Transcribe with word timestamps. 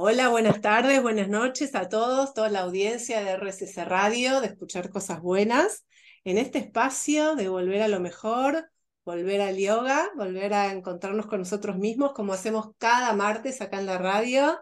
Hola, 0.00 0.28
buenas 0.28 0.60
tardes, 0.60 1.02
buenas 1.02 1.28
noches 1.28 1.74
a 1.74 1.88
todos, 1.88 2.32
toda 2.32 2.48
la 2.50 2.60
audiencia 2.60 3.20
de 3.20 3.32
RSC 3.32 3.84
Radio, 3.84 4.40
de 4.40 4.46
escuchar 4.46 4.90
cosas 4.90 5.20
buenas. 5.20 5.84
En 6.22 6.38
este 6.38 6.58
espacio 6.58 7.34
de 7.34 7.48
volver 7.48 7.82
a 7.82 7.88
lo 7.88 7.98
mejor, 7.98 8.70
volver 9.04 9.40
al 9.40 9.56
yoga, 9.56 10.08
volver 10.16 10.54
a 10.54 10.70
encontrarnos 10.70 11.26
con 11.26 11.40
nosotros 11.40 11.78
mismos, 11.78 12.12
como 12.12 12.32
hacemos 12.32 12.68
cada 12.78 13.12
martes 13.14 13.60
acá 13.60 13.80
en 13.80 13.86
la 13.86 13.98
radio, 13.98 14.60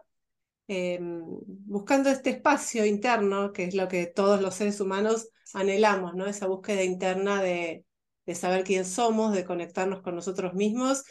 em, 0.68 1.20
buscando 1.66 2.08
este 2.08 2.30
espacio 2.30 2.86
interno, 2.86 3.52
que 3.52 3.64
es 3.64 3.74
lo 3.74 3.88
que 3.88 4.06
todos 4.06 4.40
los 4.40 4.54
seres 4.54 4.80
humanos 4.80 5.28
anhelamos, 5.52 6.14
¿no? 6.14 6.26
Esa 6.26 6.46
búsqueda 6.46 6.82
interna 6.82 7.42
de, 7.42 7.84
de 8.24 8.34
saber 8.34 8.64
quién 8.64 8.86
somos, 8.86 9.34
de 9.34 9.44
conectarnos 9.44 10.00
con 10.00 10.14
nosotros 10.14 10.54
mismos. 10.54 11.04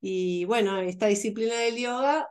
Y 0.00 0.44
bueno, 0.44 0.78
esta 0.78 1.06
disciplina 1.08 1.56
del 1.56 1.78
yoga 1.78 2.28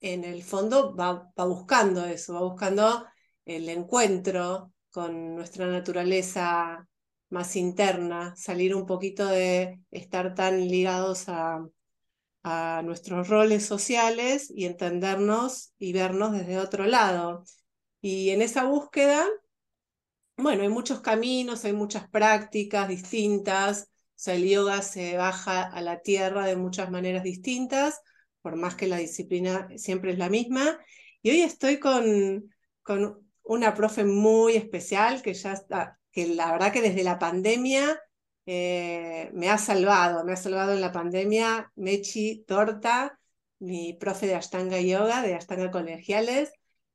en 0.00 0.24
el 0.24 0.42
fondo 0.42 0.94
va, 0.94 1.30
buscando 1.46 2.04
eso, 2.04 2.34
va 2.34 2.42
buscando 2.42 3.06
el 3.44 3.68
encuentro 3.68 4.72
con 4.90 5.34
nuestra 5.34 5.66
naturaleza 5.66 6.86
más 7.30 7.56
interna, 7.56 8.34
salir 8.36 8.74
un 8.74 8.86
poquito 8.86 9.26
de 9.26 9.80
estar 9.90 10.34
tan 10.34 10.66
ligados 10.68 11.28
a, 11.28 11.66
a 12.42 12.82
nuestros 12.84 13.28
roles 13.28 13.66
sociales 13.66 14.50
y 14.54 14.66
entendernos 14.66 15.72
y 15.78 15.92
vernos 15.92 16.32
desde 16.32 16.58
otro 16.58 16.86
lado. 16.86 17.44
Y 18.00 18.30
en 18.30 18.42
esa 18.42 18.64
búsqueda, 18.64 19.26
bueno, 20.36 20.62
hay 20.62 20.68
muchos 20.68 21.00
caminos, 21.00 21.64
hay 21.64 21.72
muchas 21.72 22.08
prácticas 22.08 22.88
distintas, 22.88 23.82
o 23.82 24.20
sea, 24.20 24.34
el 24.34 24.48
yoga 24.48 24.82
se 24.82 25.16
baja 25.16 25.62
a 25.62 25.80
la 25.80 26.00
tierra 26.00 26.46
de 26.46 26.56
muchas 26.56 26.90
maneras 26.90 27.22
distintas, 27.24 28.00
por 28.48 28.56
más 28.56 28.76
que 28.76 28.86
la 28.86 28.96
disciplina 28.96 29.68
siempre 29.76 30.12
es 30.12 30.18
la 30.18 30.30
misma. 30.30 30.78
Y 31.20 31.30
hoy 31.30 31.42
estoy 31.42 31.78
con, 31.78 32.50
con 32.82 33.28
una 33.42 33.74
profe 33.74 34.04
muy 34.04 34.54
especial 34.54 35.20
que 35.20 35.34
ya 35.34 35.52
está, 35.52 35.98
que 36.10 36.28
la 36.28 36.50
verdad 36.50 36.72
que 36.72 36.80
desde 36.80 37.04
la 37.04 37.18
pandemia 37.18 38.00
eh, 38.46 39.30
me 39.34 39.50
ha 39.50 39.58
salvado, 39.58 40.24
me 40.24 40.32
ha 40.32 40.36
salvado 40.36 40.72
en 40.72 40.80
la 40.80 40.92
pandemia 40.92 41.70
Mechi 41.76 42.42
Torta, 42.46 43.20
mi 43.58 43.92
profe 43.92 44.26
de 44.26 44.36
Ashtanga 44.36 44.80
Yoga, 44.80 45.20
de 45.20 45.34
Ashtanga 45.34 45.70
Colegiales, 45.70 46.50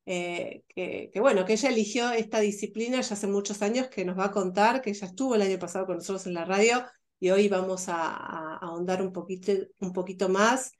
eh, 0.08 0.64
que, 0.70 1.12
bueno, 1.20 1.46
que 1.46 1.54
ella 1.54 1.70
eligió 1.70 2.12
esta 2.14 2.40
disciplina 2.40 3.00
ya 3.02 3.14
hace 3.14 3.28
muchos 3.28 3.62
años, 3.62 3.90
que 3.90 4.06
nos 4.06 4.18
va 4.18 4.26
a 4.26 4.32
contar, 4.32 4.82
que 4.82 4.90
ella 4.90 5.06
estuvo 5.06 5.36
el 5.36 5.44
año 5.44 5.60
pasado 5.60 5.86
con 5.86 5.98
nosotros 5.98 6.26
en 6.26 6.34
la 6.34 6.46
radio 6.46 6.84
y 7.20 7.30
hoy 7.30 7.48
vamos 7.48 7.90
a, 7.90 8.08
a 8.08 8.58
ahondar 8.58 9.04
un 9.04 9.14
poquito, 9.14 9.52
un 9.82 9.94
poquito 9.94 10.30
más 10.30 10.72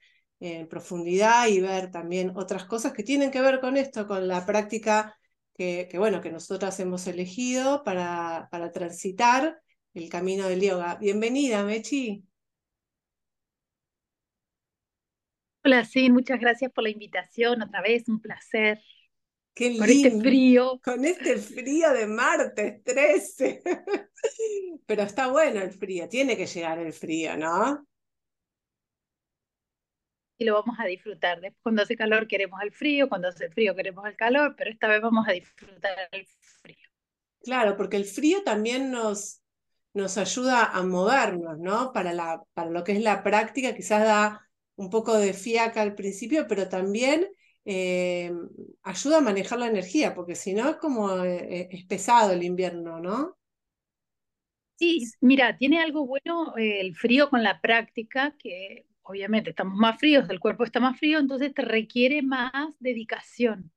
en 0.44 0.68
profundidad 0.68 1.48
y 1.48 1.60
ver 1.60 1.90
también 1.90 2.32
otras 2.36 2.66
cosas 2.66 2.92
que 2.92 3.02
tienen 3.02 3.30
que 3.30 3.40
ver 3.40 3.60
con 3.60 3.78
esto, 3.78 4.06
con 4.06 4.28
la 4.28 4.44
práctica 4.44 5.18
que, 5.54 5.88
que 5.90 5.98
bueno, 5.98 6.20
que 6.20 6.30
nosotras 6.30 6.78
hemos 6.80 7.06
elegido 7.06 7.82
para, 7.82 8.48
para 8.50 8.70
transitar 8.70 9.58
el 9.94 10.10
camino 10.10 10.46
del 10.46 10.60
yoga. 10.60 10.96
Bienvenida, 10.96 11.64
Mechi. 11.64 12.22
Hola, 15.64 15.86
sí, 15.86 16.10
muchas 16.10 16.38
gracias 16.38 16.70
por 16.70 16.84
la 16.84 16.90
invitación. 16.90 17.62
Otra 17.62 17.80
vez, 17.80 18.06
un 18.08 18.20
placer. 18.20 18.82
Qué 19.54 19.78
con 19.78 19.88
este 19.88 20.20
frío. 20.20 20.78
Con 20.84 21.06
este 21.06 21.38
frío 21.38 21.90
de 21.94 22.06
martes 22.06 22.84
13. 22.84 23.62
Pero 24.84 25.02
está 25.04 25.28
bueno 25.28 25.62
el 25.62 25.72
frío, 25.72 26.06
tiene 26.06 26.36
que 26.36 26.44
llegar 26.44 26.78
el 26.80 26.92
frío, 26.92 27.34
¿no? 27.38 27.86
Y 30.38 30.44
lo 30.44 30.54
vamos 30.54 30.76
a 30.78 30.86
disfrutar. 30.86 31.40
Después, 31.40 31.62
cuando 31.62 31.82
hace 31.82 31.96
calor 31.96 32.26
queremos 32.26 32.60
el 32.62 32.72
frío, 32.72 33.08
cuando 33.08 33.28
hace 33.28 33.50
frío 33.50 33.74
queremos 33.74 34.06
el 34.06 34.16
calor, 34.16 34.54
pero 34.56 34.70
esta 34.70 34.88
vez 34.88 35.00
vamos 35.00 35.26
a 35.28 35.32
disfrutar 35.32 35.96
el 36.12 36.26
frío. 36.62 36.76
Claro, 37.42 37.76
porque 37.76 37.96
el 37.96 38.04
frío 38.04 38.42
también 38.42 38.90
nos, 38.90 39.42
nos 39.92 40.18
ayuda 40.18 40.64
a 40.64 40.82
movernos, 40.82 41.58
¿no? 41.58 41.92
Para, 41.92 42.12
la, 42.12 42.42
para 42.54 42.70
lo 42.70 42.82
que 42.84 42.92
es 42.92 43.02
la 43.02 43.22
práctica, 43.22 43.74
quizás 43.74 44.04
da 44.04 44.48
un 44.76 44.90
poco 44.90 45.16
de 45.16 45.34
fiaca 45.34 45.82
al 45.82 45.94
principio, 45.94 46.46
pero 46.48 46.68
también 46.68 47.28
eh, 47.64 48.32
ayuda 48.82 49.18
a 49.18 49.22
manejar 49.22 49.58
la 49.58 49.68
energía, 49.68 50.14
porque 50.14 50.34
si 50.34 50.52
no 50.52 50.68
es 50.68 50.76
como 50.76 51.22
eh, 51.22 51.68
es 51.70 51.84
pesado 51.86 52.32
el 52.32 52.42
invierno, 52.42 53.00
¿no? 53.00 53.36
Sí, 54.76 55.04
mira, 55.20 55.56
tiene 55.56 55.80
algo 55.80 56.06
bueno 56.06 56.56
eh, 56.56 56.80
el 56.80 56.96
frío 56.96 57.30
con 57.30 57.42
la 57.42 57.60
práctica, 57.60 58.34
que 58.38 58.86
obviamente 59.04 59.50
estamos 59.50 59.76
más 59.76 59.98
fríos, 59.98 60.28
el 60.30 60.40
cuerpo 60.40 60.64
está 60.64 60.80
más 60.80 60.98
frío, 60.98 61.18
entonces 61.18 61.54
te 61.54 61.62
requiere 61.62 62.22
más 62.22 62.52
dedicación. 62.80 63.70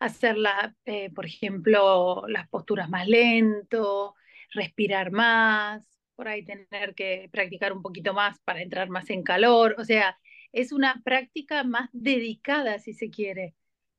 Hacerla, 0.00 0.76
eh, 0.84 1.10
por 1.12 1.26
ejemplo, 1.26 2.24
las 2.28 2.48
posturas 2.48 2.88
más 2.88 3.08
lento, 3.08 4.14
respirar 4.52 5.10
más, 5.10 5.88
por 6.14 6.28
ahí 6.28 6.44
tener 6.44 6.94
que 6.94 7.28
practicar 7.32 7.72
un 7.72 7.82
poquito 7.82 8.14
más 8.14 8.38
para 8.40 8.62
entrar 8.62 8.88
más 8.90 9.10
en 9.10 9.22
calor. 9.22 9.76
O 9.78 9.84
sea, 9.84 10.18
es 10.52 10.72
una 10.72 11.00
práctica 11.04 11.64
más 11.64 11.88
dedicada, 11.92 12.78
si 12.78 12.92
se 12.92 13.10
quiere, 13.10 13.54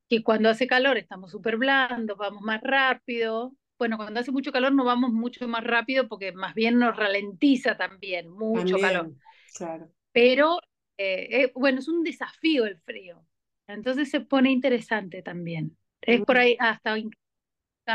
que 0.10 0.24
cuando 0.24 0.50
hace 0.50 0.68
calor 0.68 0.98
estamos 0.98 1.32
súper 1.32 1.58
blandos, 1.58 2.18
vamos 2.18 2.42
más 2.42 2.62
rápido. 2.62 3.56
Bueno, 3.78 3.98
cuando 3.98 4.20
hace 4.20 4.32
mucho 4.32 4.52
calor 4.52 4.74
no 4.74 4.84
vamos 4.84 5.12
mucho 5.12 5.48
más 5.48 5.64
rápido 5.64 6.08
porque 6.10 6.34
más 6.34 6.54
bien 6.54 6.80
nos 6.80 6.96
ralentiza 6.98 7.78
también, 7.78 8.30
mucho 8.30 8.78
calor. 8.78 9.14
Claro 9.56 9.90
pero 10.12 10.60
eh, 10.98 11.44
eh, 11.44 11.52
bueno, 11.56 11.80
es 11.80 11.88
un 11.88 12.04
desafío 12.04 12.66
el 12.66 12.78
frío. 12.80 13.26
Entonces 13.68 14.10
se 14.10 14.20
pone 14.20 14.52
interesante 14.52 15.22
también. 15.22 15.78
Es 16.02 16.22
por 16.22 16.38
ahí 16.38 16.58
hasta 16.60 16.98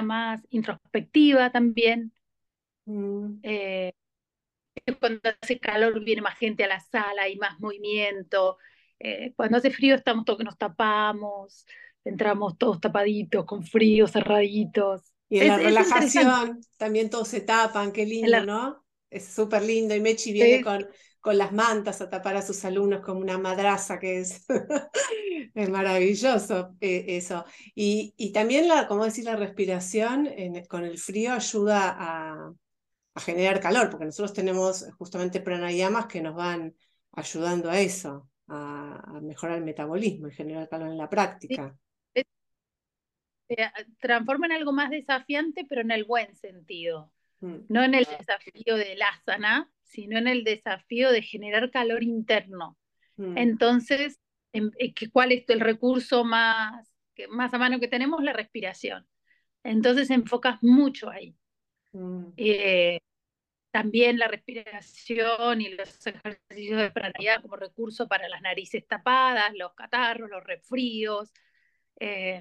más 0.02 0.40
introspectiva 0.50 1.50
también. 1.50 2.12
Mm. 2.86 3.40
Eh, 3.42 3.92
cuando 4.98 5.20
hace 5.40 5.58
calor 5.58 6.02
viene 6.02 6.22
más 6.22 6.38
gente 6.38 6.64
a 6.64 6.68
la 6.68 6.80
sala, 6.80 7.22
hay 7.22 7.36
más 7.36 7.60
movimiento. 7.60 8.58
cuando 9.36 9.58
hace 9.58 9.70
frío 9.70 9.94
estamos 9.96 10.24
todos 10.24 10.38
que 10.38 10.44
nos 10.44 10.56
tapamos, 10.56 11.66
entramos 12.04 12.56
todos 12.56 12.80
tapaditos, 12.80 13.44
con 13.44 13.64
frío, 13.64 14.06
cerraditos. 14.06 15.12
Y 15.28 15.40
en 15.40 15.48
la 15.48 15.58
relajación 15.58 16.60
también 16.78 17.10
todos 17.10 17.28
se 17.28 17.42
tapan, 17.42 17.92
qué 17.92 18.06
lindo, 18.06 18.46
¿no? 18.46 18.84
Es 19.10 19.26
súper 19.26 19.62
lindo. 19.62 19.94
Y 19.94 20.00
Mechi 20.00 20.32
viene 20.32 20.62
con 20.62 20.86
con 21.24 21.38
las 21.38 21.52
mantas 21.52 22.02
a 22.02 22.10
tapar 22.10 22.36
a 22.36 22.42
sus 22.42 22.62
alumnos 22.66 23.00
como 23.00 23.20
una 23.20 23.38
madraza, 23.38 23.98
que 23.98 24.18
es, 24.18 24.44
es 25.54 25.70
maravilloso 25.70 26.76
eh, 26.82 27.06
eso. 27.16 27.46
Y, 27.74 28.12
y, 28.18 28.30
también, 28.30 28.68
la, 28.68 28.86
como 28.86 29.06
decir, 29.06 29.24
la 29.24 29.34
respiración 29.34 30.28
con 30.68 30.84
el 30.84 30.98
frío 30.98 31.32
ayuda 31.32 31.96
a, 31.98 32.52
a, 33.14 33.20
generar 33.22 33.58
calor, 33.58 33.88
porque 33.88 34.04
nosotros 34.04 34.34
tenemos 34.34 34.84
justamente 34.98 35.40
pranayamas 35.40 36.08
que 36.08 36.20
nos 36.20 36.34
van 36.34 36.74
ayudando 37.12 37.70
a 37.70 37.80
eso, 37.80 38.28
a, 38.48 39.18
mejorar 39.22 39.56
el 39.56 39.64
metabolismo 39.64 40.28
y 40.28 40.34
generar 40.34 40.68
calor 40.68 40.88
en 40.88 40.98
la 40.98 41.08
práctica. 41.08 41.74
transforma 43.98 44.44
en 44.44 44.52
algo 44.52 44.72
más 44.72 44.90
desafiante, 44.90 45.64
pero 45.66 45.80
en 45.80 45.90
el 45.90 46.04
buen 46.04 46.36
sentido. 46.36 47.10
Mm. 47.40 47.60
No 47.70 47.82
en 47.82 47.94
el 47.94 48.04
desafío 48.04 48.76
del 48.76 49.00
asana, 49.00 49.70
sino 49.84 50.18
en 50.18 50.28
el 50.28 50.44
desafío 50.44 51.10
de 51.10 51.22
generar 51.22 51.70
calor 51.70 52.02
interno. 52.02 52.76
Mm. 53.16 53.38
Entonces, 53.38 54.20
eh, 54.52 54.92
¿cuál 55.12 55.32
es 55.32 55.48
el 55.48 55.60
recurso 55.60 56.24
más, 56.24 56.92
más 57.30 57.54
a 57.54 57.58
mano 57.58 57.80
que 57.80 57.88
tenemos? 57.88 58.22
La 58.22 58.32
respiración. 58.32 59.06
Entonces 59.62 60.10
enfocas 60.10 60.62
mucho 60.62 61.10
ahí. 61.10 61.36
Mm. 61.92 62.26
Eh, 62.36 63.00
también 63.70 64.18
la 64.18 64.28
respiración 64.28 65.60
y 65.60 65.70
los 65.70 66.06
ejercicios 66.06 66.80
de 66.80 66.90
pranayama 66.92 67.42
como 67.42 67.56
recurso 67.56 68.06
para 68.06 68.28
las 68.28 68.40
narices 68.40 68.86
tapadas, 68.86 69.52
los 69.54 69.74
catarros, 69.74 70.30
los 70.30 70.44
resfríos. 70.44 71.32
Eh, 71.98 72.40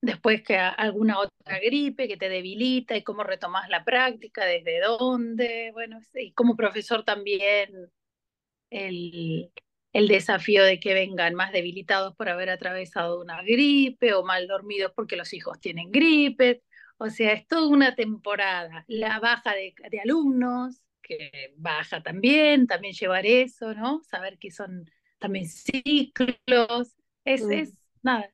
después 0.00 0.42
que 0.42 0.56
alguna 0.56 1.18
otra 1.18 1.58
gripe 1.58 2.08
que 2.08 2.16
te 2.16 2.28
debilita 2.28 2.96
y 2.96 3.02
cómo 3.02 3.22
retomas 3.22 3.68
la 3.68 3.84
práctica, 3.84 4.44
desde 4.44 4.80
dónde, 4.80 5.70
bueno, 5.72 5.98
y 6.14 6.32
como 6.32 6.56
profesor 6.56 7.04
también 7.04 7.90
el, 8.70 9.52
el 9.92 10.08
desafío 10.08 10.64
de 10.64 10.80
que 10.80 10.94
vengan 10.94 11.34
más 11.34 11.52
debilitados 11.52 12.14
por 12.16 12.28
haber 12.28 12.50
atravesado 12.50 13.20
una 13.20 13.42
gripe 13.42 14.14
o 14.14 14.24
mal 14.24 14.46
dormidos 14.46 14.92
porque 14.94 15.16
los 15.16 15.32
hijos 15.32 15.60
tienen 15.60 15.90
gripe. 15.90 16.62
O 16.98 17.08
sea, 17.08 17.32
es 17.32 17.46
toda 17.46 17.66
una 17.68 17.94
temporada. 17.94 18.84
La 18.86 19.20
baja 19.20 19.54
de, 19.54 19.74
de 19.90 20.00
alumnos, 20.00 20.82
que 21.02 21.54
baja 21.56 22.02
también, 22.02 22.66
también 22.66 22.94
llevar 22.94 23.26
eso, 23.26 23.74
¿no? 23.74 24.02
Saber 24.04 24.38
que 24.38 24.50
son 24.50 24.88
también 25.18 25.46
ciclos. 25.48 26.96
Es, 27.24 27.42
mm. 27.42 27.52
es 27.52 27.74
nada, 28.02 28.30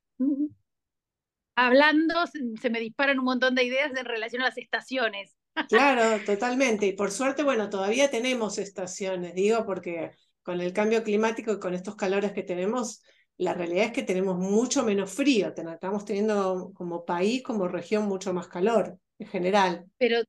hablando 1.57 2.13
se 2.61 2.69
me 2.69 2.79
disparan 2.79 3.19
un 3.19 3.25
montón 3.25 3.55
de 3.55 3.63
ideas 3.63 3.91
en 3.97 4.05
relación 4.05 4.43
a 4.43 4.45
las 4.45 4.57
estaciones. 4.57 5.35
Claro, 5.67 6.23
totalmente. 6.23 6.85
Y 6.85 6.93
por 6.93 7.11
suerte, 7.11 7.41
bueno, 7.43 7.69
todavía 7.69 8.11
tenemos 8.11 8.59
estaciones, 8.59 9.33
digo, 9.33 9.65
porque 9.65 10.11
con 10.43 10.61
el 10.61 10.71
cambio 10.71 11.03
climático 11.03 11.51
y 11.51 11.59
con 11.59 11.73
estos 11.73 11.95
calores 11.95 12.31
que 12.31 12.43
tenemos, 12.43 13.01
la 13.37 13.55
realidad 13.55 13.85
es 13.85 13.91
que 13.91 14.03
tenemos 14.03 14.37
mucho 14.37 14.83
menos 14.83 15.11
frío, 15.11 15.53
estamos 15.57 16.05
teniendo 16.05 16.71
como 16.75 17.05
país, 17.05 17.41
como 17.41 17.67
región, 17.67 18.05
mucho 18.05 18.33
más 18.33 18.47
calor 18.47 18.99
en 19.17 19.27
general. 19.27 19.85
Pero, 19.97 20.21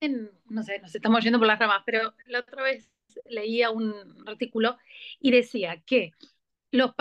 no 0.00 0.62
sé, 0.62 0.78
nos 0.80 0.94
estamos 0.94 1.22
yendo 1.22 1.38
por 1.38 1.46
las 1.46 1.58
ramas, 1.58 1.82
pero 1.84 2.14
la 2.26 2.40
otra 2.40 2.62
vez 2.62 2.90
leía 3.26 3.70
un 3.70 3.94
artículo 4.26 4.78
y 5.20 5.30
decía 5.30 5.82
que 5.84 6.12
los, 6.70 6.92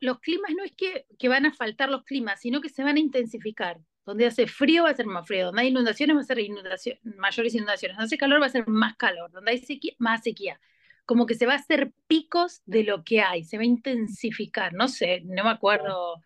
los 0.00 0.20
climas 0.20 0.52
no 0.56 0.64
es 0.64 0.72
que, 0.72 1.06
que 1.18 1.28
van 1.28 1.46
a 1.46 1.52
faltar 1.52 1.88
los 1.88 2.04
climas, 2.04 2.40
sino 2.40 2.60
que 2.60 2.68
se 2.68 2.82
van 2.82 2.96
a 2.96 3.00
intensificar. 3.00 3.80
Donde 4.04 4.26
hace 4.26 4.46
frío 4.46 4.82
va 4.82 4.90
a 4.90 4.94
ser 4.94 5.06
más 5.06 5.26
frío, 5.26 5.46
donde 5.46 5.62
hay 5.62 5.68
inundaciones 5.68 6.16
va 6.16 6.20
a 6.20 6.24
ser 6.24 6.38
inundación, 6.38 6.98
mayores 7.04 7.54
inundaciones, 7.54 7.96
donde 7.96 8.06
hace 8.06 8.18
calor 8.18 8.42
va 8.42 8.46
a 8.46 8.50
ser 8.50 8.68
más 8.68 8.96
calor, 8.96 9.30
donde 9.32 9.52
hay 9.52 9.58
sequía, 9.58 9.94
más 9.98 10.22
sequía. 10.22 10.60
Como 11.06 11.26
que 11.26 11.34
se 11.34 11.46
va 11.46 11.54
a 11.54 11.56
hacer 11.56 11.92
picos 12.06 12.60
de 12.66 12.84
lo 12.84 13.02
que 13.02 13.22
hay, 13.22 13.44
se 13.44 13.56
va 13.56 13.62
a 13.62 13.66
intensificar. 13.66 14.74
No 14.74 14.88
sé, 14.88 15.22
no 15.24 15.44
me 15.44 15.50
acuerdo, 15.50 16.22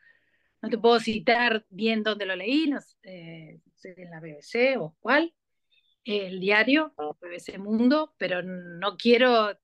no 0.61 0.69
te 0.69 0.79
puedo 0.79 0.99
citar 0.99 1.65
bien 1.71 2.03
dónde 2.03 2.27
lo 2.27 2.35
leí, 2.35 2.69
no 2.69 2.81
sé, 2.81 3.61
en 3.85 4.11
la 4.11 4.21
BBC 4.21 4.77
o 4.81 4.97
cuál, 4.99 5.33
el 6.05 6.41
diario, 6.41 6.95
BBC 7.21 7.59
Mundo, 7.59 8.15
pero 8.19 8.43
no 8.43 8.97
quiero 8.97 9.57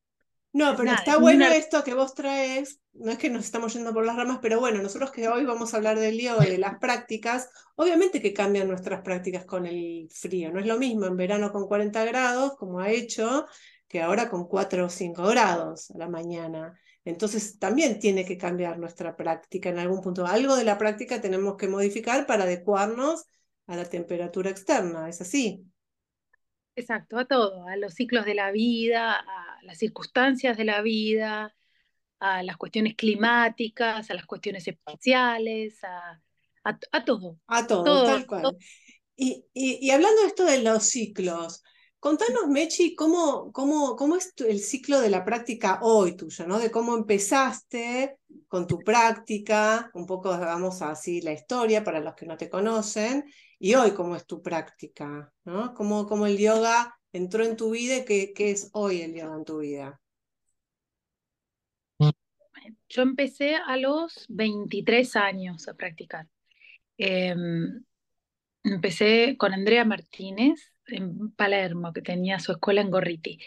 no, 0.54 0.76
pero 0.76 0.92
está 0.92 1.18
bueno 1.18 1.46
esto 1.46 1.82
que 1.82 1.94
vos 1.94 2.14
traes, 2.14 2.80
no 2.92 3.10
es 3.10 3.18
que 3.18 3.28
nos 3.28 3.44
estamos 3.44 3.74
yendo 3.74 3.92
por 3.92 4.06
las 4.06 4.14
ramas, 4.14 4.38
pero 4.40 4.60
bueno, 4.60 4.80
nosotros 4.80 5.10
que 5.10 5.28
hoy 5.28 5.44
vamos 5.44 5.74
a 5.74 5.78
hablar 5.78 5.98
del 5.98 6.16
yoga 6.16 6.46
y 6.46 6.50
de 6.52 6.58
las 6.58 6.78
prácticas, 6.78 7.50
obviamente 7.74 8.22
que 8.22 8.32
cambian 8.32 8.68
nuestras 8.68 9.02
prácticas 9.02 9.44
con 9.44 9.66
el 9.66 10.08
frío, 10.12 10.52
no 10.52 10.60
es 10.60 10.66
lo 10.66 10.78
mismo 10.78 11.06
en 11.06 11.16
verano 11.16 11.50
con 11.50 11.66
40 11.66 12.04
grados, 12.04 12.54
como 12.56 12.78
ha 12.78 12.90
hecho, 12.90 13.46
que 13.88 14.00
ahora 14.00 14.30
con 14.30 14.46
4 14.46 14.86
o 14.86 14.88
5 14.88 15.24
grados 15.24 15.90
a 15.90 15.98
la 15.98 16.08
mañana. 16.08 16.78
Entonces 17.04 17.58
también 17.58 17.98
tiene 17.98 18.24
que 18.24 18.38
cambiar 18.38 18.78
nuestra 18.78 19.16
práctica 19.16 19.70
en 19.70 19.80
algún 19.80 20.00
punto. 20.00 20.24
Algo 20.24 20.54
de 20.54 20.64
la 20.64 20.78
práctica 20.78 21.20
tenemos 21.20 21.56
que 21.56 21.66
modificar 21.66 22.26
para 22.26 22.44
adecuarnos 22.44 23.24
a 23.66 23.74
la 23.74 23.84
temperatura 23.84 24.50
externa, 24.50 25.08
¿es 25.08 25.20
así? 25.20 25.64
Exacto, 26.76 27.18
a 27.18 27.24
todo, 27.24 27.66
a 27.66 27.76
los 27.76 27.94
ciclos 27.94 28.24
de 28.24 28.34
la 28.34 28.50
vida, 28.50 29.14
a 29.18 29.53
las 29.64 29.78
circunstancias 29.78 30.56
de 30.56 30.64
la 30.64 30.82
vida, 30.82 31.54
a 32.20 32.42
las 32.42 32.56
cuestiones 32.56 32.94
climáticas, 32.94 34.10
a 34.10 34.14
las 34.14 34.26
cuestiones 34.26 34.66
espaciales, 34.66 35.82
a, 35.84 36.20
a, 36.64 37.04
todo. 37.04 37.38
A 37.46 37.66
todo, 37.66 38.06
tal 38.06 38.26
cual. 38.26 38.56
Y, 39.16 39.44
y, 39.52 39.90
hablando 39.90 40.22
de 40.22 40.26
esto 40.28 40.44
de 40.44 40.62
los 40.62 40.84
ciclos, 40.84 41.62
contanos, 42.00 42.48
Mechi, 42.48 42.94
cómo, 42.96 43.52
cómo, 43.52 43.94
cómo 43.94 44.16
es 44.16 44.32
el 44.38 44.58
ciclo 44.58 45.00
de 45.00 45.10
la 45.10 45.24
práctica 45.24 45.78
hoy 45.82 46.16
tuyo, 46.16 46.46
¿no? 46.46 46.58
De 46.58 46.70
cómo 46.70 46.96
empezaste 46.96 48.18
con 48.48 48.66
tu 48.66 48.80
práctica, 48.80 49.90
un 49.94 50.06
poco, 50.06 50.30
vamos 50.30 50.82
así, 50.82 51.20
la 51.20 51.32
historia 51.32 51.84
para 51.84 52.00
los 52.00 52.14
que 52.14 52.26
no 52.26 52.36
te 52.36 52.50
conocen, 52.50 53.24
y 53.58 53.74
hoy 53.74 53.92
cómo 53.92 54.16
es 54.16 54.26
tu 54.26 54.42
práctica, 54.42 55.32
¿no? 55.44 55.74
Cómo, 55.74 56.06
cómo 56.06 56.26
el 56.26 56.38
yoga 56.38 56.98
entró 57.14 57.44
en 57.44 57.56
tu 57.56 57.70
vida 57.70 57.98
y 57.98 58.04
qué, 58.04 58.32
qué, 58.34 58.50
es 58.50 58.70
hoy 58.72 59.00
el 59.00 59.14
yoga 59.14 59.36
en 59.36 59.44
tu 59.44 59.58
vida. 59.60 60.00
Yo 62.88 63.02
empecé 63.02 63.56
a 63.56 63.76
los 63.76 64.26
23 64.28 65.16
años 65.16 65.68
a 65.68 65.74
practicar. 65.74 66.28
Em, 66.98 67.84
empecé 68.64 69.36
con 69.36 69.52
Andrea 69.52 69.84
Martínez 69.84 70.72
en 70.86 71.30
Palermo, 71.32 71.92
que 71.92 72.02
tenía 72.02 72.38
su 72.40 72.52
escuela 72.52 72.80
en 72.80 72.90
Gorriti. 72.90 73.38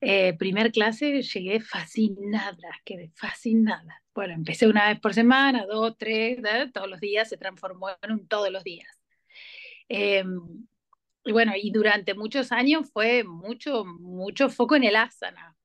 Eh, 0.00 0.34
primer 0.36 0.72
clase 0.72 1.22
llegué 1.22 1.60
fascinada, 1.60 2.80
quedé 2.84 3.10
fascinada. 3.14 4.02
Bueno, 4.14 4.34
empecé 4.34 4.66
una 4.66 4.88
vez 4.88 5.00
por 5.00 5.14
semana, 5.14 5.66
dos, 5.66 5.96
tres, 5.98 6.38
todos 6.72 6.88
los 6.88 7.00
días, 7.00 7.28
se 7.28 7.36
transformó 7.36 7.90
en 8.02 8.12
un 8.12 8.26
todos 8.26 8.50
los 8.50 8.64
días. 8.64 8.88
Em, 9.88 10.66
y 11.24 11.32
bueno, 11.32 11.52
y 11.56 11.70
durante 11.70 12.14
muchos 12.14 12.52
años 12.52 12.90
fue 12.92 13.24
mucho, 13.24 13.84
mucho 13.84 14.50
foco 14.50 14.76
en 14.76 14.84
el 14.84 14.96
asana. 14.96 15.56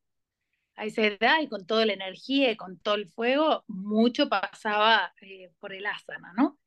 A 0.75 0.85
esa 0.85 1.03
edad 1.03 1.41
y 1.41 1.47
con 1.49 1.65
toda 1.65 1.85
la 1.85 1.93
energía 1.93 2.51
y 2.51 2.55
con 2.55 2.79
todo 2.79 2.95
el 2.95 3.09
fuego, 3.09 3.65
mucho 3.67 4.29
pasaba 4.29 5.13
eh, 5.21 5.51
por 5.59 5.73
el 5.73 5.85
asana, 5.85 6.31
¿no? 6.37 6.57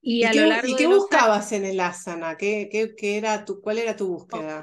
Y, 0.00 0.22
a 0.22 0.30
qué, 0.30 0.40
lo 0.40 0.46
largo 0.46 0.68
¿y 0.68 0.76
qué 0.76 0.86
buscabas 0.86 1.50
en 1.50 1.64
el 1.64 1.80
asana? 1.80 2.36
¿Qué, 2.36 2.70
qué, 2.96 3.16
era 3.16 3.44
tu, 3.44 3.60
¿Cuál 3.60 3.78
era 3.78 3.96
tu 3.96 4.06
búsqueda? 4.06 4.62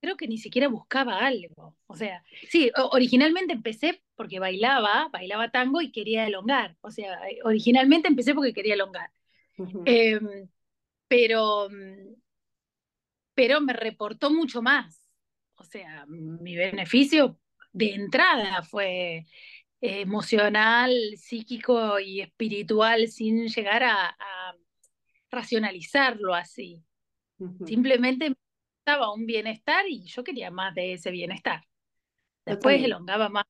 Creo 0.00 0.16
que 0.16 0.26
ni 0.26 0.38
siquiera 0.38 0.66
buscaba 0.66 1.18
algo. 1.18 1.76
O 1.86 1.94
sea, 1.94 2.24
sí, 2.48 2.72
originalmente 2.90 3.52
empecé 3.52 4.02
porque 4.16 4.40
bailaba, 4.40 5.08
bailaba 5.12 5.52
tango 5.52 5.80
y 5.80 5.92
quería 5.92 6.26
elongar. 6.26 6.76
O 6.80 6.90
sea, 6.90 7.20
originalmente 7.44 8.08
empecé 8.08 8.34
porque 8.34 8.52
quería 8.52 8.74
elongar. 8.74 9.12
Em, 9.84 10.48
pero, 11.12 11.68
pero 13.34 13.60
me 13.60 13.74
reportó 13.74 14.30
mucho 14.30 14.62
más. 14.62 15.06
O 15.56 15.64
sea, 15.64 16.06
mi 16.06 16.56
beneficio 16.56 17.38
de 17.70 17.92
entrada 17.92 18.62
fue 18.62 19.26
emocional, 19.78 20.90
psíquico 21.18 22.00
y 22.00 22.22
espiritual 22.22 23.08
sin 23.08 23.48
llegar 23.48 23.82
a, 23.84 24.16
racionalizarlo 25.30 26.34
así. 26.34 26.82
Simplemente 27.66 28.32
estaba 28.78 29.12
un 29.12 29.26
bienestar 29.26 29.84
y 29.88 30.04
yo 30.06 30.24
quería 30.24 30.50
más 30.50 30.74
de 30.74 30.94
ese 30.94 31.10
bienestar. 31.10 31.62
Después 32.46 32.82
elongaba 32.82 33.28
más, 33.28 33.44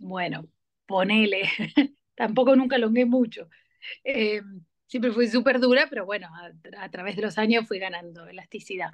bueno, 0.00 0.46
ponele, 0.84 1.48
tampoco 2.14 2.54
nunca 2.56 2.76
elongué 2.76 3.06
mucho. 3.06 3.48
Em, 4.02 4.64
siempre 4.86 5.12
fui 5.12 5.28
súper 5.28 5.60
dura, 5.60 5.86
pero 5.88 6.06
bueno, 6.06 6.28
a, 6.78 6.88
través 6.90 7.16
de 7.16 7.22
los 7.22 7.38
años 7.38 7.66
fui 7.66 7.78
ganando 7.78 8.26
elasticidad. 8.26 8.90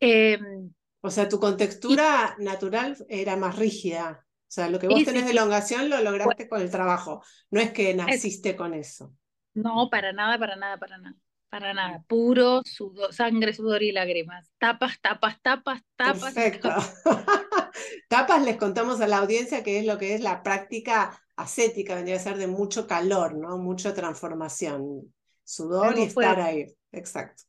Em, 0.00 0.72
o 1.00 1.10
sea, 1.10 1.28
tu 1.28 1.38
contextura 1.38 2.36
natural 2.38 2.96
era 3.08 3.36
más 3.36 3.56
rígida. 3.56 4.24
O 4.24 4.50
sea, 4.50 4.68
lo 4.68 4.78
que 4.78 4.88
vos 4.88 5.04
tenés 5.04 5.26
de 5.26 5.32
elongación 5.32 5.90
lo 5.90 6.00
lograste 6.00 6.48
con 6.48 6.62
el 6.62 6.70
trabajo. 6.70 7.22
No 7.50 7.60
es 7.60 7.70
que 7.72 7.94
naciste 7.94 8.56
con 8.56 8.74
eso. 8.74 9.14
No, 9.54 9.88
para 9.90 10.12
nada, 10.12 10.38
para 10.38 10.56
nada, 10.56 10.78
para 10.78 10.98
nada. 10.98 11.16
Para 11.50 11.72
nada. 11.72 12.04
Puro 12.06 12.62
sangre, 13.10 13.52
sudor 13.54 13.82
y 13.82 13.92
lágrimas. 13.92 14.50
Tapas, 14.58 15.00
tapas, 15.00 15.40
tapas, 15.40 15.82
tapas. 15.96 16.34
Perfecto. 16.34 16.68
Tapas. 18.08 18.44
les 18.44 18.56
contamos 18.56 19.00
a 19.00 19.06
la 19.06 19.18
audiencia 19.18 19.62
que 19.62 19.78
es 19.78 19.86
lo 19.86 19.98
que 19.98 20.14
es 20.14 20.20
la 20.20 20.42
práctica 20.42 21.18
ascética, 21.36 21.94
vendría 21.94 22.16
a 22.16 22.20
ser 22.20 22.36
de 22.36 22.48
mucho 22.48 22.86
calor, 22.86 23.36
¿no? 23.36 23.56
Mucha 23.58 23.94
transformación. 23.94 25.14
Sudor 25.44 25.98
y 25.98 26.02
estar 26.02 26.40
ahí. 26.40 26.66
Exacto. 26.92 27.44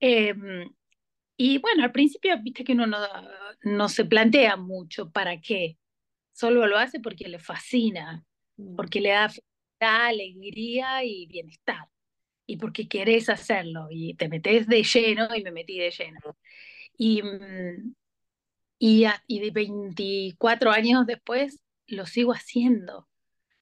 Em, 0.00 0.70
y 1.36 1.58
bueno, 1.58 1.84
al 1.84 1.92
principio, 1.92 2.34
viste 2.42 2.64
que 2.64 2.72
uno 2.72 2.86
no, 2.86 2.98
no 3.62 3.88
se 3.88 4.04
plantea 4.04 4.56
mucho 4.56 5.10
para 5.10 5.40
qué. 5.40 5.78
Solo 6.32 6.66
lo 6.66 6.78
hace 6.78 7.00
porque 7.00 7.28
le 7.28 7.38
fascina, 7.38 8.24
mm. 8.56 8.76
porque 8.76 9.00
le 9.00 9.10
da, 9.10 9.28
alegría 9.80 11.04
y 11.04 11.26
bienestar. 11.26 11.88
Y 12.46 12.58
porque 12.58 12.88
querés 12.88 13.28
hacerlo 13.28 13.88
y 13.90 14.14
te 14.14 14.28
metes 14.28 14.66
de 14.68 14.82
lleno 14.82 15.34
y 15.34 15.42
me 15.42 15.50
metí 15.50 15.78
de 15.78 15.90
lleno. 15.90 16.36
Y, 16.96 17.22
mm, 17.22 17.94
y, 18.78 19.04
y 19.26 19.40
de 19.40 19.50
24 19.50 20.70
años 20.70 21.06
después 21.06 21.60
lo 21.86 22.06
sigo 22.06 22.32
haciendo. 22.32 23.08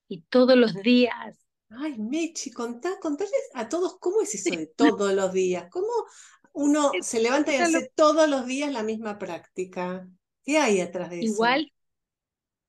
Y 0.09 0.23
todos 0.23 0.57
los 0.57 0.75
días. 0.75 1.39
Ay, 1.71 1.99
Mechi, 1.99 2.53
contá, 2.53 2.99
contarles 3.01 3.51
a 3.55 3.69
todos 3.69 3.99
cómo 3.99 4.21
es 4.21 4.35
eso 4.35 4.51
de 4.51 4.67
todos 4.67 5.13
los 5.15 5.33
días. 5.33 5.67
¿Cómo 5.71 5.93
uno 6.53 6.93
se 7.01 7.21
levanta 7.21 7.53
y 7.53 7.57
hace 7.57 7.91
todos 7.95 8.29
los 8.29 8.47
días 8.47 8.73
la 8.73 8.83
misma 8.83 9.19
práctica? 9.19 10.07
¿Qué 10.45 10.59
hay 10.59 10.81
atrás 10.81 11.11
de 11.11 11.21
eso? 11.21 11.33
Igual 11.33 11.73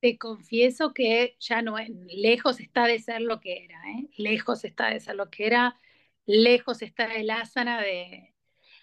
te 0.06 0.18
confieso 0.18 0.94
que 0.94 1.36
ya 1.40 1.62
no 1.62 1.78
es, 1.78 1.90
lejos 2.08 2.60
está 2.60 2.86
de 2.86 3.00
ser 3.00 3.22
lo 3.22 3.40
que 3.40 3.66
era, 3.66 3.80
¿eh? 3.92 4.08
lejos 4.18 4.64
está 4.64 4.90
de 4.90 5.00
ser 5.00 5.16
lo 5.16 5.30
que 5.30 5.48
era, 5.48 5.80
lejos 6.26 6.82
está 6.82 7.14
el 7.16 7.30
asana 7.30 7.82
de, 7.82 8.36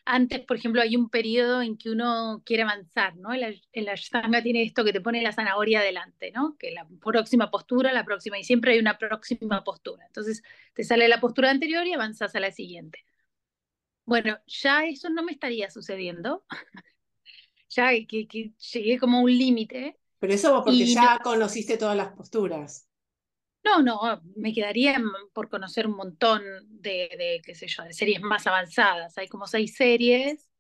antes, 0.05 0.41
por 0.41 0.57
ejemplo, 0.57 0.83
hay 0.83 0.97
un 0.97 1.09
periodo 1.09 1.63
en 1.63 1.77
que 1.77 1.91
uno 1.91 2.43
quiere 2.45 2.65
avanzar, 2.65 3.17
¿no? 3.17 3.33
El, 3.33 3.63
el 3.73 3.89
Ashtanga 3.89 4.43
tiene 4.43 4.63
esto 4.63 4.85
que 4.85 4.93
te 4.93 5.01
pone 5.01 5.23
la 5.23 5.33
zanahoria 5.33 5.81
adelante, 5.81 6.33
¿no? 6.33 6.57
Que 6.59 6.73
la 6.73 6.87
próxima 7.01 7.51
postura, 7.51 7.93
la 7.93 8.05
próxima, 8.05 8.39
y 8.39 8.45
siempre 8.45 8.73
hay 8.73 8.81
una 8.81 8.99
próxima 8.99 9.63
postura. 9.63 10.05
Entonces, 10.07 10.43
te 10.75 10.83
sale 10.83 11.07
la 11.09 11.21
postura 11.21 11.51
anterior 11.51 11.87
y 11.87 11.93
avanzas 11.93 12.35
a 12.35 12.41
la 12.41 12.51
siguiente. 12.51 13.05
Bueno, 14.05 14.39
ya 14.47 14.85
eso 14.87 15.09
no 15.09 15.23
me 15.23 15.33
estaría 15.33 15.71
sucediendo. 15.71 16.45
ya 17.69 17.91
que, 18.07 18.27
que, 18.27 18.53
llegué 18.73 18.99
como 18.99 19.19
a 19.19 19.21
un 19.23 19.39
límite. 19.39 19.99
Pero 20.19 20.33
eso 20.33 20.63
porque 20.65 20.85
ya 20.85 21.21
conociste 21.23 21.77
todas 21.77 21.97
las 21.97 22.13
posturas. 22.13 22.89
No, 23.65 23.81
no, 23.83 24.21
me 24.37 24.53
quedaría 24.53 25.01
por 25.33 25.49
conocer 25.49 25.87
un 25.87 25.97
montón 25.97 26.43
de, 26.69 27.09
de, 27.17 27.41
qué 27.45 27.55
sé 27.55 27.69
yo, 27.69 27.85
de 27.85 27.93
series 27.93 28.21
más 28.21 28.47
avanzadas. 28.47 29.17
Hay 29.19 29.29
como 29.29 29.47
seis 29.47 29.77
series 29.77 30.51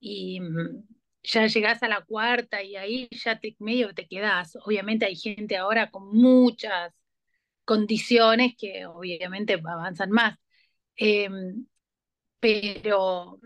y, 0.00 0.40
ya 1.26 1.46
llegás 1.46 1.82
a 1.82 1.88
la 1.88 2.02
cuarta 2.02 2.62
y 2.62 2.76
ahí 2.76 3.08
ya 3.10 3.38
te, 3.40 3.56
medio 3.58 3.94
te 3.94 4.06
quedás. 4.06 4.56
Obviamente 4.64 5.06
hay 5.06 5.16
gente 5.16 5.56
ahora 5.56 5.90
con 5.90 6.08
muchas 6.16 6.94
condiciones 7.64 8.54
que 8.58 8.86
obviamente 8.86 9.54
avanzan 9.54 10.10
más. 10.10 10.38
Em, 10.96 11.66
pero 12.40 13.40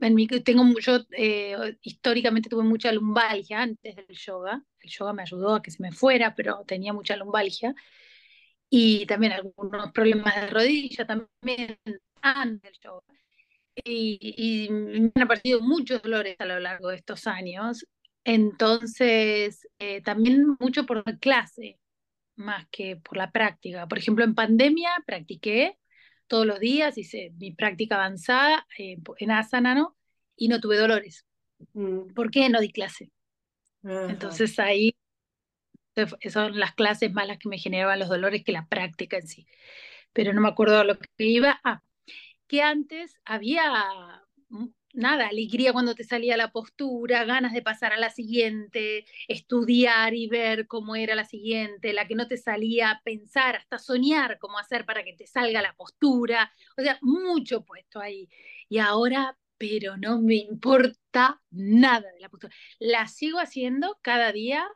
en 0.00 0.14
mi, 0.14 0.26
tengo 0.28 0.64
yo 0.80 1.00
eh, 1.12 1.78
históricamente 1.82 2.48
tuve 2.50 2.64
mucha 2.64 2.92
lumbalgia 2.92 3.62
antes 3.62 3.96
del 3.96 4.06
yoga. 4.08 4.62
El 4.80 4.90
yoga 4.90 5.12
me 5.12 5.22
ayudó 5.22 5.54
a 5.56 5.62
que 5.62 5.70
se 5.70 5.82
me 5.82 5.92
fuera, 5.92 6.34
pero 6.34 6.64
tenía 6.66 6.92
mucha 6.92 7.16
lumbalgia. 7.16 7.74
Y 8.68 9.06
también 9.06 9.32
algunos 9.32 9.92
problemas 9.92 10.34
de 10.34 10.46
rodilla 10.48 11.06
también 11.06 11.78
antes 12.20 12.62
del 12.62 12.80
yoga 12.80 13.16
y, 13.84 14.68
me 14.70 15.12
han 15.14 15.22
aparecido 15.22 15.60
muchos 15.60 16.02
dolores 16.02 16.36
a 16.38 16.46
lo 16.46 16.58
largo 16.60 16.88
de 16.88 16.96
estos 16.96 17.26
años. 17.26 17.86
Entonces, 18.24 19.68
eh, 19.78 20.02
también 20.02 20.56
mucho 20.58 20.86
por 20.86 21.04
la 21.06 21.18
clase, 21.18 21.78
más 22.36 22.66
que 22.70 22.96
por 22.96 23.16
la 23.16 23.30
práctica. 23.30 23.86
Por 23.86 23.98
ejemplo, 23.98 24.24
en 24.24 24.34
pandemia 24.34 24.90
practiqué 25.06 25.78
todos 26.26 26.46
los 26.46 26.58
días, 26.58 26.98
hice 26.98 27.32
mi 27.38 27.52
práctica 27.52 27.96
avanzada 27.96 28.66
eh, 28.78 28.98
en 29.18 29.30
asana, 29.30 29.74
¿no? 29.74 29.96
Y 30.36 30.48
no 30.48 30.60
tuve 30.60 30.76
dolores. 30.76 31.24
Mm. 31.72 32.12
¿Por 32.14 32.30
qué 32.30 32.48
no 32.48 32.60
di 32.60 32.72
clase? 32.72 33.10
Entonces 33.82 34.58
ahí 34.58 34.96
son 36.30 36.58
las 36.58 36.74
clases 36.74 37.12
más 37.12 37.26
las 37.26 37.38
que 37.38 37.48
me 37.48 37.58
generaban 37.58 37.98
los 37.98 38.08
dolores 38.08 38.44
que 38.44 38.52
la 38.52 38.66
práctica 38.66 39.18
en 39.18 39.28
sí. 39.28 39.46
Pero 40.12 40.32
no 40.32 40.40
me 40.40 40.48
acuerdo 40.48 40.84
lo 40.84 40.98
que 40.98 41.08
iba. 41.18 41.60
Ah, 41.64 41.82
que 42.46 42.62
antes 42.62 43.20
había 43.24 43.62
mm, 44.48 44.66
nada, 44.96 45.28
alegría 45.28 45.72
cuando 45.72 45.94
te 45.94 46.04
salía 46.04 46.36
la 46.36 46.50
postura, 46.50 47.24
ganas 47.24 47.52
de 47.52 47.62
pasar 47.62 47.92
a 47.92 47.98
la 47.98 48.10
siguiente, 48.10 49.04
estudiar 49.28 50.14
y 50.14 50.26
ver 50.28 50.66
cómo 50.66 50.96
era 50.96 51.14
la 51.14 51.24
siguiente, 51.24 51.92
la 51.92 52.06
que 52.06 52.14
no 52.14 52.26
te 52.28 52.38
salía, 52.38 53.00
pensar, 53.04 53.56
hasta 53.56 53.78
soñar 53.78 54.38
cómo 54.38 54.58
hacer 54.58 54.84
para 54.86 55.04
que 55.04 55.12
te 55.14 55.26
salga 55.26 55.62
la 55.62 55.74
postura, 55.74 56.50
o 56.78 56.82
sea, 56.82 56.98
mucho 57.02 57.64
puesto 57.64 58.00
ahí. 58.00 58.28
Y 58.68 58.78
ahora, 58.78 59.36
pero 59.58 59.96
no 59.96 60.20
me 60.20 60.36
importa 60.36 61.40
nada 61.50 62.10
de 62.12 62.20
la 62.20 62.28
postura. 62.28 62.54
La 62.78 63.06
sigo 63.06 63.38
haciendo 63.38 63.98
cada 64.02 64.32
día 64.32 64.66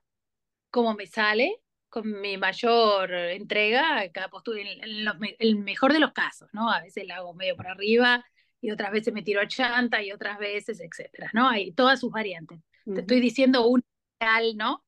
como 0.71 0.95
me 0.95 1.07
sale, 1.07 1.57
con 1.89 2.21
mi 2.21 2.39
mayor 2.39 3.13
entrega, 3.13 4.09
cada 4.13 4.29
postura, 4.29 4.61
en, 4.63 5.07
el 5.39 5.57
mejor 5.57 5.93
de 5.93 6.01
los 6.01 6.13
casos, 6.13 6.49
¿no? 6.53 6.71
A 6.71 6.81
veces 6.81 7.07
la 7.07 7.17
hago 7.17 7.35
medio 7.35 7.57
por 7.57 7.67
arriba 7.67 8.25
y 8.61 8.71
otras 8.71 8.93
veces 8.93 9.13
me 9.13 9.23
tiro 9.23 9.41
a 9.41 9.49
chanta 9.49 10.03
y 10.03 10.13
otras 10.13 10.39
veces, 10.39 10.81
etcétera, 10.81 11.31
¿no? 11.35 11.49
Hay 11.49 11.73
todas 11.73 12.01
sus 12.01 12.11
variantes. 12.11 12.61
Te 12.85 13.01
estoy 13.01 13.21
diciendo 13.21 13.67
un 13.67 13.83
real, 14.19 14.57
¿no? 14.57 14.85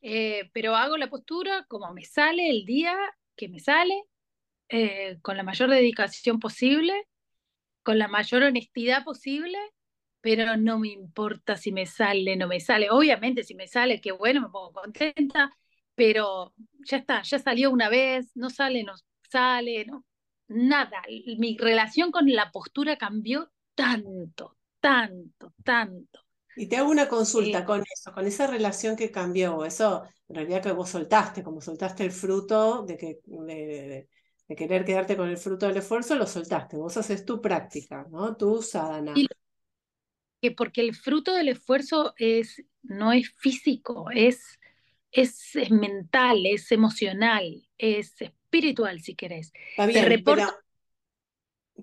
Eh, 0.00 0.50
pero 0.52 0.74
hago 0.76 0.96
la 0.96 1.08
postura 1.08 1.64
como 1.68 1.92
me 1.92 2.04
sale 2.04 2.50
el 2.50 2.64
día 2.64 2.96
que 3.36 3.48
me 3.48 3.60
sale, 3.60 4.04
eh, 4.68 5.18
con 5.22 5.36
la 5.36 5.42
mayor 5.42 5.70
dedicación 5.70 6.38
posible, 6.40 6.94
con 7.82 7.98
la 7.98 8.08
mayor 8.08 8.42
honestidad 8.44 9.04
posible, 9.04 9.58
pero 10.22 10.56
no 10.56 10.78
me 10.78 10.88
importa 10.88 11.56
si 11.56 11.72
me 11.72 11.84
sale, 11.84 12.36
no 12.36 12.46
me 12.46 12.60
sale. 12.60 12.88
Obviamente, 12.90 13.42
si 13.42 13.54
me 13.54 13.66
sale, 13.66 14.00
qué 14.00 14.12
bueno, 14.12 14.40
me 14.40 14.48
pongo 14.48 14.72
contenta, 14.72 15.50
pero 15.94 16.54
ya 16.86 16.98
está, 16.98 17.22
ya 17.22 17.38
salió 17.38 17.70
una 17.70 17.88
vez, 17.90 18.30
no 18.36 18.48
sale, 18.48 18.84
no 18.84 18.94
sale, 19.28 19.84
no, 19.84 20.04
nada. 20.48 21.02
Mi 21.38 21.58
relación 21.58 22.12
con 22.12 22.30
la 22.32 22.52
postura 22.52 22.96
cambió 22.96 23.50
tanto, 23.74 24.56
tanto, 24.80 25.52
tanto. 25.64 26.20
Y 26.54 26.68
te 26.68 26.76
hago 26.76 26.90
una 26.90 27.08
consulta 27.08 27.60
eh, 27.60 27.64
con 27.64 27.82
eso, 27.92 28.12
con 28.12 28.26
esa 28.26 28.46
relación 28.46 28.94
que 28.94 29.10
cambió, 29.10 29.64
eso 29.64 30.04
en 30.28 30.36
realidad 30.36 30.62
que 30.62 30.72
vos 30.72 30.88
soltaste, 30.88 31.42
como 31.42 31.60
soltaste 31.60 32.04
el 32.04 32.12
fruto 32.12 32.84
de, 32.84 32.96
que, 32.96 33.20
de, 33.24 34.08
querer 34.54 34.84
quedarte 34.84 35.16
con 35.16 35.28
el 35.28 35.38
fruto 35.38 35.66
del 35.66 35.78
esfuerzo, 35.78 36.14
lo 36.14 36.26
soltaste, 36.26 36.76
vos 36.76 36.96
haces 36.96 37.24
tu 37.24 37.40
práctica, 37.40 38.06
¿no? 38.10 38.36
Tu 38.36 38.62
sadhana. 38.62 39.14
Que 40.42 40.50
porque 40.50 40.82
el 40.82 40.94
fruto 40.94 41.32
del 41.34 41.48
esfuerzo 41.48 42.14
es, 42.18 42.62
no 42.82 43.12
es 43.12 43.30
físico, 43.38 44.10
es 44.12 44.58
es, 45.12 45.54
mental, 45.70 46.46
es 46.46 46.72
emocional, 46.72 47.68
es 47.78 48.20
espiritual, 48.20 49.00
si 49.00 49.14
querés. 49.14 49.52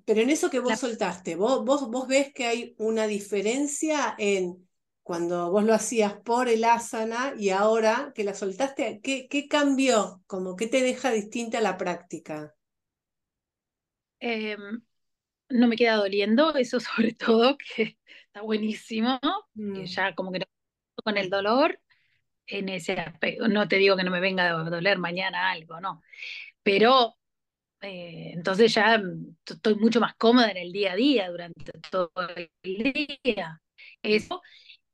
pero, 0.05 0.21
en 0.21 0.29
eso 0.29 0.49
que 0.49 0.59
vos 0.59 0.79
soltaste, 0.79 1.35
¿vos, 1.35 1.63
vos, 1.63 1.89
vos 1.89 2.07
ves 2.07 2.33
que 2.33 2.45
hay 2.45 2.75
una 2.79 3.07
diferencia 3.07 4.15
en 4.17 4.67
cuando 5.03 5.51
vos 5.51 5.63
lo 5.63 5.73
hacías 5.73 6.13
por 6.17 6.49
el 6.49 6.63
asana 6.63 7.33
y 7.37 7.49
ahora 7.49 8.11
que 8.13 8.23
la 8.23 8.33
soltaste, 8.33 8.99
¿qué, 9.01 9.27
qué 9.27 9.47
cambió? 9.47 10.21
Como 10.27 10.55
que 10.55 10.67
te 10.67 10.81
deja 10.81 11.11
distinta 11.11 11.61
la 11.61 11.77
práctica. 11.77 12.55
Em, 14.19 14.81
no 15.49 15.67
me 15.67 15.75
queda 15.75 15.95
doliendo, 15.95 16.55
eso 16.55 16.79
sobre 16.79 17.13
todo, 17.13 17.57
que 17.57 17.97
está 18.29 18.41
buenísimo, 18.41 19.19
que 19.55 19.61
mm. 19.61 19.85
ya 19.85 20.15
como 20.15 20.31
que 20.31 20.39
no 20.39 20.45
con 21.03 21.17
el 21.17 21.29
dolor, 21.29 21.79
en 22.49 22.69
ese 22.69 22.93
aspecto. 22.93 23.47
No 23.47 23.67
te 23.67 23.77
digo 23.77 23.95
que 23.95 24.03
no 24.03 24.11
me 24.11 24.19
venga 24.19 24.49
a 24.49 24.63
doler 24.69 24.97
mañana 24.97 25.51
algo, 25.51 25.79
no. 25.79 26.01
Pero 26.63 27.15
eh, 27.81 28.31
entonces 28.33 28.73
ya 28.73 28.97
mm, 28.97 29.37
estoy 29.45 29.75
mucho 29.75 29.99
más 29.99 30.15
cómoda 30.15 30.51
en 30.51 30.57
el 30.57 30.71
día 30.71 30.93
a 30.93 30.95
día 30.95 31.29
durante 31.29 31.71
todo 31.89 32.11
el 32.35 32.49
día. 32.63 33.61
Eso. 34.01 34.41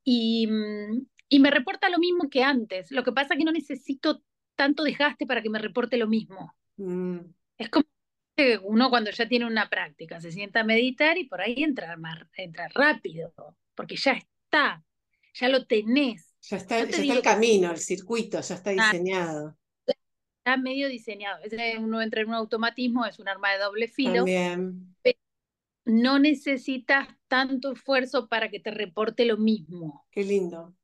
Y, 0.04 0.46
mm, 0.46 1.06
y 1.28 1.40
me 1.40 1.50
reporta 1.50 1.88
lo 1.88 1.98
mismo 1.98 2.28
que 2.30 2.42
antes. 2.42 2.90
Lo 2.90 3.02
que 3.02 3.12
pasa 3.12 3.34
es 3.34 3.38
que 3.38 3.44
no 3.44 3.52
necesito 3.52 4.22
tanto 4.54 4.84
desgaste 4.84 5.26
para 5.26 5.42
que 5.42 5.50
me 5.50 5.58
reporte 5.58 5.96
lo 5.96 6.06
mismo. 6.06 6.54
Mm. 6.76 7.20
Es 7.58 7.70
como 7.70 7.86
que 8.36 8.58
uno 8.62 8.90
cuando 8.90 9.10
ya 9.10 9.26
tiene 9.26 9.46
una 9.46 9.68
práctica 9.68 10.20
se 10.20 10.30
sienta 10.30 10.60
a 10.60 10.64
meditar 10.64 11.16
y 11.16 11.24
por 11.24 11.40
ahí 11.40 11.62
entra, 11.62 11.96
más, 11.96 12.18
entra 12.36 12.68
rápido, 12.68 13.32
porque 13.74 13.96
ya 13.96 14.12
está, 14.12 14.84
ya 15.34 15.48
lo 15.48 15.66
tenés. 15.66 16.34
Ya 16.42 16.58
está, 16.58 16.78
el 16.78 17.22
camino, 17.22 17.70
el 17.70 17.78
circuito, 17.78 18.40
ya 18.40 18.54
está 18.54 18.70
diseñado. 18.70 19.56
Está 19.86 20.56
medio 20.58 20.88
diseñado. 20.88 21.40
uno 21.80 22.00
entra 22.00 22.20
en 22.20 22.28
un 22.28 22.34
automatismo, 22.34 23.04
es 23.04 23.18
un 23.18 23.28
arma 23.28 23.52
de 23.52 23.58
doble 23.58 23.88
filo. 23.88 24.24
no 25.86 26.18
necesitas 26.18 27.08
tanto 27.26 27.72
esfuerzo 27.72 28.28
para 28.28 28.50
que 28.50 28.60
te 28.60 28.70
reporte 28.70 29.24
lo 29.24 29.38
mismo. 29.38 30.06
Qué 30.10 30.22
lindo. 30.22 30.76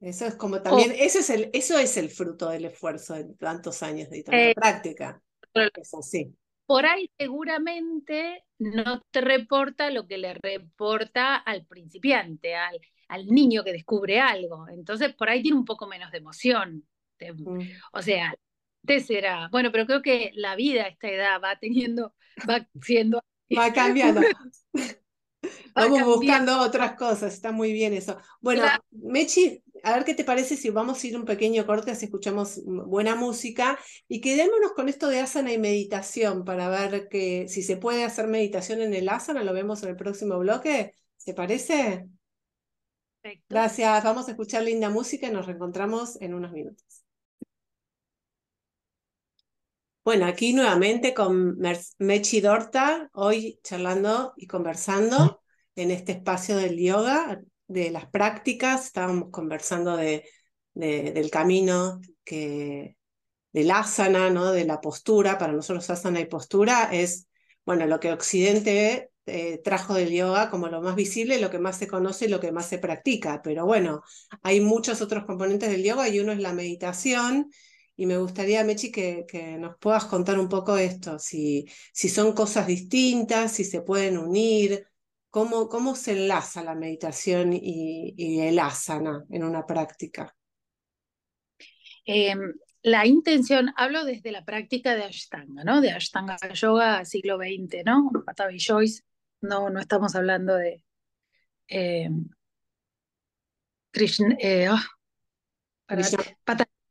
Eso 0.00 0.26
es 0.26 0.34
como 0.34 0.60
también, 0.60 0.92
eso, 0.98 1.20
es 1.20 1.30
el, 1.30 1.50
eso 1.52 1.78
es 1.78 1.96
el 1.96 2.10
fruto 2.10 2.50
del 2.50 2.66
esfuerzo 2.66 3.14
de 3.14 3.24
tantos 3.34 3.82
años 3.82 4.10
de 4.10 4.22
tanta 4.22 4.50
eh, 4.50 4.54
práctica. 4.54 5.22
Eso 5.54 6.02
sí. 6.02 6.34
Por 6.66 6.86
ahí 6.86 7.10
seguramente 7.18 8.44
no 8.58 9.02
te 9.10 9.20
reporta 9.20 9.90
lo 9.90 10.06
que 10.06 10.18
le 10.18 10.34
reporta 10.34 11.36
al 11.36 11.66
principiante, 11.66 12.54
al, 12.54 12.80
al 13.08 13.26
niño 13.26 13.64
que 13.64 13.72
descubre 13.72 14.20
algo. 14.20 14.66
Entonces, 14.68 15.14
por 15.14 15.28
ahí 15.28 15.42
tiene 15.42 15.58
un 15.58 15.64
poco 15.64 15.86
menos 15.86 16.10
de 16.10 16.18
emoción. 16.18 16.84
Mm. 17.20 17.60
O 17.92 18.02
sea, 18.02 18.34
te 18.84 19.00
será. 19.00 19.48
Bueno, 19.50 19.70
pero 19.72 19.86
creo 19.86 20.02
que 20.02 20.30
la 20.34 20.56
vida 20.56 20.84
a 20.84 20.88
esta 20.88 21.08
edad 21.08 21.40
va 21.42 21.58
teniendo, 21.58 22.14
va 22.48 22.66
siendo. 22.80 23.20
Va 23.56 23.72
cambiando. 23.72 24.20
Vamos 25.74 26.02
buscando 26.04 26.60
otras 26.60 26.94
cosas, 26.96 27.34
está 27.34 27.52
muy 27.52 27.72
bien 27.72 27.94
eso. 27.94 28.16
Bueno, 28.40 28.64
Mechi, 28.90 29.62
a 29.82 29.94
ver 29.94 30.04
qué 30.04 30.14
te 30.14 30.24
parece 30.24 30.56
si 30.56 30.70
vamos 30.70 31.02
a 31.02 31.06
ir 31.06 31.16
un 31.16 31.24
pequeño 31.24 31.66
corte, 31.66 31.90
así 31.90 32.06
escuchamos 32.06 32.60
buena 32.64 33.16
música 33.16 33.78
y 34.08 34.20
quedémonos 34.20 34.72
con 34.72 34.88
esto 34.88 35.08
de 35.08 35.20
asana 35.20 35.52
y 35.52 35.58
meditación 35.58 36.44
para 36.44 36.68
ver 36.68 37.08
que 37.08 37.48
si 37.48 37.62
se 37.62 37.76
puede 37.76 38.04
hacer 38.04 38.26
meditación 38.28 38.80
en 38.82 38.94
el 38.94 39.08
asana, 39.08 39.42
lo 39.44 39.52
vemos 39.52 39.82
en 39.82 39.90
el 39.90 39.96
próximo 39.96 40.38
bloque. 40.38 40.94
¿Te 41.24 41.34
parece? 41.34 42.06
Gracias, 43.48 44.04
vamos 44.04 44.28
a 44.28 44.32
escuchar 44.32 44.62
linda 44.62 44.90
música 44.90 45.26
y 45.26 45.30
nos 45.30 45.46
reencontramos 45.46 46.20
en 46.20 46.34
unos 46.34 46.52
minutos. 46.52 46.93
Bueno, 50.04 50.26
aquí 50.26 50.52
nuevamente 50.52 51.14
con 51.14 51.56
Mechi 51.98 52.42
Dorta, 52.42 53.08
hoy 53.14 53.58
charlando 53.62 54.34
y 54.36 54.46
conversando 54.46 55.40
en 55.76 55.90
este 55.90 56.12
espacio 56.12 56.58
del 56.58 56.78
yoga, 56.78 57.40
de 57.68 57.90
las 57.90 58.10
prácticas, 58.10 58.84
estábamos 58.84 59.30
conversando 59.30 59.96
de, 59.96 60.28
del 60.74 61.30
camino 61.30 62.02
que, 62.22 62.98
del 63.50 63.70
asana, 63.70 64.28
¿no? 64.28 64.52
de 64.52 64.66
la 64.66 64.82
postura, 64.82 65.38
para 65.38 65.54
nosotros 65.54 65.88
asana 65.88 66.20
y 66.20 66.26
postura 66.26 66.90
es, 66.92 67.26
bueno, 67.64 67.86
lo 67.86 67.98
que 67.98 68.12
Occidente 68.12 69.10
eh, 69.24 69.62
trajo 69.64 69.94
del 69.94 70.10
yoga 70.12 70.50
como 70.50 70.68
lo 70.68 70.82
más 70.82 70.96
visible, 70.96 71.40
lo 71.40 71.48
que 71.48 71.58
más 71.58 71.78
se 71.78 71.88
conoce 71.88 72.26
y 72.26 72.28
lo 72.28 72.40
que 72.40 72.52
más 72.52 72.66
se 72.66 72.76
practica. 72.76 73.40
Pero 73.42 73.64
bueno, 73.64 74.02
hay 74.42 74.60
muchos 74.60 75.00
otros 75.00 75.24
componentes 75.24 75.70
del 75.70 75.82
yoga 75.82 76.10
y 76.10 76.20
uno 76.20 76.32
es 76.32 76.40
la 76.40 76.52
meditación. 76.52 77.48
Y 77.96 78.06
me 78.06 78.16
gustaría, 78.16 78.64
Mechi, 78.64 78.90
que, 78.90 79.24
que 79.26 79.56
nos 79.56 79.76
puedas 79.78 80.04
contar 80.06 80.38
un 80.38 80.48
poco 80.48 80.76
esto, 80.76 81.18
si, 81.18 81.64
si 81.92 82.08
son 82.08 82.32
cosas 82.32 82.66
distintas, 82.66 83.52
si 83.52 83.64
se 83.64 83.82
pueden 83.82 84.18
unir, 84.18 84.86
cómo, 85.34 85.68
cómo 85.68 85.96
se 85.96 86.12
enlaza 86.12 86.62
la 86.62 86.76
meditación 86.76 87.52
y, 87.52 88.40
el 88.40 88.56
asana 88.60 89.24
en 89.30 89.42
una 89.42 89.66
práctica. 89.66 90.32
Em, 92.04 92.54
la 92.82 93.04
intención, 93.04 93.72
hablo 93.76 94.04
desde 94.04 94.30
la 94.30 94.44
práctica 94.44 94.94
de 94.94 95.02
Ashtanga, 95.02 95.64
¿no? 95.64 95.80
De 95.80 95.90
Ashtanga 95.90 96.36
Yoga 96.52 97.04
siglo 97.04 97.36
XX, 97.38 97.84
¿no? 97.84 98.10
Patavi 98.24 98.58
Joyce, 98.60 99.02
no, 99.40 99.70
no 99.70 99.80
estamos 99.80 100.14
hablando 100.14 100.54
de 100.54 100.82
em, 101.66 102.28
Krishna, 103.90 104.36
eh, 104.38 104.68
oh, 104.70 104.78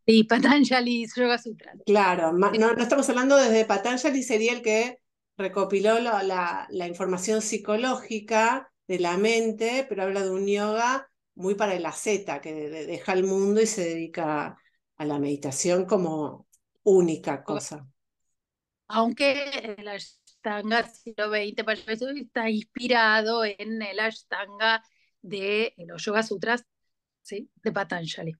Patanjali 0.27 1.07
Yoga 1.15 1.37
Sutra. 1.37 1.73
Claro, 1.85 2.33
no, 2.33 2.51
no, 2.51 2.81
estamos 2.81 3.09
hablando 3.09 3.35
desde 3.37 3.65
Patanjali, 3.65 4.23
sería 4.23 4.53
el 4.53 4.61
que 4.61 4.99
recopiló 5.37 5.99
la, 5.99 6.67
la, 6.69 6.87
información 6.87 7.41
psicológica 7.41 8.71
de 8.87 8.99
la 8.99 9.17
mente, 9.17 9.85
pero 9.89 10.03
habla 10.03 10.21
de 10.21 10.29
un 10.29 10.45
yoga 10.45 11.09
muy 11.35 11.55
para 11.55 11.73
el 11.73 11.85
asceta, 11.85 12.41
que 12.41 12.53
deja 12.53 13.13
el 13.13 13.23
mundo 13.23 13.61
y 13.61 13.65
se 13.65 13.83
dedica 13.83 14.57
a 14.95 15.05
la 15.05 15.19
meditación 15.19 15.85
como 15.85 16.47
única 16.83 17.43
cosa. 17.43 17.87
Aunque 18.87 19.75
el 19.77 19.87
Ashtanga 19.87 20.87
siglo 20.87 21.29
XX 21.29 22.21
está 22.21 22.49
inspirado 22.49 23.43
en 23.45 23.81
el 23.81 23.99
Ashtanga 23.99 24.83
de 25.21 25.73
los 25.77 26.03
Yoga 26.03 26.21
Sutras 26.21 26.65
¿sí? 27.21 27.49
de 27.63 27.71
Patanjali. 27.71 28.35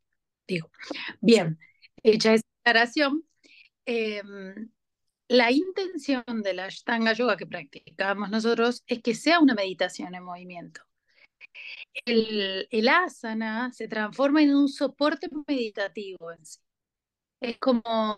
Bien, 1.21 1.59
hecha 2.03 2.33
esa 2.33 2.45
aclaración, 2.63 3.23
em, 3.85 4.71
la 5.29 5.51
intención 5.51 6.23
de 6.43 6.53
la 6.53 6.65
Ashtanga 6.65 7.13
Yoga 7.13 7.37
que 7.37 7.47
practicamos 7.47 8.29
nosotros 8.31 8.83
es 8.87 9.01
que 9.01 9.15
sea 9.15 9.39
una 9.39 9.55
meditación 9.55 10.15
en 10.15 10.23
movimiento. 10.23 10.81
El, 12.05 12.67
el 12.71 12.87
asana 12.89 13.71
se 13.71 13.87
transforma 13.87 14.41
en 14.41 14.55
un 14.55 14.67
soporte 14.69 15.27
meditativo 15.47 16.31
en 16.31 16.45
sí. 16.45 16.59
Es 17.41 17.57
como 17.59 18.17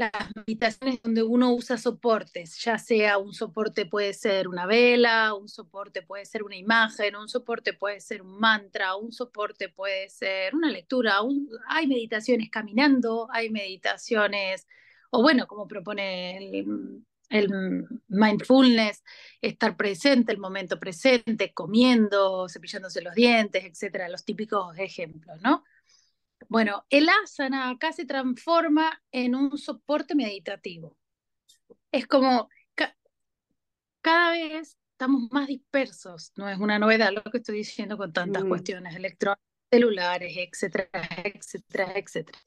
las 0.00 0.34
meditaciones 0.34 1.02
donde 1.02 1.22
uno 1.22 1.52
usa 1.52 1.76
soportes, 1.76 2.56
ya 2.58 2.78
sea 2.78 3.18
un 3.18 3.34
soporte 3.34 3.84
puede 3.84 4.14
ser 4.14 4.48
una 4.48 4.64
vela, 4.64 5.34
un 5.34 5.46
soporte 5.46 6.00
puede 6.00 6.24
ser 6.24 6.42
una 6.42 6.56
imagen, 6.56 7.16
un 7.16 7.28
soporte 7.28 7.74
puede 7.74 8.00
ser 8.00 8.22
un 8.22 8.38
mantra, 8.40 8.96
un 8.96 9.12
soporte 9.12 9.68
puede 9.68 10.08
ser 10.08 10.54
una 10.54 10.70
lectura, 10.70 11.18
hay 11.68 11.86
meditaciones 11.86 12.48
caminando, 12.48 13.28
hay 13.30 13.50
meditaciones, 13.50 14.66
o 15.10 15.20
bueno, 15.20 15.46
como 15.46 15.68
propone 15.68 16.38
el, 16.38 17.04
el 17.28 17.86
mindfulness, 18.08 19.04
estar 19.42 19.76
presente, 19.76 20.32
el 20.32 20.38
momento 20.38 20.80
presente, 20.80 21.52
comiendo, 21.52 22.48
cepillándose 22.48 23.02
los 23.02 23.14
dientes, 23.14 23.64
etcétera, 23.64 24.08
los 24.08 24.24
típicos 24.24 24.78
ejemplos, 24.78 25.40
¿no? 25.42 25.62
Bueno, 26.50 26.84
el 26.90 27.08
asana 27.08 27.70
acá 27.70 27.92
se 27.92 28.04
transforma 28.04 29.00
en 29.12 29.36
un 29.36 29.56
soporte 29.56 30.16
meditativo. 30.16 30.96
Es 31.92 32.08
como 32.08 32.48
cada 34.00 34.32
vez 34.32 34.76
estamos 34.90 35.30
más 35.30 35.46
dispersos, 35.46 36.32
no 36.36 36.48
es 36.48 36.58
una 36.58 36.80
novedad 36.80 37.12
lo 37.12 37.22
que 37.22 37.38
estoy 37.38 37.58
diciendo 37.58 37.96
con 37.96 38.12
tantas 38.12 38.42
mm. 38.42 38.48
cuestiones 38.48 38.96
electrónicas, 38.96 39.44
celulares, 39.70 40.34
etcétera, 40.36 40.90
etcétera, 41.24 41.92
etcétera. 41.94 42.38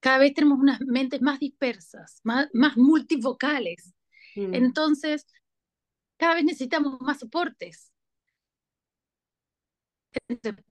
Cada 0.00 0.18
vez 0.18 0.34
tenemos 0.34 0.58
unas 0.58 0.80
mentes 0.80 1.22
más 1.22 1.38
dispersas, 1.38 2.20
más, 2.24 2.48
más 2.52 2.76
multivocales. 2.76 3.94
Mm. 4.34 4.54
Entonces, 4.54 5.24
cada 6.16 6.34
vez 6.34 6.44
necesitamos 6.44 7.00
más 7.00 7.20
soportes. 7.20 7.92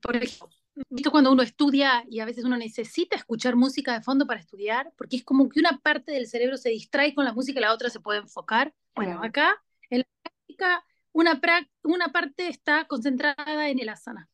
Por 0.02 0.16
ejemplo, 0.16 0.61
visto 0.88 1.10
cuando 1.10 1.32
uno 1.32 1.42
estudia 1.42 2.04
y 2.08 2.20
a 2.20 2.24
veces 2.24 2.44
uno 2.44 2.56
necesita 2.56 3.16
escuchar 3.16 3.56
música 3.56 3.92
de 3.92 4.02
fondo 4.02 4.26
para 4.26 4.40
estudiar, 4.40 4.92
porque 4.96 5.16
es 5.16 5.24
como 5.24 5.48
que 5.48 5.60
una 5.60 5.78
parte 5.78 6.12
del 6.12 6.26
cerebro 6.26 6.56
se 6.56 6.70
distrae 6.70 7.14
con 7.14 7.24
la 7.24 7.32
música 7.32 7.58
y 7.58 7.62
la 7.62 7.72
otra 7.72 7.90
se 7.90 8.00
puede 8.00 8.20
enfocar. 8.20 8.74
Bueno, 8.94 9.20
acá 9.22 9.62
en 9.90 10.00
la 10.00 10.06
práctica 10.22 10.84
una, 11.12 11.40
una 11.82 12.08
parte 12.08 12.48
está 12.48 12.86
concentrada 12.86 13.68
en 13.68 13.80
el 13.80 13.88
asana. 13.88 14.28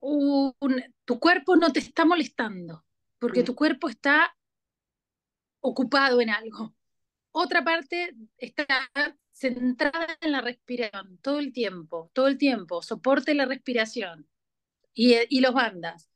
tu 0.00 1.18
cuerpo 1.18 1.56
no 1.56 1.72
te 1.72 1.80
está 1.80 2.04
molestando, 2.04 2.84
porque 3.18 3.42
tu 3.42 3.54
cuerpo 3.54 3.88
está 3.88 4.36
ocupado 5.60 6.20
en 6.20 6.30
algo. 6.30 6.74
Otra 7.30 7.64
parte 7.64 8.14
está 8.36 8.66
centrada 9.32 10.18
en 10.20 10.32
la 10.32 10.42
respiración 10.42 11.18
todo 11.18 11.38
el 11.38 11.52
tiempo, 11.52 12.10
todo 12.12 12.26
el 12.26 12.36
tiempo, 12.36 12.82
soporte 12.82 13.34
la 13.34 13.46
respiración 13.46 14.28
y, 14.94 15.40
los 15.40 15.54
bandas. 15.54 16.08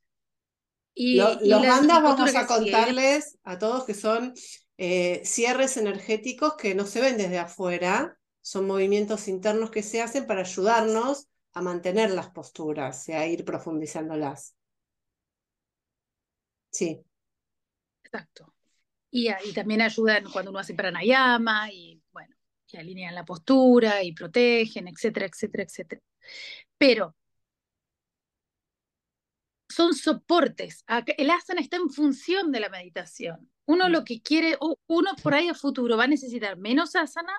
Y, 0.93 1.17
los 1.17 1.61
bandas 1.61 2.01
vamos 2.01 2.35
a 2.35 2.47
contarles 2.47 3.37
a 3.43 3.57
todos 3.57 3.85
que 3.85 3.93
son 3.93 4.33
eh, 4.77 5.21
cierres 5.25 5.77
energéticos 5.77 6.55
que 6.55 6.75
no 6.75 6.85
se 6.85 7.01
ven 7.01 7.17
desde 7.17 7.39
afuera, 7.39 8.17
son 8.41 8.67
movimientos 8.67 9.27
internos 9.27 9.71
que 9.71 9.83
se 9.83 10.01
hacen 10.01 10.27
para 10.27 10.41
ayudarnos 10.41 11.27
a 11.53 11.61
mantener 11.61 12.11
las 12.11 12.29
posturas 12.29 13.09
y 13.09 13.13
a 13.13 13.25
ir 13.25 13.43
profundizándolas. 13.43 14.55
Sí. 16.71 17.01
Exacto. 18.03 18.53
Y, 19.09 19.29
y 19.29 19.53
también 19.53 19.81
ayudan 19.81 20.25
cuando 20.31 20.51
uno 20.51 20.59
hace 20.59 20.75
pranayama 20.75 21.71
y 21.71 22.01
bueno, 22.11 22.35
que 22.67 22.77
alinean 22.77 23.15
la 23.15 23.25
postura 23.25 24.03
y 24.03 24.13
protegen, 24.13 24.87
etcétera, 24.87 25.25
etcétera, 25.25 25.63
etcétera. 25.63 26.01
Pero 26.77 27.15
son 29.69 29.93
soportes. 29.93 30.83
El 31.17 31.29
asana 31.29 31.61
está 31.61 31.77
en 31.77 31.89
función 31.89 32.51
de 32.51 32.59
la 32.59 32.69
meditación. 32.69 33.49
Uno 33.65 33.87
mm. 33.87 33.91
lo 33.91 34.03
que 34.03 34.21
quiere, 34.21 34.57
uno 34.87 35.15
por 35.21 35.33
ahí 35.33 35.49
a 35.49 35.53
futuro 35.53 35.97
va 35.97 36.05
a 36.05 36.07
necesitar 36.07 36.57
menos 36.57 36.95
asana 36.95 37.33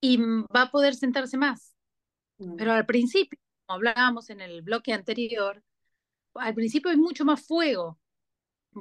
y 0.00 0.18
va 0.18 0.62
a 0.62 0.70
poder 0.70 0.94
sentarse 0.94 1.36
más. 1.36 1.74
Mm. 2.38 2.56
Pero 2.56 2.72
al 2.72 2.86
principio, 2.86 3.38
como 3.66 3.76
hablábamos 3.76 4.30
en 4.30 4.40
el 4.40 4.62
bloque 4.62 4.92
anterior, 4.92 5.62
al 6.34 6.54
principio 6.54 6.90
hay 6.90 6.96
mucho 6.96 7.24
más 7.24 7.44
fuego. 7.46 7.98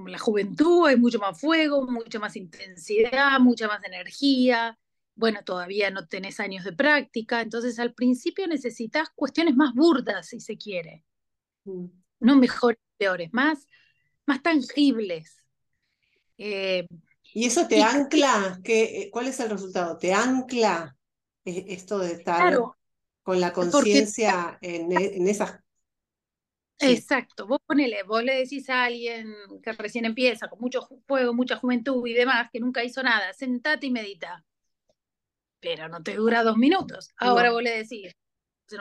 La 0.05 0.19
juventud 0.19 0.87
hay 0.87 0.95
mucho 0.95 1.19
más 1.19 1.39
fuego, 1.39 1.85
mucha 1.85 2.19
más 2.19 2.35
intensidad, 2.35 3.39
mucha 3.39 3.67
más 3.67 3.83
energía. 3.83 4.77
Bueno, 5.15 5.43
todavía 5.43 5.91
no 5.91 6.07
tenés 6.07 6.39
años 6.39 6.63
de 6.63 6.71
práctica, 6.71 7.41
entonces 7.41 7.77
al 7.77 7.93
principio 7.93 8.47
necesitas 8.47 9.09
cuestiones 9.13 9.55
más 9.55 9.73
burdas, 9.73 10.29
si 10.29 10.39
se 10.39 10.57
quiere. 10.57 11.05
Mm 11.65 12.00
no 12.21 12.37
mejores, 12.37 12.79
peores, 12.97 13.29
más, 13.33 13.67
más 14.25 14.41
tangibles. 14.41 15.43
Eh, 16.37 16.87
¿Y 17.33 17.45
eso 17.45 17.67
te 17.67 17.81
ancla? 17.81 18.59
¿Qué, 18.63 18.83
eh, 18.83 19.09
¿Cuál 19.11 19.27
es 19.27 19.39
el 19.39 19.49
resultado? 19.49 19.97
¿Te 19.97 20.13
ancla 20.13 20.95
eh, 21.45 21.65
esto 21.69 21.99
de 21.99 22.13
estar 22.13 22.57
con 23.23 23.39
la 23.39 23.51
conciencia 23.51 24.57
en, 24.61 24.91
en, 24.91 25.27
esas... 25.27 25.59
Exacto, 26.79 27.45
vos 27.45 27.59
ponele, 27.65 28.01
vos 28.03 28.23
le 28.23 28.35
decís 28.35 28.67
a 28.69 28.85
alguien 28.85 29.35
que 29.61 29.71
recién 29.73 30.05
empieza, 30.05 30.47
con 30.47 30.59
mucho 30.59 30.87
fuego, 31.05 31.33
mucha 31.33 31.57
juventud 31.57 32.05
y 32.07 32.13
demás, 32.13 32.49
que 32.51 32.59
nunca 32.59 32.83
hizo 32.83 33.03
nada, 33.03 33.33
sentate 33.33 33.85
y 33.87 33.91
medita. 33.91 34.43
Pero 35.59 35.87
no 35.89 36.01
te 36.01 36.15
dura 36.15 36.43
dos 36.43 36.57
minutos. 36.57 37.11
Ahora 37.17 37.51
vos 37.51 37.61
le 37.61 37.77
decís, 37.77 38.11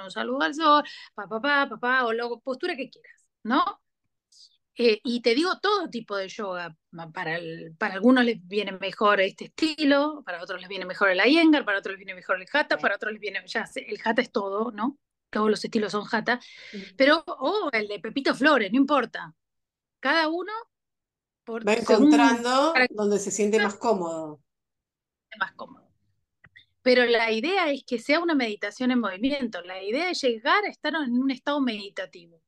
un 0.02 0.10
saludo 0.10 0.42
al 0.42 0.54
sol, 0.54 0.82
papá, 1.14 1.40
papá, 1.40 1.68
papá, 1.68 2.06
o 2.06 2.12
la 2.12 2.26
postura 2.42 2.74
que 2.74 2.88
quieras. 2.88 3.19
¿No? 3.42 3.80
Eh, 4.82 5.00
y 5.04 5.20
te 5.20 5.34
digo 5.34 5.58
todo 5.60 5.90
tipo 5.90 6.16
de 6.16 6.28
yoga. 6.28 6.74
Para, 7.12 7.38
para 7.76 7.94
algunos 7.94 8.24
les 8.24 8.46
viene 8.46 8.72
mejor 8.72 9.20
este 9.20 9.46
estilo, 9.46 10.22
para 10.24 10.42
otros 10.42 10.60
les 10.60 10.68
viene 10.68 10.86
mejor 10.86 11.10
el 11.10 11.20
Iyengar, 11.20 11.64
para 11.64 11.80
otros 11.80 11.92
les 11.92 11.98
viene 11.98 12.14
mejor 12.14 12.40
el 12.40 12.48
Hatha, 12.50 12.78
para 12.78 12.96
otros 12.96 13.12
les 13.12 13.20
viene, 13.20 13.42
ya 13.46 13.66
sé, 13.66 13.84
el 13.88 14.00
Hatha 14.02 14.22
es 14.22 14.32
todo, 14.32 14.72
¿no? 14.72 14.98
Todos 15.28 15.50
los 15.50 15.64
estilos 15.64 15.92
son 15.92 16.06
Hatha. 16.10 16.40
Pero, 16.96 17.22
o 17.26 17.66
oh, 17.66 17.70
el 17.72 17.88
de 17.88 18.00
Pepito 18.00 18.34
Flores, 18.34 18.72
no 18.72 18.78
importa. 18.78 19.34
Cada 20.00 20.28
uno 20.28 20.52
por, 21.44 21.66
va 21.66 21.74
encontrando 21.74 22.72
donde 22.90 23.18
se 23.18 23.30
siente 23.30 23.60
más 23.60 23.76
cómodo. 23.76 24.40
Más 25.38 25.52
cómodo. 25.52 25.90
Pero 26.82 27.04
la 27.04 27.30
idea 27.30 27.70
es 27.70 27.84
que 27.84 27.98
sea 27.98 28.20
una 28.20 28.34
meditación 28.34 28.90
en 28.90 29.00
movimiento. 29.00 29.60
La 29.60 29.82
idea 29.82 30.10
es 30.10 30.22
llegar 30.22 30.64
a 30.64 30.68
estar 30.68 30.94
en 30.94 31.18
un 31.18 31.30
estado 31.30 31.60
meditativo. 31.60 32.40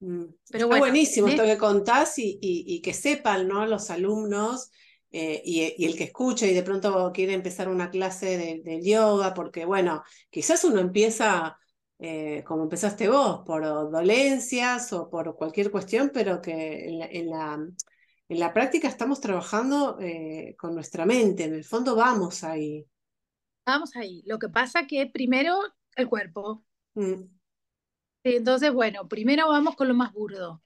Mm, 0.00 0.24
Pero 0.50 0.64
Está 0.66 0.78
buenísimo 0.78 1.28
esto 1.28 1.44
que 1.44 1.58
contás 1.58 2.18
y, 2.18 2.38
y, 2.40 2.80
que 2.80 2.94
sepan 2.94 3.46
¿no? 3.46 3.66
los 3.66 3.90
alumnos 3.90 4.70
eh, 5.12 5.42
y, 5.44 5.84
el 5.84 5.96
que 5.96 6.04
escucha 6.04 6.46
y 6.46 6.54
de 6.54 6.62
pronto 6.62 7.10
quiere 7.12 7.34
empezar 7.34 7.68
una 7.68 7.90
clase 7.90 8.62
de, 8.64 8.82
yoga, 8.82 9.34
porque 9.34 9.64
bueno, 9.64 10.02
quizás 10.30 10.64
uno 10.64 10.80
empieza 10.80 11.58
eh, 11.98 12.42
como 12.46 12.62
empezaste 12.62 13.08
vos, 13.08 13.42
por 13.44 13.62
dolencias 13.62 14.92
o 14.92 15.10
por 15.10 15.36
cualquier 15.36 15.70
cuestión, 15.70 16.10
pero 16.14 16.40
que 16.40 16.88
en 16.88 17.28
la, 17.28 17.58
en 18.28 18.38
la, 18.38 18.52
práctica 18.54 18.88
estamos 18.88 19.20
trabajando 19.20 19.98
eh, 20.00 20.54
con 20.56 20.74
nuestra 20.74 21.04
mente, 21.04 21.44
en 21.44 21.54
el 21.54 21.64
fondo 21.64 21.94
vamos 21.94 22.42
ahí. 22.42 22.86
Vamos 23.66 23.94
ahí. 23.96 24.22
Lo 24.24 24.38
que 24.38 24.48
pasa 24.48 24.86
que 24.86 25.06
primero 25.06 25.58
el 25.96 26.08
cuerpo. 26.08 26.64
Mm. 26.94 27.39
Entonces, 28.24 28.72
bueno, 28.72 29.08
primero 29.08 29.48
vamos 29.48 29.76
con 29.76 29.88
lo 29.88 29.94
más 29.94 30.12
burdo 30.12 30.62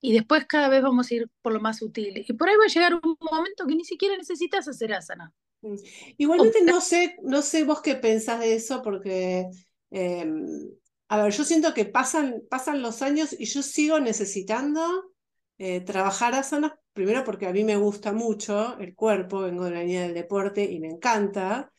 y 0.00 0.12
después 0.12 0.46
cada 0.46 0.68
vez 0.68 0.82
vamos 0.82 1.10
a 1.10 1.14
ir 1.14 1.28
por 1.42 1.52
lo 1.52 1.60
más 1.60 1.78
sutil. 1.78 2.24
Y 2.26 2.32
por 2.34 2.48
ahí 2.48 2.56
va 2.56 2.64
a 2.64 2.72
llegar 2.72 2.94
un 2.94 3.16
momento 3.20 3.66
que 3.66 3.74
ni 3.74 3.84
siquiera 3.84 4.16
necesitas 4.16 4.68
hacer 4.68 4.92
asana. 4.92 5.32
Mm. 5.62 5.74
Igualmente 6.18 6.62
no 6.62 6.80
sé, 6.80 7.16
no 7.22 7.42
sé 7.42 7.64
vos 7.64 7.80
qué 7.80 7.96
pensás 7.96 8.40
de 8.40 8.54
eso, 8.54 8.82
porque, 8.82 9.48
em, 9.90 10.46
a 11.08 11.22
ver, 11.22 11.32
yo 11.32 11.44
siento 11.44 11.74
que 11.74 11.86
pasan, 11.86 12.42
pasan 12.50 12.82
los 12.82 13.02
años 13.02 13.34
y 13.38 13.46
yo 13.46 13.62
sigo 13.62 14.00
necesitando 14.00 15.12
eh, 15.58 15.80
trabajar 15.80 16.34
asanas, 16.34 16.72
primero 16.92 17.24
porque 17.24 17.46
a 17.46 17.52
mí 17.52 17.64
me 17.64 17.76
gusta 17.76 18.12
mucho 18.12 18.78
el 18.78 18.94
cuerpo, 18.94 19.40
vengo 19.40 19.64
de 19.64 19.70
la 19.70 19.80
línea 19.80 20.02
del 20.02 20.14
deporte 20.14 20.64
y 20.64 20.78
me 20.80 20.88
encanta, 20.88 21.72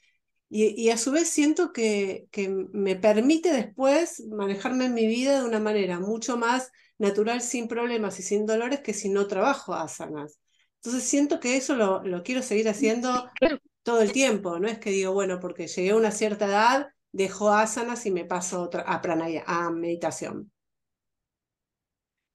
y, 0.50 0.90
a 0.90 0.98
su 0.98 1.12
vez 1.12 1.28
siento 1.28 1.74
que, 1.74 2.28
que, 2.32 2.48
me 2.50 2.96
permite 2.96 3.52
después 3.52 4.24
manejarme 4.28 4.86
en 4.86 4.94
mi 4.94 5.06
vida 5.06 5.40
de 5.40 5.46
una 5.46 5.60
manera 5.60 6.00
mucho 6.00 6.38
más 6.38 6.72
natural, 6.98 7.42
sin 7.42 7.68
problemas 7.68 8.20
y 8.20 8.24
sin 8.24 8.46
dolores, 8.46 8.80
que 8.80 8.94
si 8.94 9.10
no 9.10 9.28
trabajo 9.28 9.74
asanas. 9.74 10.40
Entonces 10.76 11.04
siento 11.04 11.40
que 11.40 11.58
eso 11.58 11.76
lo, 11.76 12.02
lo 12.04 12.24
quiero 12.24 12.42
seguir 12.42 12.70
haciendo 12.70 13.30
todo 13.84 14.02
el 14.02 14.12
tiempo, 14.12 14.60
no 14.60 14.68
es 14.68 14.80
que 14.80 14.92
digo, 14.92 15.14
bueno, 15.14 15.40
porque 15.40 15.68
llegué 15.68 15.92
a 15.92 15.96
una 15.96 16.12
cierta 16.12 16.46
edad, 16.46 16.88
dejo 17.12 17.50
asanas 17.50 18.06
y 18.06 18.12
me 18.12 18.26
paso 18.26 18.62
otra, 18.62 18.82
a 18.84 19.02
pranaya, 19.02 19.44
a 19.48 19.70
meditación. 19.70 20.52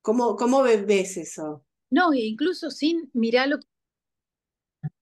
¿Cómo, 0.03 0.37
cómo 0.37 0.63
ves 0.63 1.17
eso? 1.17 1.65
No, 1.91 2.13
incluso 2.13 2.71
sin 2.71 3.11
mirar 3.13 3.49
lo 3.49 3.59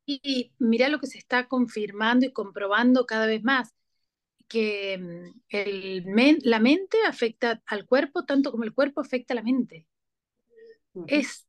y 0.07 0.53
mira 0.59 0.89
lo 0.89 0.99
que 0.99 1.07
se 1.07 1.19
está 1.19 1.49
confirmando 1.49 2.27
y 2.27 2.33
comprobando 2.33 3.07
cada 3.07 3.27
vez 3.27 3.43
más, 3.43 3.75
que 4.49 4.99
mm, 4.99 5.41
el 5.49 6.05
la 6.43 6.61
mente 6.61 6.99
afecta 7.07 7.63
al 7.67 7.87
cuerpo 7.87 8.25
tanto 8.25 8.51
como 8.51 8.65
el 8.65 8.75
cuerpo 8.75 9.01
afecta 9.01 9.35
a 9.35 9.37
la 9.37 9.43
mente. 9.43 9.87
Es 11.07 11.47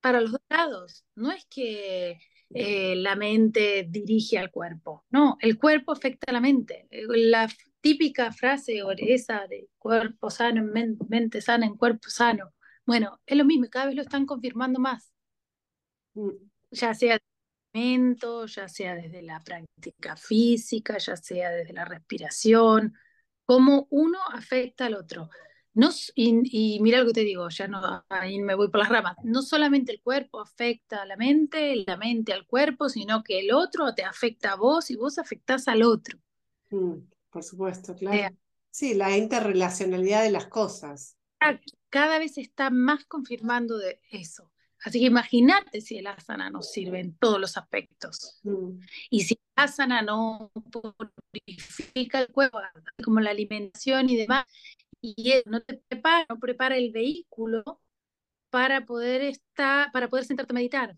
para 0.00 0.20
los 0.20 0.32
dos 0.32 0.42
lados, 0.50 1.04
no 1.14 1.32
es 1.32 1.46
que 1.46 2.18
eh, 2.50 2.94
la 2.96 3.16
mente 3.16 3.86
dirige 3.88 4.38
al 4.38 4.50
cuerpo, 4.50 5.04
no, 5.10 5.36
el 5.40 5.58
cuerpo 5.58 5.92
afecta 5.92 6.30
a 6.30 6.34
la 6.34 6.40
mente. 6.40 6.86
Eh, 6.90 7.04
la 7.08 7.48
típica 7.80 8.32
frase 8.32 8.82
o 8.82 8.90
esa 8.92 9.46
de 9.48 9.68
cuerpo 9.78 10.30
sano 10.30 10.60
en 10.60 10.98
mente 11.08 11.40
sana 11.40 11.66
en 11.66 11.76
cuerpo 11.76 12.08
sano, 12.10 12.52
bueno, 12.86 13.20
es 13.26 13.36
lo 13.36 13.44
mismo, 13.44 13.66
cada 13.70 13.86
vez 13.86 13.96
lo 13.96 14.02
están 14.02 14.26
confirmando 14.26 14.80
más. 14.80 15.12
Mm. 16.14 16.30
Ya 16.70 16.94
sea 16.94 17.18
ya 18.46 18.68
sea 18.68 18.94
desde 18.94 19.22
la 19.22 19.40
práctica 19.40 20.16
física, 20.16 20.98
ya 20.98 21.16
sea 21.16 21.50
desde 21.50 21.72
la 21.72 21.84
respiración, 21.84 22.94
cómo 23.44 23.86
uno 23.90 24.18
afecta 24.32 24.86
al 24.86 24.94
otro. 24.94 25.30
No, 25.74 25.90
y, 26.16 26.80
mira 26.80 26.98
lo 26.98 27.06
que 27.06 27.12
te 27.12 27.20
digo, 27.20 27.48
ya 27.50 27.68
no, 27.68 28.04
ahí 28.08 28.40
me 28.40 28.56
voy 28.56 28.68
por 28.68 28.80
las 28.80 28.88
ramas, 28.88 29.16
no 29.22 29.42
solamente 29.42 29.92
el 29.92 30.00
cuerpo 30.00 30.40
afecta 30.40 31.02
a 31.02 31.06
la 31.06 31.16
mente, 31.16 31.84
la 31.86 31.96
mente 31.96 32.32
al 32.32 32.46
cuerpo, 32.46 32.88
sino 32.88 33.22
que 33.22 33.38
el 33.38 33.52
otro 33.52 33.94
te 33.94 34.02
afecta 34.02 34.52
a 34.52 34.56
vos 34.56 34.90
y 34.90 34.96
vos 34.96 35.18
afectás 35.18 35.68
al 35.68 35.82
otro. 35.84 36.18
Mm, 36.70 36.94
por 37.30 37.44
supuesto, 37.44 37.94
claro. 37.94 38.34
sí, 38.70 38.94
la 38.94 39.16
interrelacionalidad 39.16 40.24
de 40.24 40.30
las 40.30 40.46
cosas. 40.46 41.16
Cada 41.90 42.18
vez 42.18 42.34
se 42.34 42.40
está 42.40 42.70
más 42.70 43.04
confirmando 43.04 43.78
de 43.78 44.00
eso. 44.10 44.50
Así 44.84 45.00
que 45.00 45.06
imagínate 45.06 45.80
si 45.80 45.98
el 45.98 46.06
asana 46.06 46.50
nos 46.50 46.70
sirve 46.70 47.00
en 47.00 47.16
todos 47.16 47.40
los 47.40 47.56
aspectos. 47.56 48.40
Mm. 48.44 48.80
Y 49.10 49.20
si 49.22 49.34
el 49.34 49.64
asana 49.64 50.02
no 50.02 50.52
purifica 50.70 52.20
el 52.20 52.28
cuerpo, 52.28 52.58
como 53.04 53.20
la 53.20 53.30
alimentación 53.30 54.08
y 54.08 54.16
demás, 54.16 54.46
y 55.00 55.34
no 55.46 55.60
te 55.62 55.80
prepara, 55.88 56.26
no 56.28 56.38
prepara 56.38 56.76
el 56.76 56.92
vehículo 56.92 57.80
para 58.50 58.84
poder 58.86 59.22
estar, 59.22 59.90
para 59.92 60.08
poder 60.08 60.24
sentarte 60.24 60.52
a 60.52 60.54
meditar. 60.54 60.96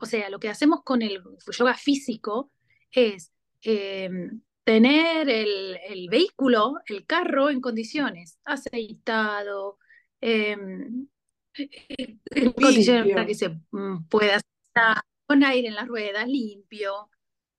O 0.00 0.06
sea, 0.06 0.30
lo 0.30 0.38
que 0.38 0.48
hacemos 0.48 0.82
con 0.84 1.02
el 1.02 1.22
yoga 1.58 1.74
físico 1.74 2.52
es 2.90 3.32
em, 3.62 4.42
tener 4.64 5.28
el, 5.28 5.78
el, 5.88 6.08
vehículo, 6.08 6.74
el 6.86 7.06
carro 7.06 7.50
en 7.50 7.60
condiciones, 7.60 8.38
aceitado, 8.44 9.78
eh, 10.20 10.56
condiciones 12.54 13.12
para 13.12 13.26
que 13.26 13.34
se 13.34 13.48
mm, 13.70 14.04
pueda 14.08 14.36
estar 14.36 15.02
con 15.26 15.44
aire 15.44 15.68
en 15.68 15.74
las 15.74 15.88
ruedas, 15.88 16.28
limpio, 16.28 17.08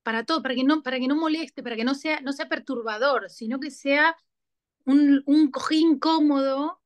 para 0.04 0.26
todo, 0.26 0.42
para 0.42 0.56
que 0.56 0.64
no, 0.64 0.84
para 0.84 1.00
que 1.00 1.08
no 1.08 1.16
moleste, 1.16 1.64
para 1.64 1.76
que 1.76 1.84
no 1.84 1.96
sea, 1.96 2.20
no 2.22 2.34
sea 2.34 2.50
perturbador, 2.50 3.30
sino 3.30 3.60
que 3.60 3.72
sea 3.72 4.16
un, 4.86 5.24
un 5.26 5.50
cojín 5.50 5.98
cómodo 5.98 6.82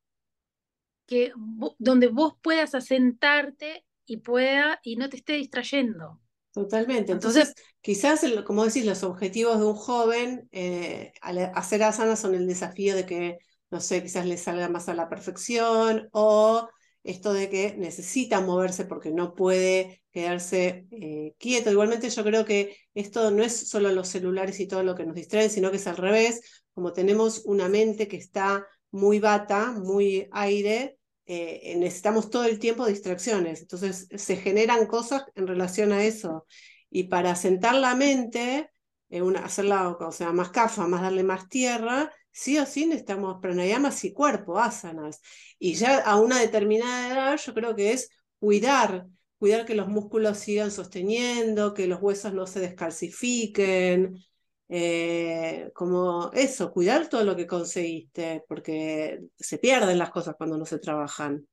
que, 1.06 1.32
donde 1.78 2.08
vos 2.08 2.34
puedas 2.40 2.74
asentarte 2.74 3.84
y 4.06 4.18
pueda 4.18 4.80
y 4.82 4.96
no 4.96 5.08
te 5.08 5.16
esté 5.16 5.34
distrayendo. 5.34 6.20
Totalmente. 6.52 7.12
Entonces, 7.12 7.54
quizás, 7.80 8.24
como 8.44 8.64
decís, 8.64 8.84
los 8.84 9.02
objetivos 9.02 9.58
de 9.58 9.66
un 9.66 9.74
joven 9.74 10.48
eh, 10.52 11.12
al 11.20 11.38
hacer 11.54 11.82
asana 11.82 12.16
son 12.16 12.34
el 12.34 12.46
desafío 12.46 12.96
de 12.96 13.06
que, 13.06 13.38
no 13.70 13.80
sé, 13.80 14.02
quizás 14.02 14.26
le 14.26 14.36
salga 14.36 14.68
más 14.68 14.88
a 14.88 14.94
la 14.94 15.08
perfección 15.08 16.08
o 16.12 16.68
esto 17.04 17.32
de 17.32 17.48
que 17.48 17.74
necesita 17.76 18.40
moverse 18.40 18.84
porque 18.84 19.10
no 19.10 19.34
puede 19.34 20.02
quedarse 20.10 20.86
eh, 20.90 21.34
quieto. 21.38 21.70
Igualmente 21.70 22.10
yo 22.10 22.24
creo 22.24 22.44
que 22.44 22.76
esto 22.94 23.30
no 23.30 23.42
es 23.42 23.68
solo 23.68 23.90
los 23.92 24.08
celulares 24.08 24.60
y 24.60 24.66
todo 24.66 24.82
lo 24.82 24.94
que 24.94 25.06
nos 25.06 25.14
distraen, 25.14 25.50
sino 25.50 25.70
que 25.70 25.76
es 25.76 25.86
al 25.86 25.96
revés, 25.96 26.64
como 26.74 26.92
tenemos 26.92 27.42
una 27.44 27.68
mente 27.68 28.08
que 28.08 28.16
está 28.16 28.66
muy 28.90 29.20
bata, 29.20 29.72
muy 29.72 30.28
aire, 30.32 30.98
eh, 31.26 31.74
necesitamos 31.76 32.30
todo 32.30 32.44
el 32.44 32.58
tiempo 32.58 32.86
distracciones. 32.86 33.60
Entonces 33.60 34.08
se 34.14 34.36
generan 34.36 34.86
cosas 34.86 35.24
en 35.34 35.46
relación 35.46 35.92
a 35.92 36.04
eso. 36.04 36.46
Y 36.90 37.04
para 37.04 37.36
sentar 37.36 37.74
la 37.74 37.94
mente, 37.94 38.70
eh, 39.10 39.22
una, 39.22 39.44
hacerla 39.44 39.90
o 39.90 40.12
sea, 40.12 40.32
más 40.32 40.50
cafa, 40.50 40.86
más 40.86 41.02
darle 41.02 41.22
más 41.22 41.48
tierra, 41.48 42.10
sí 42.38 42.56
o 42.56 42.66
sí 42.66 42.86
necesitamos 42.86 43.38
pranayamas 43.42 44.04
y 44.04 44.12
cuerpo, 44.12 44.60
asanas. 44.60 45.20
Y 45.58 45.74
ya 45.74 45.98
a 45.98 46.20
una 46.20 46.38
determinada 46.38 47.12
edad 47.12 47.36
yo 47.44 47.52
creo 47.52 47.74
que 47.74 47.92
es 47.92 48.10
cuidar, 48.38 49.06
cuidar 49.38 49.66
que 49.66 49.74
los 49.74 49.88
músculos 49.88 50.38
sigan 50.38 50.70
sosteniendo, 50.70 51.74
que 51.74 51.88
los 51.88 52.00
huesos 52.00 52.32
no 52.32 52.46
se 52.46 52.60
descalcifiquen, 52.60 54.24
eh, 54.68 55.72
como 55.74 56.30
eso, 56.32 56.70
cuidar 56.70 57.08
todo 57.08 57.24
lo 57.24 57.34
que 57.34 57.48
conseguiste, 57.48 58.44
porque 58.46 59.18
se 59.36 59.58
pierden 59.58 59.98
las 59.98 60.10
cosas 60.10 60.36
cuando 60.38 60.56
no 60.56 60.64
se 60.64 60.78
trabajan. 60.78 61.44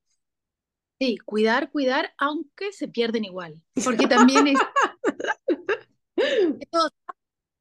Sí, 1.00 1.18
cuidar, 1.18 1.72
cuidar, 1.72 2.14
aunque 2.20 2.72
se 2.72 2.88
pierden 2.88 3.26
igual, 3.26 3.60
porque 3.84 4.08
también 4.08 4.50
es... 4.50 4.60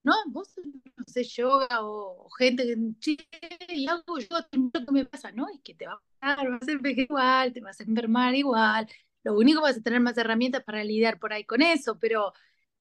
no, 0.04 0.12
vos 0.28 0.54
no 0.96 1.04
sé, 1.06 1.24
yoga 1.24 1.68
o, 1.82 2.28
gente 2.38 2.64
que, 3.00 3.16
y 3.68 3.88
hago 3.88 4.18
yoga, 4.18 4.48
¿qué 4.50 4.58
me 4.92 5.04
pasa? 5.06 5.32
No, 5.32 5.48
es 5.48 5.60
que 5.62 5.74
te 5.74 5.86
va 5.86 5.94
a 5.94 6.02
pasar, 6.20 6.50
vas 6.50 6.68
a 6.68 6.72
envejecer 6.72 7.04
igual, 7.10 7.52
te 7.52 7.60
vas 7.60 7.80
a 7.80 7.84
enfermar 7.84 8.34
igual, 8.34 8.86
lo 9.24 9.34
único 9.34 9.62
vas 9.62 9.78
a 9.78 9.82
tener 9.82 10.00
más 10.00 10.16
herramientas 10.18 10.62
para 10.64 10.84
lidiar 10.84 11.18
por 11.18 11.32
ahí 11.32 11.44
con 11.44 11.62
eso, 11.62 11.98
pero, 11.98 12.32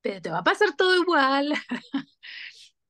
pero 0.02 0.22
te 0.22 0.30
va 0.30 0.40
a 0.40 0.44
pasar 0.44 0.76
todo 0.76 0.96
igual, 1.02 1.54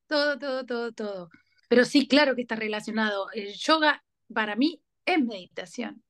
todo, 0.08 0.38
todo, 0.38 0.66
todo, 0.66 0.92
todo. 0.92 1.30
Pero 1.68 1.84
sí, 1.84 2.06
claro 2.08 2.34
que 2.34 2.42
está 2.42 2.56
relacionado. 2.56 3.28
El 3.32 3.54
yoga 3.54 4.04
para 4.32 4.56
mí 4.56 4.82
es 5.06 5.24
meditación 5.24 6.02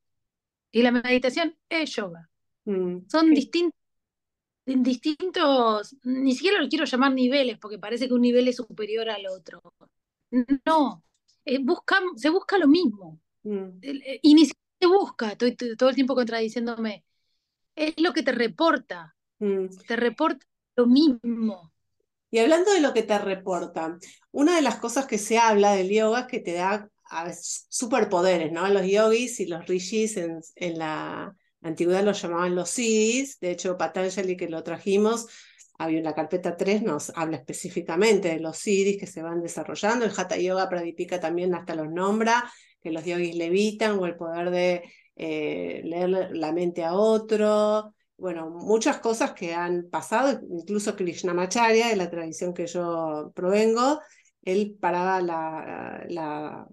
y 0.71 0.83
la 0.83 0.91
meditación 0.91 1.57
es 1.69 1.95
yoga. 1.95 2.31
Mm, 2.65 3.07
Son 3.09 3.31
distintos 3.33 3.79
en 4.67 4.83
distintos, 4.83 5.97
ni 6.05 6.35
siquiera 6.35 6.61
lo 6.61 6.69
quiero 6.69 6.85
llamar 6.85 7.13
niveles, 7.13 7.59
porque 7.59 7.79
parece 7.79 8.09
que 8.09 8.15
un 8.15 8.23
nivel 8.23 8.49
es 8.49 8.57
superior 8.57 9.09
al 9.11 9.27
otro. 9.27 9.63
No, 10.65 11.03
eh, 11.45 11.61
se 12.17 12.31
busca 12.31 12.59
lo 12.59 12.69
mismo. 12.69 13.21
Mm. 13.43 13.79
Eh, 13.83 14.21
y 14.23 14.35
ni 14.35 14.47
siquiera 14.47 14.61
se 14.81 14.87
busca, 14.87 15.31
estoy 15.33 15.57
todo 15.57 15.89
el 15.89 15.95
tiempo 15.95 16.15
contradiciéndome. 16.15 17.05
Es 17.77 17.95
lo 17.99 18.13
que 18.13 18.23
te 18.23 18.33
reporta. 18.33 19.15
Mm. 19.39 19.67
Te 19.87 19.97
reporta 19.97 20.47
lo 20.77 20.87
mismo. 20.87 21.73
Y 22.31 22.39
hablando 22.39 22.73
de 22.73 22.81
lo 22.81 22.93
que 22.93 23.03
te 23.03 23.19
reporta, 23.19 23.99
una 24.33 24.57
de 24.57 24.63
las 24.63 24.77
cosas 24.77 25.07
que 25.07 25.19
se 25.19 25.39
habla 25.39 25.73
del 25.73 25.91
yoga 25.91 26.21
es 26.21 26.27
que 26.27 26.41
te 26.41 26.55
da 26.55 26.91
superpoderes, 27.71 28.51
¿no? 28.51 28.67
Los 28.69 28.87
yogis 28.87 29.39
y 29.41 29.47
los 29.47 29.67
rishis 29.67 30.17
en, 30.17 30.41
en 30.57 30.79
la 30.79 31.37
la 31.65 31.71
antigüedad 31.71 32.05
lo 32.05 32.13
llamaban 32.13 32.55
los 32.55 32.69
siddhis, 32.69 33.41
de 33.41 33.51
hecho 33.51 33.79
Patanjali 33.79 34.37
que 34.37 34.51
lo 34.51 34.63
trajimos, 34.63 35.27
había 35.79 35.99
una 35.99 36.15
carpeta 36.15 36.59
3 36.59 36.83
nos 36.83 37.11
habla 37.17 37.39
específicamente 37.39 38.29
de 38.29 38.39
los 38.39 38.59
siddhis 38.59 39.01
que 39.01 39.07
se 39.07 39.23
van 39.23 39.41
desarrollando, 39.41 40.05
el 40.05 40.13
Hatha 40.15 40.37
Yoga 40.37 40.69
Pradipika 40.69 41.19
también 41.19 41.55
hasta 41.55 41.75
los 41.75 41.91
nombra, 41.91 42.45
que 42.83 42.93
los 42.93 43.03
yogis 43.07 43.35
levitan 43.35 43.99
o 43.99 44.05
el 44.05 44.15
poder 44.15 44.51
de 44.51 44.83
eh, 45.17 45.81
leer 45.85 46.29
la 46.33 46.53
mente 46.53 46.85
a 46.85 46.93
otro, 46.93 47.95
bueno, 48.19 48.51
muchas 48.51 48.99
cosas 48.99 49.33
que 49.33 49.55
han 49.55 49.89
pasado, 49.91 50.39
incluso 50.51 50.95
Krishnamacharya, 50.95 51.89
de 51.89 51.97
la 51.97 52.11
tradición 52.11 52.53
que 52.53 52.67
yo 52.67 53.33
provengo, 53.35 54.01
él 54.43 54.77
paraba 54.79 55.23
la, 55.23 56.05
la, 56.11 56.69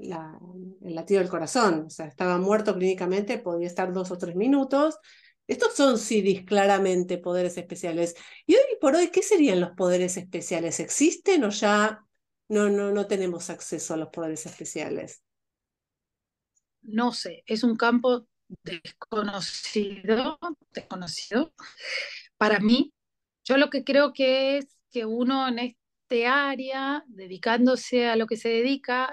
el 0.00 0.94
latido 0.94 1.20
del 1.20 1.28
corazón, 1.28 1.84
o 1.86 1.90
sea, 1.90 2.06
estaba 2.06 2.38
muerto 2.38 2.74
clínicamente, 2.74 3.38
podía 3.38 3.66
estar 3.66 3.92
dos 3.92 4.10
o 4.10 4.18
tres 4.18 4.36
minutos. 4.36 4.98
Estos 5.46 5.74
son 5.74 5.98
CIDIs 5.98 6.44
claramente 6.44 7.18
poderes 7.18 7.58
especiales. 7.58 8.14
Y 8.46 8.54
hoy 8.54 8.76
por 8.80 8.94
hoy, 8.94 9.08
¿qué 9.08 9.22
serían 9.22 9.60
los 9.60 9.70
poderes 9.70 10.16
especiales? 10.16 10.80
¿Existen 10.80 11.44
o 11.44 11.50
ya 11.50 12.04
no, 12.48 12.68
no, 12.68 12.92
no 12.92 13.06
tenemos 13.06 13.50
acceso 13.50 13.94
a 13.94 13.96
los 13.96 14.08
poderes 14.08 14.46
especiales? 14.46 15.22
No 16.82 17.12
sé, 17.12 17.42
es 17.46 17.62
un 17.62 17.76
campo 17.76 18.26
desconocido, 18.62 20.38
desconocido 20.72 21.52
para 22.36 22.60
mí. 22.60 22.92
Yo 23.44 23.56
lo 23.56 23.70
que 23.70 23.84
creo 23.84 24.12
que 24.12 24.58
es 24.58 24.76
que 24.90 25.04
uno 25.04 25.48
en 25.48 25.58
este 25.58 26.26
área, 26.26 27.04
dedicándose 27.06 28.08
a 28.08 28.16
lo 28.16 28.26
que 28.26 28.36
se 28.36 28.48
dedica, 28.48 29.10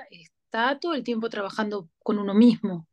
está 0.47 0.79
todo 0.79 0.93
el 0.93 1.03
tiempo 1.03 1.29
trabajando 1.29 1.89
con 1.99 2.19
uno 2.19 2.33
mismo 2.33 2.87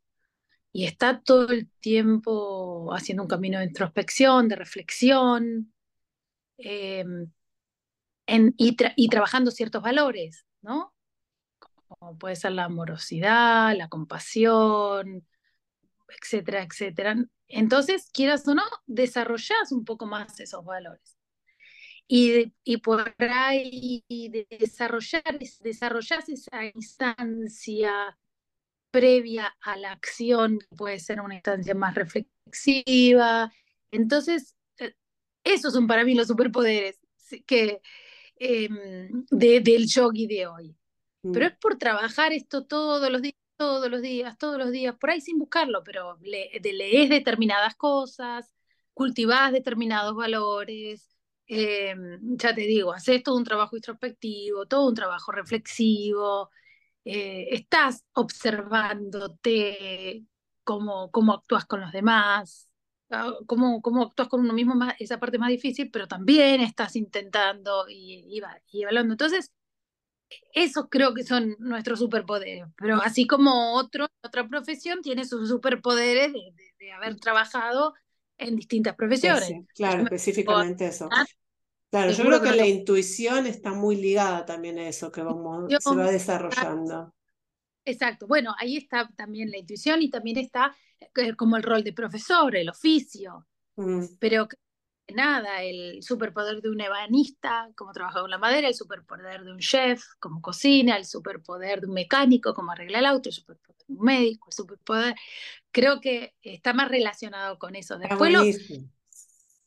y 0.72 0.86
está 0.86 1.22
todo 1.22 1.52
el 1.52 1.70
tiempo 1.80 2.92
haciendo 2.92 3.22
un 3.22 3.28
camino 3.28 3.60
de 3.60 3.66
introspección, 3.66 4.48
de 4.48 4.56
reflexión, 4.56 5.72
em, 6.58 7.30
y, 8.26 8.76
y 8.96 9.08
trabajando 9.08 9.52
ciertos 9.52 9.82
valores, 9.82 10.44
¿no? 10.62 10.92
Como 11.86 12.18
puede 12.18 12.34
ser 12.34 12.52
la 12.52 12.64
amorosidad, 12.64 13.76
la 13.76 13.88
compasión, 13.88 15.24
etcétera, 16.08 16.62
etcétera. 16.62 17.16
Entonces, 17.46 18.10
quieras 18.12 18.48
o 18.48 18.54
no, 18.54 18.64
desarrollas 18.86 19.70
un 19.70 19.84
poco 19.84 20.06
más 20.06 20.40
esos 20.40 20.64
valores. 20.64 21.16
Y, 22.06 22.52
y 22.64 22.76
por 22.78 23.14
ahí 23.18 24.04
desarrollar, 24.50 25.38
desarrollas 25.62 26.28
esa 26.28 26.64
instancia 26.74 28.18
previa 28.90 29.56
a 29.62 29.76
la 29.76 29.92
acción, 29.92 30.58
que 30.58 30.76
puede 30.76 30.98
ser 31.00 31.20
una 31.20 31.34
instancia 31.34 31.74
más 31.74 31.94
reflexiva. 31.94 33.50
Entonces, 33.90 34.54
eh, 34.78 34.94
esos 35.42 35.72
son 35.72 35.86
para 35.86 36.04
mí 36.04 36.14
los 36.14 36.28
superpoderes 36.28 37.00
que, 37.46 37.80
em, 38.36 39.24
del 39.30 39.86
yogi 39.86 40.26
de 40.26 40.46
hoy. 40.46 40.76
Pero 41.22 41.46
mm. 41.46 41.48
es 41.48 41.56
por 41.58 41.78
trabajar 41.78 42.32
esto 42.32 42.66
todos 42.66 43.10
los 43.10 43.22
días 43.22 43.34
todos 43.56 43.90
los 43.90 44.02
días, 44.02 44.36
todos 44.38 44.58
los 44.58 44.70
días, 44.72 44.96
por 44.96 45.10
ahí 45.10 45.20
sin 45.20 45.38
buscarlo, 45.38 45.82
pero 45.84 46.18
le, 46.22 46.50
lees 46.60 47.08
determinadas 47.08 47.76
cosas, 47.76 48.52
cultivas 48.92 49.52
determinados 49.52 50.14
valores, 50.16 51.13
em, 51.46 52.18
ya 52.36 52.54
te 52.54 52.62
digo, 52.62 52.92
haces 52.92 53.22
todo 53.22 53.36
un 53.36 53.44
trabajo 53.44 53.76
introspectivo, 53.76 54.66
todo 54.66 54.88
un 54.88 54.94
trabajo 54.94 55.32
reflexivo, 55.32 56.50
eh, 57.04 57.48
estás 57.52 58.04
observándote 58.14 60.24
cómo, 60.64 61.10
cómo 61.10 61.34
actúas 61.34 61.66
con 61.66 61.80
los 61.80 61.92
demás, 61.92 62.68
ah, 63.10 63.32
cómo, 63.46 63.82
cómo 63.82 64.02
actúas 64.04 64.28
con 64.28 64.40
uno 64.40 64.52
mismo, 64.54 64.74
más, 64.74 64.94
esa 65.00 65.20
parte 65.20 65.38
más 65.38 65.50
difícil, 65.50 65.90
pero 65.90 66.08
también 66.08 66.60
estás 66.60 66.96
intentando 66.96 67.86
y, 67.88 68.38
y, 68.38 68.42
y 68.72 68.84
hablando. 68.84 69.14
Entonces, 69.14 69.52
esos 70.54 70.86
creo 70.90 71.14
que 71.14 71.24
son 71.24 71.56
nuestros 71.58 71.98
superpoderes, 71.98 72.66
pero 72.76 72.96
así 73.02 73.26
como 73.26 73.74
otro, 73.74 74.06
otra 74.22 74.48
profesión 74.48 75.02
tiene 75.02 75.24
sus 75.24 75.48
superpoderes 75.48 76.32
de, 76.32 76.92
haber 76.92 77.16
trabajado 77.16 77.94
en 78.44 78.56
distintas 78.56 78.94
profesiones. 78.94 79.52
claro, 79.74 80.04
específicamente 80.04 80.86
eso. 80.86 81.08
Claro, 81.90 82.10
yo 82.10 82.24
creo 82.24 82.42
que, 82.42 82.56
la 82.56 82.66
intuición 82.66 83.46
está 83.46 83.72
muy 83.72 83.96
ligada 83.96 84.44
también 84.44 84.78
a 84.78 84.88
eso 84.88 85.12
que 85.12 85.22
vamos, 85.22 85.72
se 85.78 85.94
va 85.94 86.10
desarrollando. 86.10 87.14
Exacto, 87.84 88.26
bueno, 88.26 88.54
ahí 88.58 88.76
está 88.76 89.08
también 89.14 89.50
la 89.50 89.58
intuición 89.58 90.02
y 90.02 90.10
también 90.10 90.38
está 90.38 90.74
eh, 91.00 91.36
como 91.36 91.56
el 91.56 91.62
rol 91.62 91.84
de 91.84 91.92
profesor, 91.92 92.56
el 92.56 92.70
oficio. 92.70 93.46
Mm. 93.76 94.04
Pero 94.18 94.48
nada, 95.12 95.62
el 95.62 96.02
superpoder 96.02 96.60
de 96.62 96.70
un 96.70 96.80
ebanista, 96.80 97.68
como 97.76 97.92
trabaja 97.92 98.20
con 98.20 98.30
la 98.30 98.38
madera, 98.38 98.68
el 98.68 98.74
superpoder 98.74 99.44
de 99.44 99.52
un 99.52 99.58
chef, 99.58 100.02
como 100.18 100.40
cocina, 100.40 100.96
el 100.96 101.04
superpoder 101.04 101.80
de 101.80 101.86
un 101.86 101.94
mecánico, 101.94 102.54
como 102.54 102.72
arregla 102.72 103.00
el 103.00 103.06
auto, 103.06 103.28
el 103.28 103.34
superpoder 103.34 103.76
de 103.86 103.94
un 103.94 104.04
médico, 104.04 104.48
el 104.48 104.54
superpoder. 104.54 105.14
Creo 105.70 106.00
que 106.00 106.34
está 106.42 106.72
más 106.72 106.88
relacionado 106.88 107.58
con 107.58 107.76
eso. 107.76 107.98
Después 107.98 108.32
los 108.32 108.46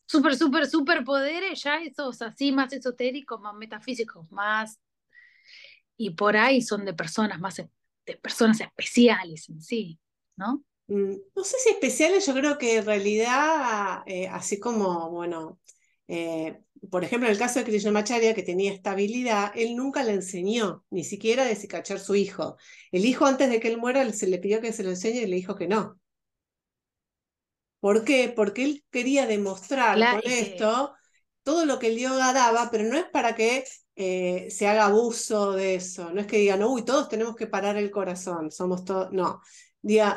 super, 0.06 0.36
super, 0.36 0.66
superpoderes, 0.66 1.62
ya 1.62 1.82
esos 1.82 2.22
así 2.22 2.52
más 2.52 2.74
esotéricos, 2.74 3.40
más 3.40 3.54
metafísicos, 3.56 4.32
más. 4.32 4.80
Y 5.98 6.12
por 6.12 6.38
ahí 6.38 6.62
son 6.62 6.86
de 6.86 6.94
personas 6.94 7.40
más, 7.40 7.58
de 7.58 8.16
personas 8.18 8.62
especiales 8.62 9.50
en 9.50 9.62
sí, 9.62 10.00
¿no? 10.36 10.64
Mm, 10.88 11.16
no 11.36 11.44
sé 11.44 11.58
si 11.60 11.70
especiales, 11.70 12.26
yo 12.26 12.34
creo 12.34 12.58
que 12.58 12.78
en 12.78 12.86
realidad, 12.86 14.04
eh, 14.06 14.28
así 14.28 14.60
como, 14.60 15.10
bueno, 15.12 15.60
eh, 16.08 16.62
por 16.90 17.04
ejemplo, 17.04 17.28
en 17.28 17.34
el 17.34 17.40
caso 17.40 17.60
de 17.60 17.66
Krishnamacharya, 17.66 18.34
que 18.34 18.44
tenía 18.44 18.72
estabilidad, 18.72 19.52
él 19.56 19.76
nunca 19.76 20.04
le 20.04 20.14
enseñó, 20.14 20.86
ni 20.90 21.04
siquiera 21.04 21.44
a 21.44 21.48
desicachar 21.48 22.00
su 22.00 22.16
hijo. 22.16 22.58
El 22.92 23.06
hijo, 23.06 23.26
antes 23.26 23.50
de 23.50 23.60
que 23.60 23.68
él 23.68 23.78
muera, 23.78 24.10
se 24.14 24.28
le 24.28 24.40
pidió 24.40 24.62
que 24.62 24.74
se 24.74 24.84
lo 24.84 24.90
enseñe 24.92 25.22
y 25.24 25.28
le 25.28 25.36
dijo 25.36 25.56
que 25.56 25.68
no. 25.68 26.00
¿Por 27.80 28.04
qué? 28.04 28.32
Porque 28.36 28.64
él 28.64 28.86
quería 28.90 29.28
demostrar 29.28 29.98
con 29.98 30.22
esto 30.32 30.94
todo 31.44 31.66
lo 31.66 31.80
que 31.80 31.88
el 31.88 32.00
yoga 32.00 32.34
daba, 32.34 32.70
pero 32.72 32.84
no 32.86 32.98
es 32.98 33.06
para 33.06 33.36
que 33.36 33.64
eh, 33.96 34.48
se 34.50 34.68
haga 34.68 34.86
abuso 34.86 35.54
de 35.54 35.76
eso, 35.76 36.12
no 36.12 36.20
es 36.22 36.28
que 36.28 36.38
digan, 36.38 36.64
uy, 36.64 36.84
todos 36.84 37.08
tenemos 37.08 37.36
que 37.36 37.48
parar 37.48 37.78
el 37.78 37.90
corazón, 37.90 38.52
somos 38.52 38.84
todos, 38.84 39.12
no, 39.12 39.42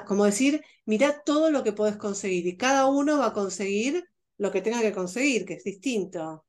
como 0.06 0.24
decir, 0.24 0.62
mira 0.84 1.22
todo 1.24 1.50
lo 1.50 1.62
que 1.62 1.72
puedes 1.72 1.96
conseguir 1.96 2.46
y 2.46 2.56
cada 2.56 2.86
uno 2.86 3.18
va 3.18 3.26
a 3.26 3.32
conseguir 3.32 4.04
lo 4.38 4.50
que 4.50 4.62
tenga 4.62 4.80
que 4.80 4.92
conseguir, 4.92 5.44
que 5.44 5.54
es 5.54 5.64
distinto. 5.64 6.44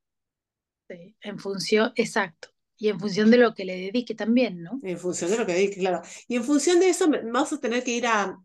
Sí, 0.89 1.15
en 1.21 1.39
función, 1.39 1.91
exacto. 1.95 2.49
Y 2.77 2.89
en 2.89 2.99
función 2.99 3.29
de 3.29 3.37
lo 3.37 3.53
que 3.53 3.65
le 3.65 3.75
dedique 3.75 4.15
también, 4.15 4.63
¿no? 4.63 4.79
En 4.83 4.97
función 4.97 5.29
de 5.29 5.37
lo 5.37 5.45
que 5.45 5.53
dedique, 5.53 5.79
claro. 5.79 6.01
Y 6.27 6.35
en 6.35 6.43
función 6.43 6.79
de 6.79 6.89
eso 6.89 7.07
vamos 7.09 7.53
a 7.53 7.59
tener 7.59 7.83
que 7.83 7.91
ir 7.91 8.07
a, 8.07 8.37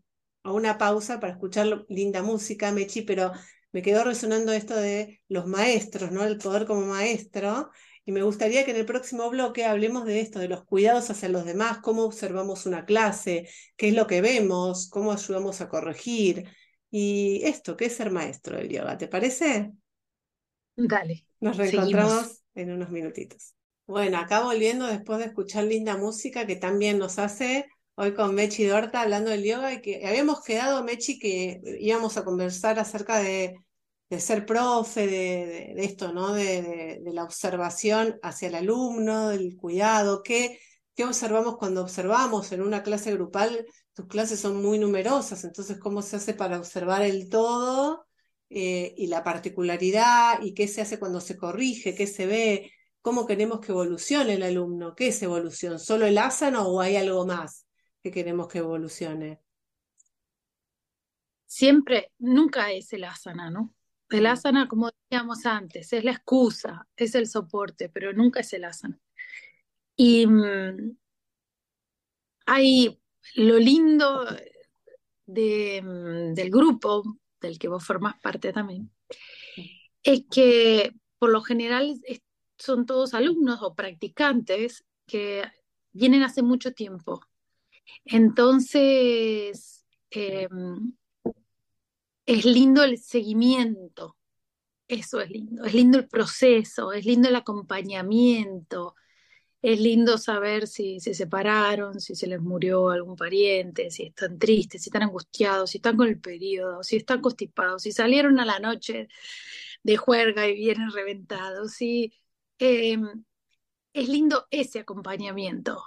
a 0.43 0.51
una 0.53 0.77
pausa 0.77 1.19
para 1.19 1.33
escuchar 1.33 1.85
linda 1.89 2.21
música, 2.21 2.71
Mechi, 2.71 3.01
pero 3.01 3.31
me 3.71 3.81
quedó 3.81 4.03
resonando 4.03 4.51
esto 4.53 4.75
de 4.75 5.21
los 5.27 5.47
maestros, 5.47 6.11
¿no? 6.11 6.23
El 6.23 6.37
poder 6.37 6.65
como 6.67 6.85
maestro. 6.85 7.71
Y 8.07 8.13
me 8.13 8.23
gustaría 8.23 8.63
que 8.63 8.71
en 8.71 8.77
el 8.77 8.85
próximo 8.85 9.29
bloque 9.29 9.65
hablemos 9.65 10.05
de 10.05 10.21
esto, 10.21 10.39
de 10.39 10.47
los 10.47 10.63
cuidados 10.63 11.09
hacia 11.09 11.27
los 11.27 11.43
demás, 11.43 11.79
cómo 11.79 12.05
observamos 12.05 12.65
una 12.65 12.85
clase, 12.85 13.49
qué 13.75 13.89
es 13.89 13.95
lo 13.95 14.07
que 14.07 14.21
vemos, 14.21 14.89
cómo 14.89 15.11
ayudamos 15.11 15.59
a 15.59 15.67
corregir. 15.67 16.49
Y 16.89 17.41
esto, 17.43 17.75
¿qué 17.75 17.87
es 17.87 17.97
ser 17.97 18.09
maestro 18.11 18.55
del 18.55 18.69
yoga? 18.69 18.97
¿Te 18.97 19.09
parece? 19.09 19.73
Dale. 20.77 21.25
Nos 21.41 21.57
reencontramos 21.57 22.43
en 22.55 22.71
unos 22.71 22.91
minutitos. 22.91 23.55
Bueno, 23.85 24.19
acá 24.19 24.39
volviendo 24.39 24.87
después 24.87 25.19
de 25.19 25.25
escuchar 25.25 25.65
linda 25.65 25.97
música 25.97 26.47
que 26.47 26.55
también 26.55 26.99
nos 26.99 27.19
hace 27.19 27.65
hoy 27.95 28.13
con 28.13 28.33
Mechi 28.33 28.63
Dorta 28.63 29.01
hablando 29.01 29.31
del 29.31 29.43
yoga 29.43 29.73
y 29.73 29.81
que 29.81 30.07
habíamos 30.07 30.41
quedado, 30.45 30.81
Mechi, 30.85 31.19
que 31.19 31.59
íbamos 31.81 32.15
a 32.15 32.23
conversar 32.23 32.79
acerca 32.79 33.19
de 33.19 33.57
de 34.09 34.19
ser 34.19 34.45
profe, 34.45 35.07
de, 35.07 35.73
esto, 35.77 36.13
¿no? 36.13 36.33
De, 36.33 37.01
la 37.05 37.23
observación 37.23 38.19
hacia 38.23 38.47
el 38.47 38.55
alumno, 38.55 39.29
del 39.29 39.57
cuidado, 39.57 40.23
¿qué, 40.23 40.59
¿qué 40.95 41.03
observamos 41.05 41.57
cuando 41.57 41.81
observamos 41.81 42.51
en 42.51 42.61
una 42.61 42.83
clase 42.83 43.11
grupal? 43.11 43.65
Tus 43.93 44.07
clases 44.07 44.39
son 44.39 44.61
muy 44.61 44.79
numerosas, 44.79 45.43
entonces, 45.43 45.79
¿cómo 45.79 46.01
se 46.01 46.17
hace 46.17 46.33
para 46.33 46.57
observar 46.57 47.01
el 47.01 47.29
todo 47.29 48.05
eh, 48.49 48.93
y 48.97 49.07
la 49.07 49.23
particularidad? 49.23 50.41
¿Y 50.41 50.53
qué 50.53 50.67
se 50.67 50.81
hace 50.81 50.99
cuando 50.99 51.19
se 51.19 51.37
corrige? 51.37 51.95
¿Qué 51.95 52.07
se 52.07 52.25
ve? 52.25 52.71
¿Cómo 53.01 53.25
queremos 53.25 53.59
que 53.59 53.71
evolucione 53.71 54.33
el 54.33 54.43
alumno? 54.43 54.95
¿Qué 54.95 55.07
es 55.09 55.21
evolución? 55.21 55.79
¿Solo 55.79 56.05
el 56.05 56.17
asano 56.17 56.67
o 56.67 56.79
hay 56.81 56.95
algo 56.95 57.25
más 57.25 57.65
que 58.01 58.11
queremos 58.11 58.47
que 58.47 58.59
evolucione? 58.59 59.41
Siempre, 61.45 62.11
nunca 62.19 62.71
es 62.71 62.91
el 62.93 63.05
asana, 63.05 63.49
¿no? 63.49 63.73
El 64.09 64.25
asana, 64.25 64.67
como 64.67 64.89
decíamos 64.89 65.45
antes, 65.45 65.91
es 65.91 66.03
la 66.03 66.11
excusa, 66.11 66.87
es 66.95 67.15
el 67.15 67.27
soporte, 67.27 67.89
pero 67.89 68.13
nunca 68.13 68.39
es 68.39 68.53
el 68.53 68.63
asana. 68.63 68.99
Y 69.95 70.25
mm, 70.27 70.97
hay 72.45 72.99
lo 73.35 73.59
lindo 73.59 74.25
de, 75.25 75.81
mm, 75.83 76.33
del 76.33 76.49
grupo 76.49 77.03
del 77.41 77.59
que 77.59 77.67
vos 77.67 77.85
formás 77.85 78.15
parte 78.21 78.53
también, 78.53 78.89
es 80.03 80.23
que 80.31 80.93
por 81.19 81.29
lo 81.29 81.41
general 81.41 81.99
son 82.57 82.85
todos 82.85 83.13
alumnos 83.13 83.61
o 83.61 83.75
practicantes 83.75 84.85
que 85.05 85.43
vienen 85.91 86.23
hace 86.23 86.41
mucho 86.41 86.73
tiempo. 86.73 87.21
Entonces, 88.05 89.85
em, 90.09 90.93
es 92.27 92.45
lindo 92.45 92.83
el 92.83 92.99
seguimiento, 92.99 94.17
eso 94.87 95.21
es 95.21 95.29
lindo, 95.31 95.63
es 95.63 95.73
lindo 95.73 95.97
el 95.97 96.07
proceso, 96.07 96.91
es 96.91 97.05
lindo 97.05 97.29
el 97.29 97.35
acompañamiento, 97.37 98.95
es 99.61 99.79
lindo 99.79 100.17
saber 100.17 100.67
si 100.67 100.99
se 100.99 101.13
separaron, 101.13 101.99
si 102.01 102.15
se 102.15 102.27
les 102.27 102.41
murió 102.41 102.89
algún 102.89 103.15
pariente, 103.15 103.89
si 103.89 104.07
están 104.07 104.37
tristes, 104.37 104.83
si 104.83 104.89
están 104.89 105.03
angustiados, 105.03 105.71
si 105.71 105.77
están 105.77 105.95
con 105.97 106.07
el 106.09 106.19
periodo, 106.19 106.83
si 106.83 106.97
están 106.97 107.21
constipados, 107.21 107.83
si 107.83 107.93
salieron 107.93 108.39
a 108.39 108.45
la 108.45 108.59
noche 108.59 109.07
de 109.83 109.97
juerga 109.97 110.47
y 110.47 110.55
vienen 110.55 110.91
reventados, 110.91 111.73
si 111.73 112.13
em, 112.59 113.23
es 113.93 114.09
lindo 114.09 114.47
ese 114.51 114.79
acompañamiento 114.79 115.81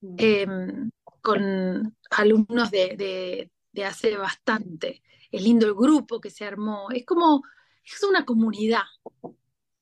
mm. 0.00 0.14
em, 0.18 0.90
con 1.22 1.96
alumnos 2.10 2.70
de, 2.72 3.50
de 3.72 3.84
hace 3.84 4.16
bastante. 4.16 5.02
Es 5.30 5.42
lindo 5.42 5.66
el 5.66 5.74
grupo 5.74 6.20
que 6.20 6.30
se 6.30 6.44
armó, 6.44 6.88
es 6.90 7.04
como, 7.06 7.42
es 7.84 8.02
una 8.02 8.24
comunidad. 8.24 8.84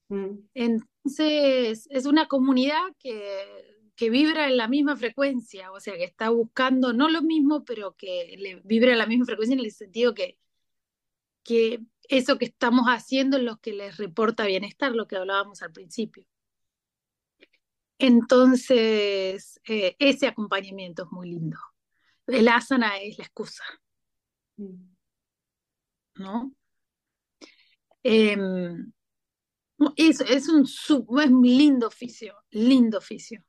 Mm. 0.08 0.38
Entonces, 0.54 1.86
es 1.90 2.06
una 2.06 2.28
comunidad 2.28 2.82
que, 2.98 3.86
que, 3.96 4.10
vibra 4.10 4.48
en 4.48 4.56
la 4.56 4.68
misma 4.68 4.96
frecuencia, 4.96 5.70
o 5.72 5.80
sea, 5.80 5.94
que 5.94 6.04
está 6.04 6.30
buscando 6.30 6.92
no 6.92 7.08
lo 7.08 7.22
mismo, 7.22 7.64
pero 7.64 7.94
que 7.96 8.34
le 8.38 8.56
vibra 8.64 8.92
en 8.92 8.98
la 8.98 9.06
misma 9.06 9.26
frecuencia 9.26 9.54
en 9.54 9.64
el 9.64 9.72
sentido 9.72 10.14
que, 10.14 10.38
que 11.44 11.80
eso 12.08 12.38
que 12.38 12.46
estamos 12.46 12.86
haciendo 12.86 13.36
es 13.36 13.42
lo 13.42 13.58
que 13.58 13.72
les 13.72 13.96
reporta 13.98 14.46
bienestar, 14.46 14.94
lo 14.94 15.06
que 15.06 15.16
hablábamos 15.16 15.62
al 15.62 15.72
principio. 15.72 16.26
Entonces, 17.98 19.60
eh, 19.68 19.96
ese 19.98 20.26
acompañamiento 20.28 21.04
es 21.04 21.10
muy 21.10 21.30
lindo. 21.30 21.58
El 22.26 22.48
asana 22.48 22.98
es 22.98 23.18
la 23.18 23.24
excusa. 23.24 23.64
Mm. 24.56 24.97
¿No? 26.18 26.52
Em, 28.02 28.92
es, 29.96 30.20
es, 30.20 30.48
un, 30.48 30.62
es 30.64 31.30
lindo 31.30 31.86
oficio, 31.86 32.34
lindo 32.50 32.98
oficio. 32.98 33.42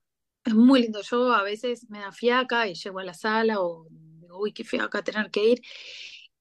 Es 0.44 0.54
muy 0.54 0.82
lindo. 0.84 1.02
Yo 1.02 1.34
a 1.34 1.44
veces 1.44 1.90
me 1.90 2.00
da 2.00 2.12
fiaca 2.12 2.68
y 2.68 2.76
llego 2.76 3.00
a 3.00 3.04
la 3.04 3.14
sala 3.14 3.62
o 3.62 3.88
digo, 3.90 4.40
uy, 4.40 4.54
qué 4.54 4.64
fiaca 4.64 5.04
tener 5.04 5.32
que 5.32 5.46
ir. 5.52 5.62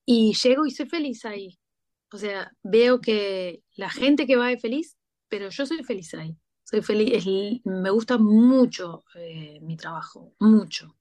Y 0.04 0.34
llego 0.34 0.66
y 0.66 0.70
soy 0.70 0.86
feliz 0.86 1.24
ahí. 1.24 1.58
O 2.12 2.18
sea, 2.18 2.52
veo 2.62 3.00
que 3.00 3.62
la 3.76 3.90
gente 3.90 4.26
que 4.26 4.36
va 4.36 4.52
es 4.52 4.62
feliz, 4.62 4.96
pero 5.28 5.50
yo 5.50 5.66
soy 5.66 5.84
feliz 5.84 6.14
ahí. 6.14 6.36
Soy 6.64 6.82
feliz, 6.82 7.24
me 7.64 7.90
gusta 7.90 8.18
mucho 8.18 9.04
eh, 9.14 9.58
mi 9.62 9.76
trabajo, 9.76 10.34
mucho. 10.40 10.97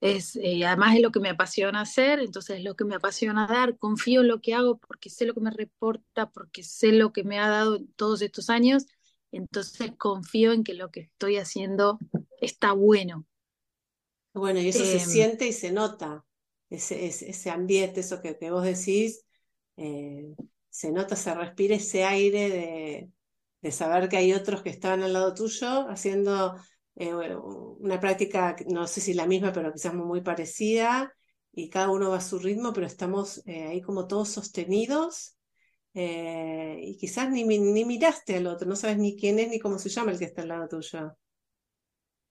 Es, 0.00 0.36
eh, 0.36 0.64
además 0.64 0.94
es 0.94 1.02
lo 1.02 1.10
que 1.10 1.18
me 1.18 1.30
apasiona 1.30 1.80
hacer, 1.80 2.20
entonces 2.20 2.58
es 2.58 2.64
lo 2.64 2.76
que 2.76 2.84
me 2.84 2.94
apasiona 2.94 3.48
dar, 3.48 3.78
confío 3.78 4.20
en 4.20 4.28
lo 4.28 4.40
que 4.40 4.54
hago 4.54 4.78
porque 4.78 5.10
sé 5.10 5.26
lo 5.26 5.34
que 5.34 5.40
me 5.40 5.50
reporta, 5.50 6.30
porque 6.30 6.62
sé 6.62 6.92
lo 6.92 7.12
que 7.12 7.24
me 7.24 7.40
ha 7.40 7.48
dado 7.48 7.80
todos 7.96 8.22
estos 8.22 8.48
años, 8.48 8.86
entonces 9.32 9.92
confío 9.98 10.52
en 10.52 10.62
que 10.62 10.74
lo 10.74 10.90
que 10.90 11.00
estoy 11.00 11.36
haciendo 11.36 11.98
está 12.40 12.72
bueno. 12.72 13.26
Bueno, 14.34 14.60
y 14.60 14.68
eso 14.68 14.84
se 14.84 14.98
em, 14.98 15.08
siente 15.08 15.48
y 15.48 15.52
se 15.52 15.72
nota, 15.72 16.24
ese, 16.70 17.06
ese, 17.06 17.50
ambiente, 17.50 18.00
eso 18.00 18.22
que, 18.22 18.36
vos 18.50 18.62
decís, 18.62 19.24
eh, 19.76 20.32
se 20.70 20.92
nota, 20.92 21.16
se 21.16 21.34
respira 21.34 21.74
ese 21.74 22.04
aire 22.04 22.50
de, 22.50 23.10
de 23.62 23.72
saber 23.72 24.08
que 24.08 24.16
hay 24.16 24.32
otros 24.32 24.62
que 24.62 24.70
están 24.70 25.02
al 25.02 25.12
lado 25.12 25.34
tuyo 25.34 25.88
haciendo 25.88 26.56
eh, 27.00 27.14
una 27.14 28.00
práctica, 28.00 28.56
no 28.66 28.88
sé 28.88 29.00
si 29.00 29.14
la 29.14 29.28
misma, 29.28 29.52
pero 29.52 29.72
quizás 29.72 29.94
muy 29.94 30.20
parecida, 30.20 31.14
y 31.52 31.70
cada 31.70 31.90
uno 31.90 32.10
va 32.10 32.16
a 32.16 32.20
su 32.20 32.40
ritmo, 32.40 32.72
pero 32.72 32.88
estamos 32.88 33.40
eh, 33.46 33.68
ahí 33.68 33.80
como 33.80 34.08
todos 34.08 34.30
sostenidos. 34.30 35.36
Eh, 35.94 36.80
y 36.82 36.96
quizás 36.96 37.30
ni, 37.30 37.44
ni 37.44 37.84
miraste 37.84 38.36
al 38.36 38.48
otro, 38.48 38.68
no 38.68 38.74
sabes 38.74 38.98
ni 38.98 39.16
quién 39.16 39.38
es 39.38 39.48
ni 39.48 39.60
cómo 39.60 39.78
se 39.78 39.88
llama 39.88 40.10
el 40.10 40.18
que 40.18 40.24
está 40.24 40.42
al 40.42 40.48
lado 40.48 40.68
tuyo, 40.68 41.16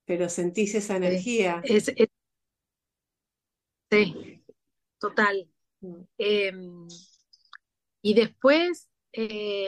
pero 0.06 0.28
sentís 0.28 0.76
esa 0.76 0.98
energía. 0.98 1.62
sí, 3.90 4.44
total. 5.00 5.50
Mm. 5.80 6.02
Em, 6.18 6.88
y 8.02 8.14
después, 8.14 8.90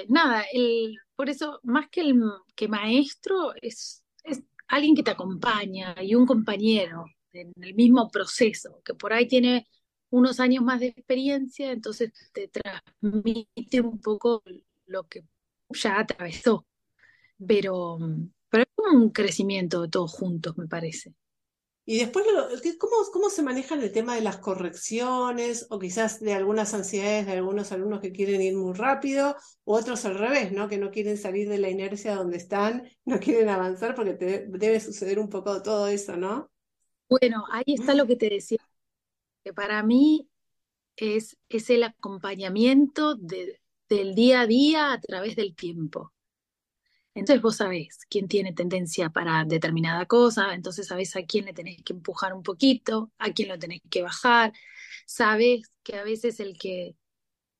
nada, 0.10 0.44
el, 0.54 0.98
por 1.16 1.30
eso, 1.30 1.60
más 1.64 1.90
que 1.90 2.02
el 2.02 2.22
que 2.56 2.68
maestro, 2.68 3.54
es, 3.62 4.04
es 4.24 4.44
alguien 4.70 4.96
que 4.96 5.04
te 5.04 5.12
acompaña 5.12 5.96
y 6.02 6.16
un 6.16 6.26
compañero 6.26 7.06
en 7.34 7.54
el 7.62 7.76
mismo 7.76 8.10
proceso, 8.10 8.82
que 8.84 8.94
por 8.94 9.14
ahí 9.14 9.28
tiene 9.28 9.68
unos 10.10 10.40
años 10.40 10.64
más 10.64 10.80
de 10.80 10.88
experiencia, 10.88 11.72
entonces 11.72 12.12
te 12.34 12.48
transmite 12.50 13.82
un 13.82 14.00
poco 14.00 14.44
lo 14.88 15.04
que 15.08 15.24
ya 15.70 16.00
atravesó. 16.00 16.66
Pero, 17.48 17.98
pero 18.50 18.64
es 18.64 18.70
como 18.76 18.98
un 18.98 19.10
crecimiento 19.12 19.82
de 19.82 19.90
todos 19.90 20.12
juntos, 20.14 20.58
me 20.58 20.68
parece. 20.68 21.14
Y 21.92 21.98
después, 21.98 22.24
¿cómo, 22.78 22.98
¿cómo 23.12 23.32
se 23.32 23.42
maneja 23.42 23.74
el 23.74 23.92
tema 23.92 24.14
de 24.14 24.22
las 24.22 24.38
correcciones 24.38 25.66
o 25.72 25.80
quizás 25.80 26.20
de 26.20 26.36
algunas 26.36 26.76
ansiedades 26.76 27.26
de 27.26 27.32
algunos 27.32 27.72
alumnos 27.72 28.00
que 28.00 28.12
quieren 28.12 28.44
ir 28.44 28.56
muy 28.56 28.74
rápido 28.74 29.36
u 29.66 29.74
otros 29.74 30.06
al 30.06 30.14
revés, 30.14 30.52
¿no? 30.52 30.68
que 30.68 30.78
no 30.78 30.92
quieren 30.92 31.18
salir 31.18 31.50
de 31.50 31.58
la 31.58 31.68
inercia 31.68 32.14
donde 32.14 32.38
están, 32.38 32.88
no 33.06 33.20
quieren 33.20 33.50
avanzar 33.50 33.96
porque 33.96 34.14
debe 34.14 34.80
suceder 34.80 35.18
un 35.18 35.30
poco 35.30 35.64
todo 35.64 35.88
eso, 35.88 36.16
¿no? 36.16 36.52
Bueno, 37.10 37.46
ahí 37.52 37.74
está 37.74 37.96
lo 37.96 38.06
que 38.06 38.18
te 38.18 38.30
decía, 38.30 38.60
que 39.44 39.52
para 39.52 39.82
mí 39.82 40.30
es, 40.96 41.38
es 41.50 41.72
el 41.72 41.82
acompañamiento 41.82 43.16
del 43.16 44.14
día 44.14 44.42
a 44.42 44.46
día 44.46 44.94
a 44.94 45.02
través 45.02 45.36
del 45.36 45.56
tiempo. 45.56 46.14
Entonces 47.16 47.42
vos 47.42 47.58
sabés 47.58 48.00
quién 48.10 48.28
tiene 48.28 48.54
tendencia 48.54 49.10
para 49.10 49.44
determinada 49.46 50.06
cosa, 50.06 50.54
entonces 50.54 50.88
sabés 50.88 51.16
a 51.16 51.24
quién 51.24 51.46
le 51.46 51.54
tenés 51.54 51.82
que 51.84 51.94
empujar 51.94 52.34
un 52.34 52.44
poquito, 52.44 53.12
a 53.18 53.32
quién 53.34 53.50
lo 53.50 53.60
tenés 53.60 53.82
que 53.90 54.02
bajar, 54.04 54.54
sabés 55.06 55.72
que 55.84 55.96
a 55.98 56.04
veces 56.04 56.40
el 56.40 56.58
que 56.58 56.96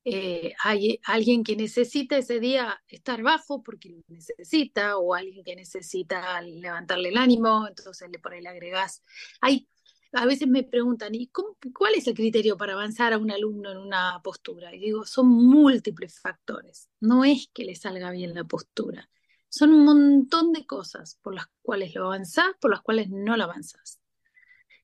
eh, 0.06 0.54
hay 0.64 1.00
alguien 1.06 1.44
que 1.44 1.56
necesita 1.56 2.18
ese 2.18 2.40
día 2.40 2.82
estar 2.88 3.22
bajo 3.22 3.62
porque 3.64 3.90
lo 3.90 4.02
necesita, 4.08 4.98
o 4.98 5.14
alguien 5.14 5.44
que 5.44 5.56
necesita 5.56 6.42
levantarle 6.42 7.10
el 7.10 7.18
ánimo, 7.18 7.68
entonces 7.68 8.10
le 8.10 8.20
por 8.20 8.34
ahí 8.34 8.42
le 8.42 8.50
agregás. 8.50 9.04
Hay, 9.42 9.68
a 10.14 10.26
veces 10.26 10.48
me 10.48 10.64
preguntan, 10.64 11.14
¿y 11.16 11.28
cuál 11.28 11.96
es 11.96 12.08
el 12.08 12.14
criterio 12.16 12.58
para 12.58 12.74
avanzar 12.74 13.14
a 13.14 13.18
un 13.18 13.32
alumno 13.32 13.72
en 13.72 13.78
una 13.78 14.22
postura? 14.24 14.74
Y 14.74 14.80
digo, 14.80 15.06
son 15.06 15.28
múltiples 15.28 16.20
factores, 16.20 16.90
no 17.00 17.26
es 17.26 17.50
que 17.54 17.66
le 17.66 17.76
salga 17.76 18.12
bien 18.12 18.34
la 18.34 18.44
postura 18.46 19.10
son 19.50 19.74
un 19.74 19.86
montón 19.86 20.54
de 20.54 20.66
cosas 20.66 21.20
por 21.22 21.36
las 21.36 21.48
cuales 21.62 21.94
lo 21.96 22.06
avanzás, 22.06 22.54
por 22.62 22.72
las 22.72 22.82
cuales 22.82 23.10
no 23.10 23.36
lo 23.36 23.44
avanzás. 23.44 24.00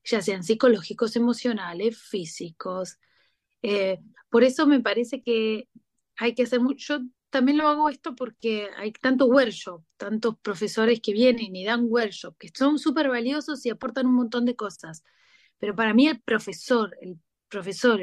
Ya 0.04 0.22
sean 0.22 0.42
psicológicos, 0.42 1.16
emocionales, 1.16 1.98
físicos. 1.98 2.98
Eh, 3.62 3.98
por 4.28 4.44
eso 4.44 4.66
me 4.66 4.80
parece 4.80 5.22
que 5.22 5.68
hay 6.16 6.34
que 6.34 6.44
hacer 6.44 6.60
mucho. 6.60 6.98
Yo 6.98 7.04
también 7.30 7.58
lo 7.58 7.68
hago 7.68 7.88
esto 7.88 8.14
porque 8.14 8.68
hay 8.76 8.92
tantos 8.92 9.28
workshops, 9.28 9.84
tantos 9.96 10.38
profesores 10.38 11.00
que 11.00 11.12
vienen 11.12 11.54
y 11.54 11.64
dan 11.64 11.86
workshops, 11.88 12.36
que 12.38 12.50
son 12.54 12.78
súper 12.78 13.08
valiosos 13.08 13.64
y 13.66 13.70
aportan 13.70 14.06
un 14.06 14.14
montón 14.14 14.44
de 14.44 14.56
cosas. 14.56 15.04
Pero 15.58 15.74
para 15.74 15.94
mí 15.94 16.08
el 16.08 16.20
profesor, 16.20 16.96
el 17.00 17.18
profesor, 17.48 18.00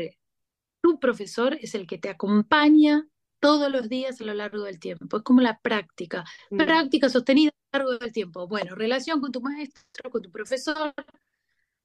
tu 0.82 1.00
profesor 1.00 1.58
es 1.62 1.76
el 1.76 1.88
que 1.88 1.98
te 1.98 2.10
acompaña 2.10 3.08
todos 3.44 3.70
los 3.70 3.90
días 3.90 4.22
a 4.22 4.24
lo 4.24 4.34
largo 4.34 4.64
del 4.64 4.80
tiempo. 4.80 5.18
Es 5.18 5.24
como 5.24 5.42
la 5.42 5.60
práctica, 5.60 6.24
mm. 6.50 6.56
práctica 6.56 7.10
sostenida 7.10 7.52
a 7.74 7.78
lo 7.78 7.84
largo 7.84 8.00
del 8.00 8.14
tiempo. 8.14 8.48
Bueno, 8.48 8.74
relación 8.74 9.20
con 9.20 9.34
tu 9.34 9.42
maestro, 9.42 10.10
con 10.10 10.22
tu 10.22 10.32
profesor, 10.32 10.94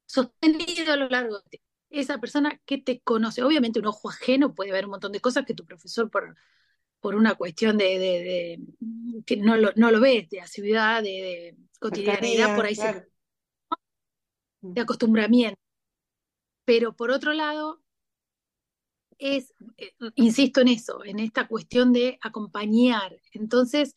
sostenido 0.07 0.92
a 0.92 0.97
lo 0.97 1.09
largo 1.09 1.40
del 1.40 1.51
tiempo. 1.51 1.66
Esa 1.90 2.18
persona 2.18 2.61
que 2.64 2.79
te 2.79 3.01
conoce, 3.01 3.42
obviamente 3.42 3.81
un 3.81 3.87
ojo 3.87 4.09
ajeno 4.09 4.55
puede 4.55 4.71
ver 4.71 4.85
un 4.85 4.92
montón 4.92 5.11
de 5.11 5.21
cosas 5.21 5.44
que 5.44 5.55
tu 5.55 5.64
profesor 5.64 6.09
por, 6.09 6.37
por 7.01 7.16
una 7.16 7.35
cuestión 7.35 7.77
de, 7.77 8.61
que 9.27 9.37
no 9.38 9.57
lo, 9.57 9.73
no 9.75 9.90
lo 9.90 9.99
ves, 9.99 10.31
de 10.31 10.40
asiduidad, 10.40 11.03
de, 11.03 11.56
cotidianidad, 11.81 12.54
por 12.54 12.67
ahí 12.67 12.77
mm. 14.61 14.75
de 14.75 14.81
acostumbramiento. 14.81 15.61
Pero 16.65 16.94
por 16.94 17.11
otro 17.11 17.33
lado, 17.33 17.83
es, 19.19 19.54
eh, 19.77 19.92
insisto 20.14 20.60
en 20.60 20.69
eso, 20.69 21.04
en 21.04 21.19
esta 21.19 21.48
cuestión 21.48 21.92
de 21.92 22.19
acompañar. 22.23 23.21
Entonces, 23.33 23.94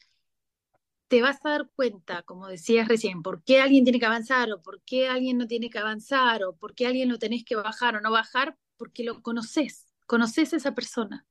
te 1.07 1.21
vas 1.21 1.45
a 1.45 1.49
dar 1.49 1.69
cuenta, 1.75 2.23
como 2.23 2.47
decías 2.47 2.87
recién, 2.87 3.21
por 3.21 3.43
qué 3.43 3.59
alguien 3.61 3.83
tiene 3.83 3.99
que 3.99 4.05
avanzar 4.05 4.51
o 4.53 4.61
por 4.61 4.81
qué 4.83 5.09
alguien 5.09 5.37
no 5.37 5.47
tiene 5.47 5.69
que 5.69 5.79
avanzar 5.79 6.43
o 6.43 6.55
por 6.55 6.73
qué 6.73 6.87
alguien 6.87 7.09
lo 7.09 7.19
tenés 7.19 7.43
que 7.43 7.55
bajar 7.55 7.95
o 7.95 8.01
no 8.01 8.11
bajar, 8.11 8.57
porque 8.77 9.03
lo 9.03 9.21
conoces, 9.21 9.87
conoces 10.07 10.53
a 10.53 10.57
esa 10.57 10.73
persona. 10.73 11.25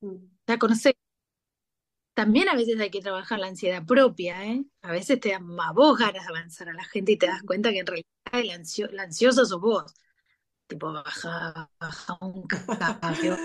Mm. 0.00 0.16
La 0.46 0.58
conoces. 0.58 0.94
También 2.14 2.48
a 2.48 2.54
veces 2.54 2.78
hay 2.80 2.90
que 2.90 3.00
trabajar 3.00 3.38
la 3.38 3.48
ansiedad 3.48 3.84
propia, 3.84 4.44
¿eh? 4.46 4.64
A 4.82 4.92
veces 4.92 5.18
te 5.20 5.30
dan 5.30 5.46
más 5.46 5.74
vos 5.74 5.98
ganas 5.98 6.24
de 6.24 6.28
avanzar 6.28 6.68
a 6.68 6.74
la 6.74 6.84
gente 6.84 7.12
y 7.12 7.16
te 7.18 7.26
das 7.26 7.42
cuenta 7.42 7.70
que 7.70 7.78
en 7.80 7.86
realidad 7.86 8.06
el, 8.32 8.50
ansio, 8.50 8.88
la 8.92 9.04
ansiosa 9.04 9.44
sos 9.44 9.60
vos 9.60 9.94
tipo 10.70 10.92
baja, 10.92 11.68
baja 11.78 12.18
un 12.20 12.46
cambio, 13.00 13.36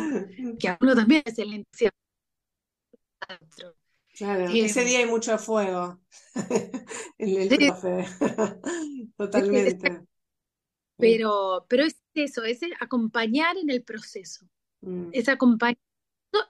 que 0.59 0.69
a 0.69 0.77
uno 0.79 0.95
también 0.95 1.23
es 1.25 1.39
el 1.39 1.53
entusiasmo. 1.53 1.99
Claro, 4.13 4.47
ese 4.47 4.85
día 4.85 4.99
hay 4.99 5.07
mucho 5.07 5.37
fuego 5.37 5.99
en 7.17 7.41
el 7.51 7.57
café. 7.57 8.05
Totalmente. 9.17 10.05
Pero, 10.97 11.65
pero 11.67 11.83
es 11.83 11.97
eso, 12.13 12.43
es 12.45 12.61
acompañar 12.79 13.57
en 13.57 13.69
el 13.69 13.83
proceso. 13.83 14.45
Mm. 14.81 15.09
Es 15.11 15.27
acompañar 15.27 15.77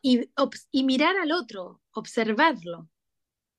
y, 0.04 0.30
y 0.72 0.84
mirar 0.84 1.16
al 1.18 1.32
otro, 1.32 1.82
observarlo 1.92 2.90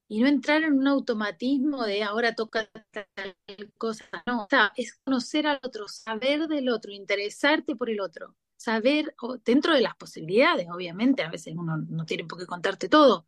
y 0.09 0.21
no 0.21 0.29
entrar 0.29 0.63
en 0.63 0.75
un 0.75 0.87
automatismo 0.87 1.85
de 1.85 2.03
ahora 2.03 2.35
toca 2.35 2.71
tal 2.93 3.37
cosa, 3.77 4.05
no, 4.27 4.45
o 4.45 4.47
sea, 4.49 4.73
es 4.77 4.95
conocer 5.05 5.47
al 5.47 5.61
otro, 5.63 5.89
saber 5.89 6.47
del 6.47 6.69
otro, 6.69 6.93
interesarte 6.93 7.75
por 7.75 7.91
el 7.91 8.01
otro, 8.01 8.37
saber, 8.57 9.15
dentro 9.45 9.75
de 9.75 9.81
las 9.81 9.97
posibilidades, 9.97 10.69
obviamente, 10.73 11.23
a 11.23 11.31
veces 11.31 11.55
uno 11.57 11.77
no 11.77 12.05
tiene 12.05 12.25
por 12.25 12.39
qué 12.39 12.47
contarte 12.47 12.89
todo, 12.89 13.27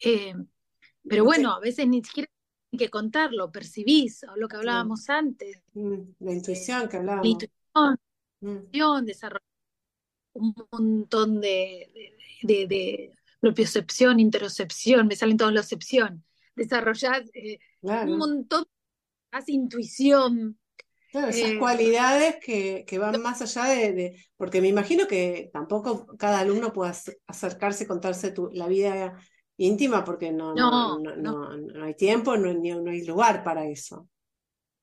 eh, 0.00 0.34
pero 1.08 1.24
bueno, 1.24 1.52
a 1.52 1.60
veces 1.60 1.86
ni 1.88 2.02
siquiera 2.02 2.30
hay 2.72 2.78
que 2.78 2.90
contarlo, 2.90 3.50
percibís, 3.50 4.24
o 4.24 4.36
lo 4.36 4.48
que 4.48 4.56
hablábamos 4.56 5.08
antes. 5.08 5.62
Mm, 5.74 6.00
la 6.20 6.32
intuición 6.32 6.88
que 6.88 6.96
hablábamos. 6.98 7.24
La 7.24 7.30
intuición, 7.30 9.02
mm. 9.02 9.06
desarrollar 9.06 9.42
un 10.34 10.54
montón 10.70 11.40
de, 11.40 11.90
de, 12.42 12.66
de, 12.66 13.14
propiocepción, 13.40 14.20
interocepción, 14.20 15.06
me 15.06 15.16
salen 15.16 15.36
todos 15.36 15.52
los 15.52 15.64
excepción, 15.64 16.24
desarrollar 16.54 17.24
eh, 17.34 17.58
un 17.82 18.16
montón 18.16 18.64
más 19.32 19.48
intuición. 19.48 20.58
Claro, 21.10 21.28
esas 21.28 21.50
eh, 21.52 21.58
cualidades 21.58 22.36
que, 22.44 22.84
que, 22.86 22.98
van 22.98 23.22
más 23.22 23.40
allá 23.40 23.64
de, 23.64 24.22
porque 24.36 24.60
me 24.60 24.68
imagino 24.68 25.06
que 25.06 25.50
tampoco 25.52 26.06
cada 26.18 26.40
alumno 26.40 26.72
pueda 26.72 26.94
acercarse, 27.26 27.86
contarse 27.86 28.32
tu, 28.32 28.50
la 28.52 28.66
vida 28.66 29.18
íntima, 29.56 30.04
porque 30.04 30.32
no, 30.32 30.54
no, 30.54 30.98
no, 30.98 31.56
no 31.56 31.84
hay 31.84 31.94
tiempo, 31.94 32.36
no, 32.36 32.52
no 32.52 32.90
hay 32.90 33.06
lugar 33.06 33.42
para 33.42 33.66
eso. 33.66 34.08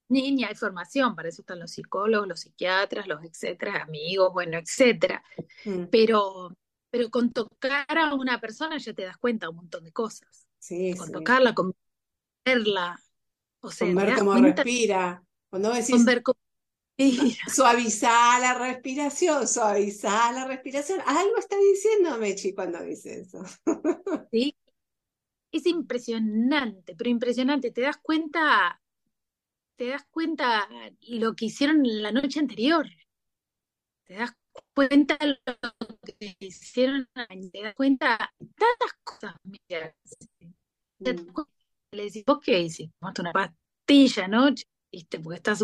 Ni, 0.09 0.31
ni, 0.31 0.43
hay 0.43 0.55
formación, 0.55 1.15
para 1.15 1.29
eso 1.29 1.41
están 1.41 1.59
los 1.59 1.71
psicólogos, 1.71 2.27
los 2.27 2.39
psiquiatras, 2.41 3.07
los 3.07 3.23
etcétera, 3.23 3.83
amigos, 3.83 4.31
bueno, 4.33 4.57
etcétera. 4.57 5.23
Mm. 5.65 5.85
Pero 5.91 6.55
pero 6.93 7.09
con 7.09 7.33
tocar 7.33 7.97
a 7.97 8.13
una 8.13 8.39
persona 8.39 8.77
ya 8.77 8.93
te 8.93 9.01
das 9.01 9.17
cuenta 9.17 9.49
un 9.49 9.55
montón 9.55 9.83
de 9.83 9.91
cosas. 9.91 10.47
Sí, 10.59 10.93
con 10.95 11.11
tocarla, 11.11 11.55
con 11.55 11.75
verla. 12.45 13.01
O 13.61 13.71
sea, 13.71 13.87
con 13.87 13.95
ver 13.95 14.13
cómo 14.13 14.35
respira. 14.35 15.23
Cuando 15.49 15.73
decís, 15.73 15.89
con 15.89 16.05
ver 16.05 16.21
cómo 16.21 16.39
Suavizar 17.51 18.39
la 18.41 18.53
respiración, 18.53 19.47
suavizar 19.47 20.35
la 20.35 20.45
respiración. 20.45 21.01
Algo 21.07 21.35
está 21.39 21.55
diciendo 21.57 22.15
Mechi 22.19 22.53
cuando 22.53 22.79
dice 22.83 23.21
eso. 23.21 23.41
Sí. 24.31 24.55
Es 25.51 25.65
impresionante, 25.65 26.95
pero 26.95 27.09
impresionante. 27.09 27.71
Te 27.71 27.81
das 27.81 27.97
cuenta, 27.97 28.79
te 29.77 29.87
das 29.87 30.05
cuenta 30.11 30.69
lo 31.07 31.33
que 31.33 31.45
hicieron 31.45 31.81
la 31.83 32.11
noche 32.11 32.39
anterior. 32.39 32.85
Te 34.03 34.13
das 34.13 34.35
cuenta 34.73 35.17
lo 35.25 35.37
que 36.17 36.35
hicieron, 36.39 37.07
te 37.51 37.61
das 37.61 37.75
cuenta 37.75 38.17
tantas 38.37 38.93
cosas. 39.03 39.35
Mira, 39.43 39.95
mm. 40.99 41.41
le 41.91 42.03
decís, 42.03 42.23
¿vos 42.25 42.39
qué 42.41 42.59
hiciste? 42.59 42.93
Tomaste 42.99 43.21
una 43.21 43.31
pastilla, 43.31 44.27
¿no? 44.27 44.49
¿Viste? 44.91 45.19
Porque 45.19 45.37
estás, 45.37 45.63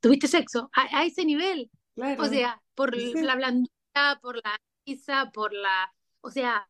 tuviste 0.00 0.28
sexo 0.28 0.70
a, 0.72 1.04
ese 1.04 1.24
nivel. 1.24 1.70
O 2.18 2.26
sea, 2.26 2.62
por 2.74 2.94
la 2.96 3.36
blandura, 3.36 4.18
por 4.20 4.36
la 4.36 4.56
risa, 4.86 5.30
por 5.32 5.52
la. 5.52 5.92
O 6.20 6.30
sea, 6.30 6.68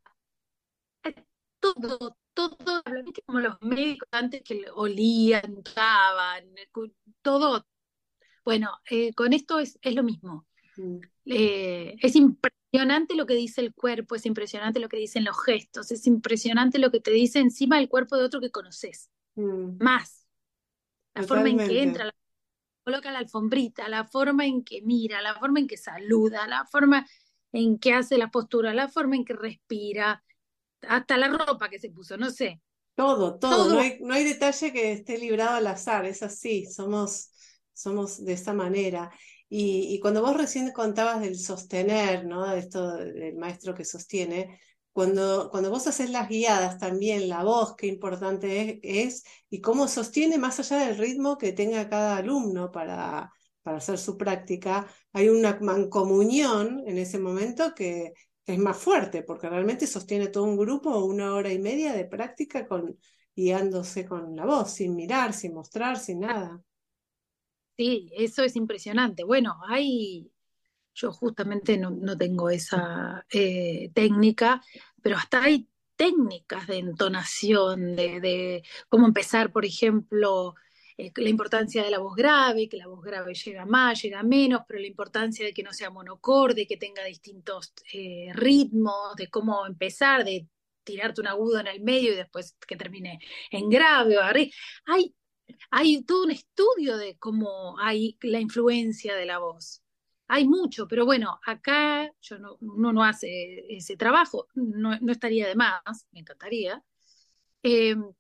todo, 1.58 2.16
todo, 2.34 2.82
como 3.26 3.40
los 3.40 3.56
médicos 3.60 4.08
antes 4.12 4.42
que 4.42 4.66
olían, 4.74 5.62
tocaban, 5.64 6.44
todo. 7.22 7.66
Bueno, 8.44 8.78
eh, 8.88 9.12
con 9.14 9.32
esto 9.32 9.58
es, 9.58 9.78
es 9.82 9.94
lo 9.94 10.04
mismo. 10.04 10.46
Mm. 10.76 10.98
Eh, 11.26 11.96
es 12.00 12.16
impresionante 12.16 13.14
lo 13.14 13.26
que 13.26 13.34
dice 13.34 13.60
el 13.60 13.74
cuerpo, 13.74 14.14
es 14.14 14.26
impresionante 14.26 14.80
lo 14.80 14.88
que 14.88 14.96
dicen 14.96 15.24
los 15.24 15.42
gestos, 15.42 15.90
es 15.90 16.06
impresionante 16.06 16.78
lo 16.78 16.90
que 16.90 17.00
te 17.00 17.10
dice 17.10 17.40
encima 17.40 17.78
el 17.78 17.88
cuerpo 17.88 18.16
de 18.16 18.24
otro 18.24 18.40
que 18.40 18.50
conoces. 18.50 19.10
Mm. 19.34 19.82
Más. 19.82 20.26
La 21.14 21.22
forma 21.22 21.48
en 21.48 21.58
que 21.58 21.82
entra, 21.82 22.04
la, 22.04 22.14
coloca 22.84 23.10
la 23.10 23.20
alfombrita, 23.20 23.88
la 23.88 24.04
forma 24.04 24.44
en 24.44 24.62
que 24.62 24.82
mira, 24.82 25.22
la 25.22 25.34
forma 25.34 25.60
en 25.60 25.66
que 25.66 25.78
saluda, 25.78 26.46
la 26.46 26.66
forma 26.66 27.06
en 27.52 27.78
que 27.78 27.94
hace 27.94 28.18
la 28.18 28.30
postura, 28.30 28.74
la 28.74 28.88
forma 28.88 29.16
en 29.16 29.24
que 29.24 29.32
respira, 29.32 30.22
hasta 30.82 31.16
la 31.16 31.28
ropa 31.28 31.70
que 31.70 31.78
se 31.78 31.90
puso, 31.90 32.16
no 32.16 32.30
sé. 32.30 32.60
Todo, 32.94 33.38
todo, 33.38 33.74
No, 33.74 33.80
hay, 33.80 33.98
no 34.00 34.14
hay 34.14 34.24
detalle 34.24 34.72
que 34.72 34.92
esté 34.92 35.18
librado 35.18 35.56
al 35.56 35.66
azar, 35.66 36.06
es 36.06 36.22
así, 36.22 36.66
somos, 36.66 37.30
somos 37.72 38.24
de 38.24 38.32
esa 38.34 38.54
manera. 38.54 39.10
Y, 39.48 40.00
cuando 40.00 40.22
vos 40.22 40.36
recién 40.36 40.72
contabas 40.72 41.20
del 41.20 41.38
sostener, 41.38 42.26
¿no? 42.26 42.52
Esto 42.52 42.96
del 42.96 43.36
maestro 43.36 43.74
que 43.74 43.84
sostiene, 43.84 44.60
cuando, 44.92 45.50
cuando 45.50 45.70
vos 45.70 45.86
haces 45.86 46.10
las 46.10 46.28
guiadas 46.28 46.78
también, 46.78 47.28
la 47.28 47.44
voz, 47.44 47.76
qué 47.76 47.86
importante 47.86 48.80
es, 48.82 49.24
y 49.50 49.60
cómo 49.60 49.88
sostiene 49.88 50.38
más 50.38 50.58
allá 50.58 50.86
del 50.86 50.98
ritmo 50.98 51.38
que 51.38 51.52
tenga 51.52 51.88
cada 51.88 52.16
alumno 52.16 52.72
para, 52.72 53.30
para 53.62 53.78
hacer 53.78 53.98
su 53.98 54.16
práctica, 54.16 54.86
hay 55.12 55.28
una 55.28 55.58
mancomunión 55.60 56.82
en 56.86 56.98
ese 56.98 57.18
momento 57.18 57.74
que, 57.74 58.12
es 58.46 58.58
más 58.58 58.76
fuerte, 58.76 59.22
porque 59.22 59.48
realmente 59.48 59.86
sostiene 59.86 60.28
todo 60.28 60.44
un 60.44 60.56
grupo 60.56 61.04
una 61.04 61.34
hora 61.34 61.52
y 61.52 61.58
media 61.58 61.92
de 61.92 62.04
práctica 62.04 62.66
con, 62.66 62.96
guiándose 63.34 64.06
con 64.06 64.36
la 64.36 64.46
voz, 64.46 64.70
sin 64.72 64.94
mirar, 64.94 65.32
sin 65.32 65.52
mostrar, 65.52 65.98
sin 65.98 66.20
nada. 66.20 66.60
Sí, 67.76 68.10
eso 68.16 68.42
es 68.42 68.56
impresionante. 68.56 69.22
Bueno, 69.24 69.58
hay, 69.68 70.30
yo 70.94 71.12
justamente 71.12 71.76
no, 71.76 72.16
tengo 72.16 72.48
esa 72.50 73.26
eh, 73.30 73.90
técnica, 73.94 74.62
pero 75.02 75.16
hasta 75.16 75.42
hay 75.42 75.68
técnicas 75.94 76.66
de 76.66 76.78
entonación, 76.78 77.96
de, 77.96 78.62
cómo 78.88 79.06
empezar, 79.06 79.52
por 79.52 79.66
ejemplo, 79.66 80.54
eh, 80.96 81.12
la 81.16 81.28
importancia 81.28 81.82
de 81.84 81.90
la 81.90 81.98
voz 81.98 82.16
grave, 82.16 82.68
que 82.68 82.78
la 82.78 82.86
voz 82.86 83.02
grave 83.02 83.34
llega 83.34 83.66
más, 83.66 84.02
llega 84.02 84.22
menos, 84.22 84.62
pero 84.66 84.80
la 84.80 84.86
importancia 84.86 85.44
de 85.44 85.52
que 85.52 85.62
no 85.62 85.72
sea 85.74 85.90
monocorde, 85.90 86.66
que 86.66 86.78
tenga 86.78 87.04
distintos 87.04 87.74
eh, 87.92 88.30
ritmos, 88.34 89.16
de 89.16 89.28
cómo 89.28 89.66
empezar, 89.66 90.24
de 90.24 90.48
tirarte 90.82 91.20
un 91.20 91.26
agudo 91.26 91.60
en 91.60 91.66
el 91.66 91.82
medio 91.82 92.12
y 92.12 92.16
después 92.16 92.56
que 92.66 92.76
termine 92.76 93.18
en 93.50 93.68
grave 93.68 94.16
o. 94.18 94.22
Hay 94.86 95.14
hay 95.70 96.02
todo 96.02 96.24
un 96.24 96.30
estudio 96.30 96.96
de 96.96 97.16
cómo 97.18 97.78
hay 97.78 98.16
la 98.22 98.40
influencia 98.40 99.14
de 99.16 99.26
la 99.26 99.38
voz. 99.38 99.82
Hay 100.28 100.46
mucho, 100.46 100.88
pero 100.88 101.04
bueno, 101.04 101.38
acá 101.46 102.10
yo 102.20 102.38
no, 102.38 102.56
uno 102.60 102.92
no 102.92 103.04
hace 103.04 103.64
ese 103.68 103.96
trabajo, 103.96 104.48
no, 104.54 104.94
estaría 105.10 105.46
de 105.46 105.54
más, 105.54 105.82
me 106.12 106.20
encantaría. 106.20 106.82
Em, 107.62 108.12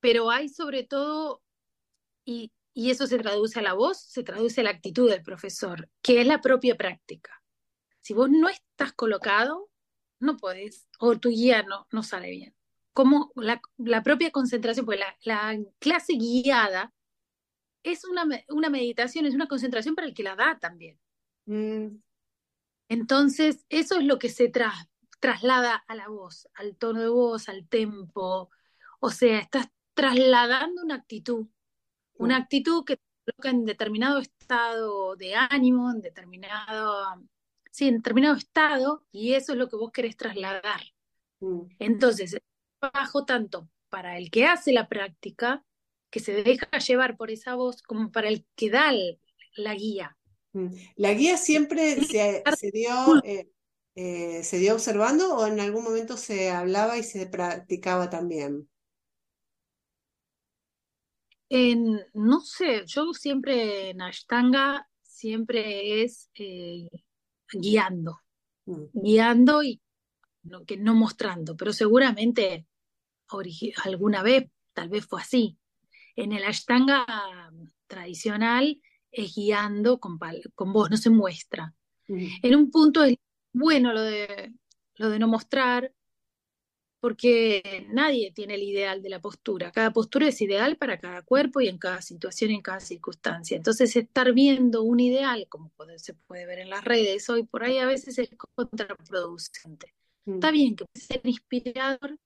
pero 0.00 0.30
hay 0.30 0.48
sobre 0.48 0.84
todo, 0.84 1.42
y, 2.24 2.52
y 2.74 2.90
eso 2.90 3.06
se 3.06 3.18
traduce 3.18 3.58
a 3.60 3.62
la 3.62 3.74
voz, 3.74 4.00
se 4.00 4.24
traduce 4.24 4.60
a 4.60 4.64
la 4.64 4.70
actitud 4.70 5.10
del 5.10 5.22
profesor, 5.22 5.88
que 6.02 6.20
es 6.20 6.26
la 6.26 6.40
propia 6.40 6.76
práctica. 6.76 7.42
Si 8.00 8.14
vos 8.14 8.30
no 8.30 8.48
estás 8.48 8.92
colocado, 8.92 9.70
no 10.20 10.36
podés, 10.36 10.88
o 10.98 11.18
tu 11.18 11.30
guía 11.30 11.62
no, 11.62 11.86
no 11.92 12.02
sale 12.02 12.30
bien 12.30 12.54
como 12.94 13.32
la, 13.34 13.60
propia 14.02 14.30
concentración, 14.30 14.86
pues 14.86 15.00
la, 15.24 15.58
clase 15.80 16.14
guiada 16.14 16.94
es 17.82 18.04
una, 18.04 18.24
una, 18.48 18.70
meditación, 18.70 19.26
es 19.26 19.34
una 19.34 19.48
concentración 19.48 19.94
para 19.94 20.06
el 20.06 20.14
que 20.14 20.22
la 20.22 20.36
da 20.36 20.58
también. 20.58 20.98
Mm. 21.44 21.96
Entonces, 22.88 23.66
eso 23.68 23.98
es 23.98 24.04
lo 24.04 24.18
que 24.18 24.28
se 24.28 24.50
traslada 25.20 25.74
a 25.74 25.94
la 25.96 26.08
voz, 26.08 26.48
al 26.54 26.76
tono 26.76 27.00
de 27.00 27.08
voz, 27.08 27.48
al 27.48 27.66
tempo. 27.66 28.50
O 29.00 29.10
sea, 29.10 29.40
estás 29.40 29.66
trasladando 29.94 30.82
una 30.82 30.94
actitud, 30.94 31.48
una 32.14 32.36
actitud 32.36 32.84
que 32.84 32.96
te 32.96 33.32
coloca 33.32 33.50
en 33.50 33.64
determinado 33.64 34.20
estado 34.20 35.16
de 35.16 35.34
ánimo, 35.34 35.90
en 35.90 36.00
determinado, 36.00 37.26
sí, 37.72 37.88
en 37.88 37.96
determinado 37.96 38.36
estado, 38.36 39.04
y 39.10 39.34
eso 39.34 39.52
es 39.52 39.58
lo 39.58 39.68
que 39.68 39.76
vos 39.76 39.90
querés 39.90 40.16
trasladar. 40.16 40.82
Mm. 41.40 41.62
Entonces, 41.80 42.36
trabajo 42.90 43.24
tanto 43.24 43.68
para 43.88 44.18
el 44.18 44.30
que 44.30 44.46
hace 44.46 44.72
la 44.72 44.88
práctica, 44.88 45.64
que 46.10 46.20
se 46.20 46.42
deja 46.42 46.66
llevar 46.78 47.16
por 47.16 47.30
esa 47.30 47.54
voz, 47.54 47.82
como 47.82 48.10
para 48.10 48.28
el 48.28 48.46
que 48.54 48.70
da 48.70 48.92
la 49.56 49.74
guía. 49.74 50.16
Mm. 50.52 50.68
¿La 50.96 51.12
guía 51.12 51.36
siempre 51.36 52.00
se, 52.04 52.42
dio, 52.72 52.92
eh, 53.24 53.50
eh, 53.94 54.42
se 54.42 54.58
dio 54.58 54.74
observando 54.74 55.36
o 55.36 55.46
en 55.46 55.60
algún 55.60 55.84
momento 55.84 56.16
se 56.16 56.50
hablaba 56.50 56.98
y 56.98 57.02
se 57.02 57.26
practicaba 57.26 58.10
también? 58.10 58.68
no 62.14 62.40
sé, 62.40 62.82
yo 62.84 63.12
siempre 63.12 63.90
en 63.90 64.02
Ashtanga 64.02 64.88
siempre 65.02 66.02
es 66.02 66.28
eh, 66.34 66.88
guiando, 67.52 68.18
mm. 68.66 68.86
guiando 68.92 69.62
y 69.62 69.80
no, 70.42 70.64
que 70.64 70.76
no 70.76 70.94
mostrando, 70.94 71.56
pero 71.56 71.72
seguramente 71.72 72.66
alguna 73.84 74.22
vez 74.22 74.48
tal 74.72 74.88
vez 74.88 75.06
fue 75.06 75.20
así. 75.20 75.58
En 76.16 76.32
el 76.32 76.44
Ashtanga 76.44 77.06
tradicional 77.86 78.80
es 79.10 79.34
guiando 79.34 79.98
con, 79.98 80.18
con 80.54 80.72
voz, 80.72 80.90
no 80.90 80.96
se 80.96 81.10
muestra. 81.10 81.74
En 82.06 82.54
un 82.54 82.70
punto 82.70 83.02
es 83.02 83.16
bueno 83.52 83.92
lo 83.92 84.02
de, 84.02 84.52
lo 84.96 85.10
de 85.10 85.18
no 85.18 85.28
mostrar, 85.28 85.92
porque 87.04 87.86
nadie 87.90 88.32
tiene 88.32 88.54
el 88.54 88.62
ideal 88.62 89.02
de 89.02 89.10
la 89.10 89.20
postura. 89.20 89.70
Cada 89.72 89.92
postura 89.92 90.28
es 90.28 90.40
ideal 90.40 90.78
para 90.78 90.98
cada 90.98 91.20
cuerpo 91.20 91.60
y 91.60 91.68
en 91.68 91.76
cada 91.76 92.00
situación 92.00 92.50
y 92.50 92.54
en 92.54 92.62
cada 92.62 92.80
circunstancia. 92.80 93.58
Entonces, 93.58 93.94
estar 93.94 94.32
viendo 94.32 94.82
un 94.82 95.00
ideal, 95.00 95.46
como 95.50 95.70
se 95.98 96.14
puede 96.14 96.46
ver 96.46 96.60
en 96.60 96.70
las 96.70 96.82
redes 96.82 97.28
hoy 97.28 97.42
por 97.42 97.62
ahí, 97.62 97.76
a 97.76 97.84
veces 97.84 98.18
es 98.18 98.30
contraproducente. 98.54 99.92
Mm. 100.24 100.34
Está 100.34 100.50
bien 100.50 100.76
que 100.76 100.86
puede 100.86 101.06
ser 101.06 101.20
inspirador, 101.24 102.18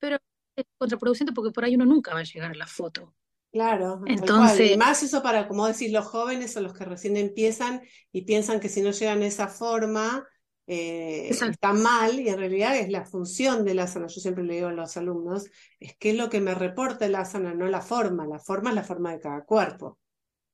pero 0.00 0.18
es 0.56 0.64
contraproducente 0.78 1.32
porque 1.32 1.52
por 1.52 1.64
ahí 1.64 1.74
uno 1.74 1.86
nunca 1.86 2.14
va 2.14 2.20
a 2.20 2.24
llegar 2.24 2.50
a 2.50 2.54
la 2.54 2.66
foto. 2.66 3.14
Claro, 3.52 4.00
entonces. 4.06 4.72
Y 4.72 4.76
más 4.76 5.02
eso 5.02 5.22
para, 5.22 5.46
como 5.46 5.66
decir, 5.66 5.92
los 5.92 6.06
jóvenes 6.06 6.56
o 6.56 6.60
los 6.60 6.74
que 6.74 6.84
recién 6.84 7.16
empiezan 7.16 7.82
y 8.10 8.22
piensan 8.22 8.58
que 8.58 8.68
si 8.68 8.82
no 8.82 8.90
llegan 8.90 9.22
a 9.22 9.26
esa 9.26 9.46
forma, 9.46 10.26
eh, 10.66 11.28
está 11.28 11.72
mal 11.72 12.18
y 12.18 12.28
en 12.28 12.38
realidad 12.38 12.76
es 12.76 12.88
la 12.90 13.04
función 13.04 13.64
del 13.64 13.78
asana. 13.78 14.08
Yo 14.08 14.20
siempre 14.20 14.42
le 14.42 14.54
digo 14.54 14.68
a 14.68 14.72
los 14.72 14.96
alumnos, 14.96 15.46
es 15.78 15.96
que 15.96 16.10
es 16.10 16.16
lo 16.16 16.28
que 16.30 16.40
me 16.40 16.54
reporta 16.54 17.06
el 17.06 17.14
asana, 17.14 17.54
no 17.54 17.68
la 17.68 17.80
forma. 17.80 18.26
La 18.26 18.40
forma 18.40 18.70
es 18.70 18.76
la 18.76 18.82
forma 18.82 19.12
de 19.12 19.20
cada 19.20 19.44
cuerpo. 19.44 19.98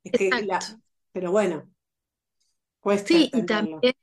Es 0.04 0.12
que 0.12 0.30
pero 1.12 1.32
bueno, 1.32 1.68
cuesta. 2.80 3.08
Sí, 3.08 3.30
y 3.32 3.46
también 3.46 3.94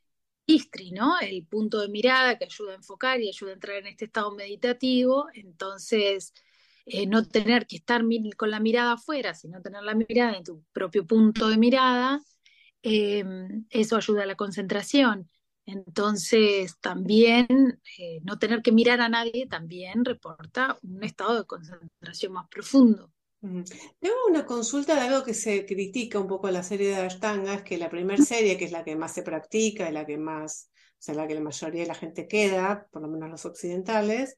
Istri, 0.48 0.92
¿no? 0.92 1.20
El 1.20 1.46
punto 1.46 1.82
de 1.82 1.90
mirada 1.90 2.38
que 2.38 2.46
ayuda 2.46 2.72
a 2.72 2.76
enfocar 2.76 3.20
y 3.22 3.28
ayuda 3.30 3.52
a 3.52 3.54
entrar 3.56 3.78
en 3.78 3.88
este 3.88 4.06
estado 4.06 4.32
meditativo. 4.32 5.28
Entonces, 5.34 6.34
eh, 6.86 7.06
no 7.06 7.28
tener 7.28 7.68
que 7.68 7.76
estar 7.76 8.02
con 8.38 8.50
la 8.52 8.60
mirada 8.62 8.94
afuera, 8.94 9.34
sino 9.34 9.62
tener 9.62 9.84
la 9.84 9.94
mirada 9.94 10.38
en 10.38 10.44
tu 10.46 10.64
propio 10.72 11.06
punto 11.06 11.50
de 11.50 11.58
mirada, 11.58 12.22
em, 12.82 13.66
eso 13.70 13.98
ayuda 13.98 14.24
a 14.24 14.26
la 14.26 14.36
concentración. 14.36 15.30
Entonces, 15.66 16.80
también 16.80 17.82
eh, 17.98 18.22
no 18.24 18.40
tener 18.40 18.62
que 18.62 18.72
mirar 18.72 19.02
a 19.02 19.10
nadie 19.10 19.48
también 19.48 20.06
reporta 20.06 20.78
un 20.82 21.04
estado 21.04 21.38
de 21.40 21.46
concentración 21.46 22.34
más 22.34 22.48
profundo. 22.48 23.12
Tengo 23.40 24.16
una 24.30 24.46
consulta 24.46 24.96
de 24.96 25.02
algo 25.02 25.24
que 25.24 25.34
se 25.34 25.66
critica 25.66 26.20
un 26.20 26.28
poco 26.28 26.48
en 26.48 26.56
la 26.56 26.64
serie 26.64 26.90
de 26.90 26.96
Ashtanga, 26.96 27.54
es 27.54 27.62
que 27.64 27.78
la 27.78 27.90
primera 27.90 28.24
serie, 28.24 28.58
que 28.58 28.66
es 28.66 28.72
la 28.72 28.84
que 28.84 28.96
más 28.96 29.14
se 29.14 29.22
practica 29.22 29.90
y 29.90 29.94
la 29.94 30.06
que 30.06 30.18
más, 30.18 30.72
o 30.74 30.96
sea, 30.98 31.16
la 31.16 31.28
que 31.28 31.36
la 31.36 31.42
mayoría 31.42 31.82
de 31.82 31.88
la 31.88 31.96
gente 31.96 32.28
queda, 32.28 32.88
por 32.92 33.04
lo 33.04 33.08
menos 33.08 33.30
los 33.30 33.46
occidentales, 33.46 34.38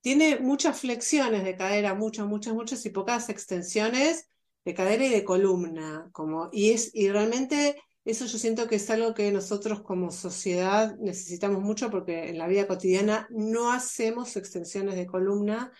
tiene 0.00 0.38
muchas 0.38 0.80
flexiones 0.80 1.44
de 1.44 1.56
cadera, 1.56 1.94
muchas, 1.94 2.26
muchas, 2.26 2.54
muchas 2.54 2.84
y 2.86 2.90
pocas 2.90 3.28
extensiones 3.28 4.28
de 4.64 4.74
cadera 4.74 5.04
y 5.04 5.10
de 5.10 5.24
columna, 5.24 6.08
como, 6.12 6.48
y, 6.52 6.70
es, 6.70 6.90
y 6.94 7.08
realmente 7.10 7.76
eso 8.04 8.26
yo 8.26 8.38
siento 8.38 8.66
que 8.66 8.76
es 8.76 8.90
algo 8.90 9.14
que 9.14 9.30
nosotros 9.30 9.82
como 9.82 10.10
sociedad 10.10 10.96
necesitamos 10.98 11.62
mucho 11.62 11.90
porque 11.90 12.30
en 12.30 12.38
la 12.38 12.48
vida 12.48 12.66
cotidiana 12.66 13.28
no 13.30 13.72
hacemos 13.72 14.36
extensiones 14.36 14.96
de 14.96 15.06
columna 15.06 15.72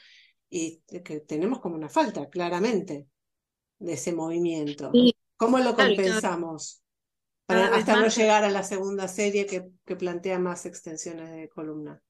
y 0.55 0.83
que 1.03 1.21
tenemos 1.21 1.61
como 1.61 1.77
una 1.77 1.89
falta, 1.89 2.29
claramente, 2.29 3.09
de 3.79 3.95
ese 3.95 4.13
movimiento. 4.13 4.93
¿Cómo 5.39 5.59
lo 5.59 5.75
compensamos? 5.75 6.83
Para, 7.47 7.75
hasta 7.75 7.99
no 7.99 8.09
llegar 8.09 8.45
a 8.45 8.51
la 8.51 8.63
segunda 8.63 9.09
serie 9.09 9.47
que, 9.47 9.71
que 9.87 9.97
plantea 9.97 10.39
más 10.39 10.67
extensiones 10.67 11.31
de 11.31 11.49
columna. 11.49 12.03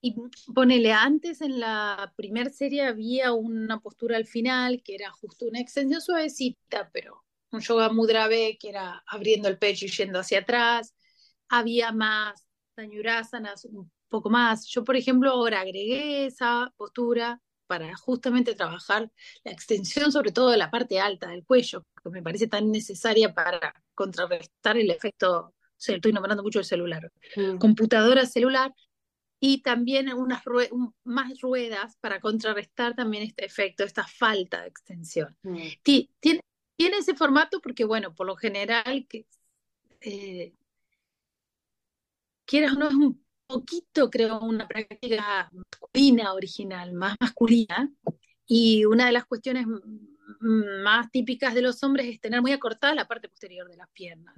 Y 0.00 0.16
ponele, 0.52 0.92
antes 0.92 1.40
en 1.40 1.60
la 1.60 2.12
primera 2.16 2.50
serie 2.50 2.82
había 2.82 3.32
una 3.32 3.78
postura 3.78 4.16
al 4.16 4.26
final 4.26 4.82
que 4.82 4.96
era 4.96 5.12
justo 5.12 5.46
una 5.46 5.60
extensión 5.60 6.00
suavecita, 6.00 6.90
pero 6.92 7.24
un 7.52 7.60
yoga 7.60 7.90
mudra 7.92 8.26
B, 8.26 8.58
que 8.60 8.70
era 8.70 9.04
abriendo 9.06 9.48
el 9.48 9.56
pecho 9.56 9.86
y 9.86 9.90
yendo 9.90 10.18
hacia 10.18 10.40
atrás. 10.40 10.96
Había 11.48 11.92
más 11.92 12.44
sañurasanas, 12.74 13.64
un 13.66 13.88
poco 14.08 14.30
más. 14.30 14.66
Yo, 14.66 14.82
por 14.82 14.96
ejemplo, 14.96 15.30
ahora 15.30 15.60
agregué 15.60 16.26
esa 16.26 16.74
postura 16.76 17.40
para 17.66 17.96
justamente 17.96 18.54
trabajar 18.54 19.10
la 19.44 19.52
extensión, 19.52 20.12
sobre 20.12 20.32
todo 20.32 20.50
de 20.50 20.56
la 20.56 20.70
parte 20.70 21.00
alta 21.00 21.28
del 21.28 21.44
cuello, 21.44 21.84
que 22.02 22.10
me 22.10 22.22
parece 22.22 22.46
tan 22.46 22.70
necesaria 22.70 23.32
para 23.32 23.74
contrarrestar 23.94 24.76
el 24.76 24.90
efecto, 24.90 25.46
o 25.48 25.54
sea, 25.76 25.96
estoy 25.96 26.12
nombrando 26.12 26.42
mucho 26.42 26.58
el 26.58 26.64
celular, 26.64 27.10
mm. 27.36 27.58
computadora 27.58 28.26
celular, 28.26 28.72
y 29.40 29.60
también 29.62 30.12
unas 30.14 30.42
más 31.04 31.38
ruedas 31.40 31.96
para 32.00 32.20
contrarrestar 32.20 32.94
también 32.94 33.24
este 33.24 33.44
efecto, 33.44 33.84
esta 33.84 34.06
falta 34.06 34.62
de 34.62 34.68
extensión. 34.68 35.36
Mm. 35.42 35.58
Tiene, 35.82 36.40
tiene 36.76 36.96
ese 36.98 37.14
formato 37.14 37.60
porque, 37.60 37.84
bueno, 37.84 38.14
por 38.14 38.26
lo 38.26 38.36
general, 38.36 39.06
que, 39.08 39.26
eh, 40.00 40.54
quieras 42.46 42.72
o 42.74 42.78
no, 42.78 42.88
es 42.88 42.94
un 42.94 43.23
poquito, 43.60 44.10
creo, 44.10 44.40
una 44.40 44.66
práctica 44.66 45.50
masculina 45.52 46.32
original, 46.34 46.92
más 46.92 47.16
masculina, 47.20 47.90
y 48.46 48.84
una 48.84 49.06
de 49.06 49.12
las 49.12 49.24
cuestiones 49.24 49.66
más 50.40 51.10
típicas 51.10 51.54
de 51.54 51.62
los 51.62 51.82
hombres 51.82 52.06
es 52.06 52.20
tener 52.20 52.42
muy 52.42 52.52
acortada 52.52 52.94
la 52.94 53.08
parte 53.08 53.28
posterior 53.28 53.68
de 53.68 53.76
las 53.76 53.88
piernas. 53.90 54.34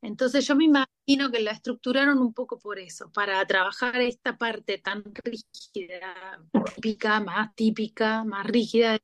Entonces 0.00 0.46
yo 0.46 0.54
me 0.56 0.64
imagino 0.64 1.30
que 1.30 1.40
la 1.40 1.50
estructuraron 1.50 2.18
un 2.18 2.32
poco 2.32 2.58
por 2.58 2.78
eso, 2.78 3.10
para 3.12 3.44
trabajar 3.46 4.00
esta 4.00 4.36
parte 4.36 4.78
tan 4.78 5.04
rígida, 5.14 6.40
típica, 6.74 7.20
más 7.20 7.54
típica, 7.54 8.24
más 8.24 8.46
rígida 8.46 8.98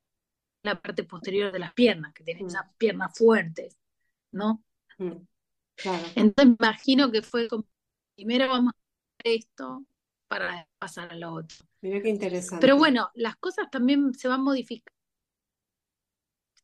la 0.63 0.81
parte 0.81 1.05
posterior 1.05 1.53
de 1.53 1.59
las 1.59 1.73
piernas, 1.75 2.13
que 2.13 2.25
tienen 2.25 2.45
mm. 2.45 2.49
esas 2.49 2.67
piernas 2.77 3.17
fuertes, 3.17 3.79
¿no? 4.33 4.65
Mm, 4.99 5.27
Entonces 6.17 6.57
imagino 6.59 7.11
que 7.11 7.23
fue 7.23 7.49
como, 7.49 7.67
primero 8.15 8.49
vamos 8.49 8.73
esto 9.35 9.85
para 10.29 10.69
pasar 10.79 11.13
a 11.13 11.17
lo 11.17 11.33
otro. 11.33 11.59
Mira 11.81 12.01
qué 12.01 12.09
interesante. 12.09 12.61
Pero 12.61 12.77
bueno, 12.77 13.11
las 13.15 13.37
cosas 13.37 13.71
también 13.71 14.13
se 14.15 14.29
van 14.29 14.43
modificando. 14.43 14.97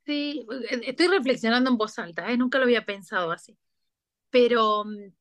Sí, 0.04 0.44
estoy 0.84 1.06
reflexionando 1.06 1.70
en 1.70 1.76
voz 1.76 1.98
alta, 1.98 2.30
¿eh? 2.30 2.36
nunca 2.36 2.58
lo 2.58 2.64
había 2.64 2.84
pensado 2.84 3.30
así. 3.30 3.56
Pero 4.30 4.84
mm, 4.84 5.12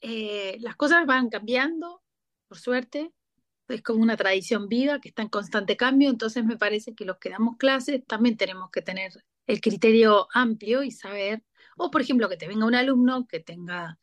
eh, 0.00 0.56
las 0.60 0.74
cosas 0.76 1.06
van 1.06 1.28
cambiando, 1.28 2.02
por 2.48 2.58
suerte, 2.58 3.12
es 3.68 3.82
como 3.82 4.02
una 4.02 4.16
tradición 4.16 4.68
viva 4.68 5.00
que 5.00 5.08
está 5.08 5.22
en 5.22 5.28
constante 5.28 5.76
cambio, 5.76 6.10
entonces 6.10 6.44
me 6.44 6.56
parece 6.56 6.94
que 6.94 7.04
los 7.04 7.18
que 7.18 7.30
damos 7.30 7.56
clases 7.56 8.04
también 8.06 8.36
tenemos 8.36 8.70
que 8.70 8.82
tener 8.82 9.12
el 9.46 9.60
criterio 9.60 10.28
amplio 10.32 10.82
y 10.82 10.90
saber, 10.90 11.42
o 11.76 11.90
por 11.90 12.00
ejemplo, 12.00 12.28
que 12.28 12.36
te 12.36 12.48
venga 12.48 12.66
un 12.66 12.74
alumno 12.74 13.26
que 13.26 13.40
tenga, 13.40 13.98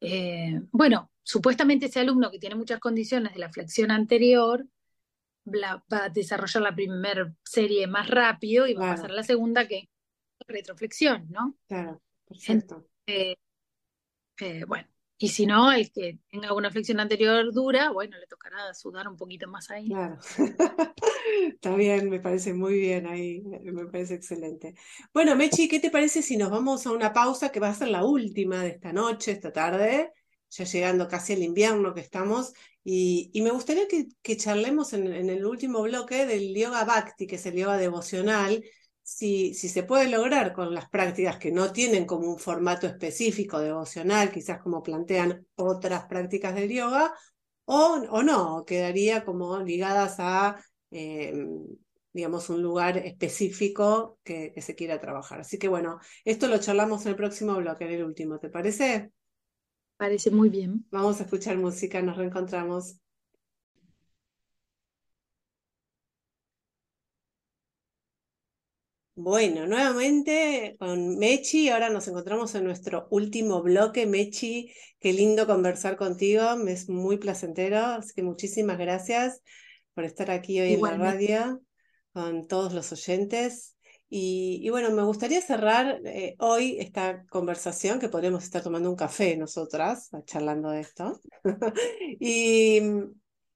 eh, 0.00 0.60
bueno, 0.72 1.10
supuestamente 1.26 1.86
ese 1.86 1.98
alumno 1.98 2.30
que 2.30 2.38
tiene 2.38 2.54
muchas 2.54 2.78
condiciones 2.78 3.34
de 3.34 3.40
la 3.40 3.50
flexión 3.50 3.90
anterior, 3.90 4.64
va 5.44 5.82
a 5.90 6.08
desarrollar 6.08 6.62
la 6.62 6.74
primera 6.74 7.34
serie 7.44 7.88
más 7.88 8.08
rápido 8.08 8.66
y 8.68 8.74
va 8.74 8.92
a 8.92 8.94
pasar 8.94 9.10
a 9.10 9.14
la 9.14 9.22
segunda 9.24 9.66
que 9.66 9.88
retroflexión, 10.46 11.26
¿no? 11.28 11.56
Claro, 11.66 12.00
perfecto. 12.24 12.86
Eh, 13.08 13.34
bueno, 14.68 14.86
y 15.18 15.28
si 15.28 15.46
no, 15.46 15.72
el 15.72 15.90
que 15.90 16.20
tenga 16.30 16.52
una 16.52 16.70
flexión 16.70 17.00
anterior 17.00 17.52
dura, 17.52 17.90
bueno, 17.90 18.18
le 18.18 18.26
tocará 18.28 18.72
sudar 18.72 19.08
un 19.08 19.16
poquito 19.16 19.48
más 19.48 19.68
ahí. 19.72 19.88
Claro. 19.88 20.18
Está 21.48 21.74
bien, 21.74 22.08
me 22.08 22.20
parece 22.20 22.54
muy 22.54 22.78
bien 22.78 23.08
ahí, 23.08 23.42
me 23.42 23.86
parece 23.86 24.14
excelente. 24.14 24.76
Bueno, 25.12 25.34
Mechi, 25.34 25.66
¿qué 25.66 25.80
te 25.80 25.90
parece 25.90 26.22
si 26.22 26.36
nos 26.36 26.50
vamos 26.50 26.86
a 26.86 26.92
una 26.92 27.12
pausa 27.12 27.50
que 27.50 27.58
va 27.58 27.70
a 27.70 27.74
ser 27.74 27.88
la 27.88 28.04
última 28.04 28.62
de 28.62 28.68
esta 28.68 28.92
noche, 28.92 29.32
esta 29.32 29.52
tarde, 29.52 30.12
ya 30.50 30.64
llegando 30.64 31.08
casi 31.08 31.34
al 31.34 31.42
invierno 31.42 31.94
que 31.94 32.00
estamos? 32.00 32.52
Y, 32.84 33.30
me 33.42 33.50
gustaría 33.50 33.86
que, 33.88 34.36
charlemos 34.36 34.92
en, 34.92 35.12
en, 35.12 35.28
el 35.28 35.44
último 35.44 35.82
bloque 35.82 36.24
del 36.26 36.54
yoga 36.54 36.84
bhakti, 36.84 37.26
que 37.26 37.36
es 37.36 37.46
el 37.46 37.54
yoga 37.54 37.76
devocional, 37.76 38.62
si, 39.06 39.54
se 39.54 39.84
puede 39.84 40.08
lograr 40.10 40.52
con 40.52 40.74
las 40.74 40.88
prácticas 40.90 41.38
que 41.38 41.52
no 41.52 41.72
tienen 41.72 42.06
como 42.06 42.28
un 42.28 42.38
formato 42.38 42.88
específico 42.88 43.60
devocional, 43.60 44.32
quizás 44.32 44.60
como 44.60 44.82
plantean 44.82 45.46
otras 45.54 46.06
prácticas 46.06 46.56
del 46.56 46.70
yoga, 46.70 47.14
o, 47.66 48.02
o 48.10 48.22
no, 48.24 48.64
quedaría 48.66 49.24
como 49.24 49.60
ligadas 49.62 50.16
a, 50.18 50.56
em, 50.90 51.66
digamos, 52.12 52.50
un 52.50 52.62
lugar 52.62 52.98
específico 52.98 54.18
que, 54.24 54.52
se 54.60 54.74
quiera 54.74 55.00
trabajar. 55.00 55.40
Así 55.40 55.58
que 55.58 55.68
bueno, 55.68 56.00
esto 56.24 56.48
lo 56.48 56.58
charlamos 56.58 57.04
en 57.06 57.10
el 57.10 57.16
próximo 57.16 57.54
bloque, 57.56 57.84
en 57.84 57.92
el 57.92 58.04
último, 58.04 58.40
¿te 58.40 58.48
parece? 58.50 59.12
Parece 59.96 60.30
muy 60.30 60.48
bien. 60.48 60.86
Vamos 60.90 61.20
a 61.20 61.24
escuchar 61.24 61.56
música, 61.56 62.02
nos 62.02 62.16
reencontramos. 62.16 62.98
Bueno, 69.18 69.66
nuevamente 69.66 70.76
con 70.78 71.16
Mechi, 71.18 71.70
ahora 71.70 71.88
nos 71.88 72.06
encontramos 72.06 72.54
en 72.54 72.64
nuestro 72.64 73.08
último 73.10 73.62
bloque. 73.62 74.06
Mechi, 74.06 74.70
qué 75.00 75.14
lindo 75.14 75.46
conversar 75.46 75.96
contigo, 75.96 76.56
me 76.56 76.72
es 76.72 76.90
muy 76.90 77.16
placentero, 77.16 77.78
así 77.78 78.12
que 78.14 78.22
muchísimas 78.22 78.76
gracias 78.76 79.40
por 79.94 80.04
estar 80.04 80.30
aquí 80.30 80.60
hoy 80.60 80.74
en 80.74 80.82
la 80.82 80.98
radio 80.98 81.62
con 82.12 82.46
todos 82.46 82.74
los 82.74 82.92
oyentes. 82.92 83.75
Y, 84.08 84.68
bueno, 84.70 84.90
me 84.90 85.02
gustaría 85.02 85.40
cerrar 85.40 86.00
eh, 86.04 86.36
hoy 86.38 86.76
esta 86.78 87.24
conversación, 87.26 87.98
que 87.98 88.08
podríamos 88.08 88.44
estar 88.44 88.62
tomando 88.62 88.88
un 88.88 88.96
café 88.96 89.36
nosotras, 89.36 90.10
charlando 90.24 90.70
de 90.70 90.80
esto. 90.80 91.20
y, 92.20 92.80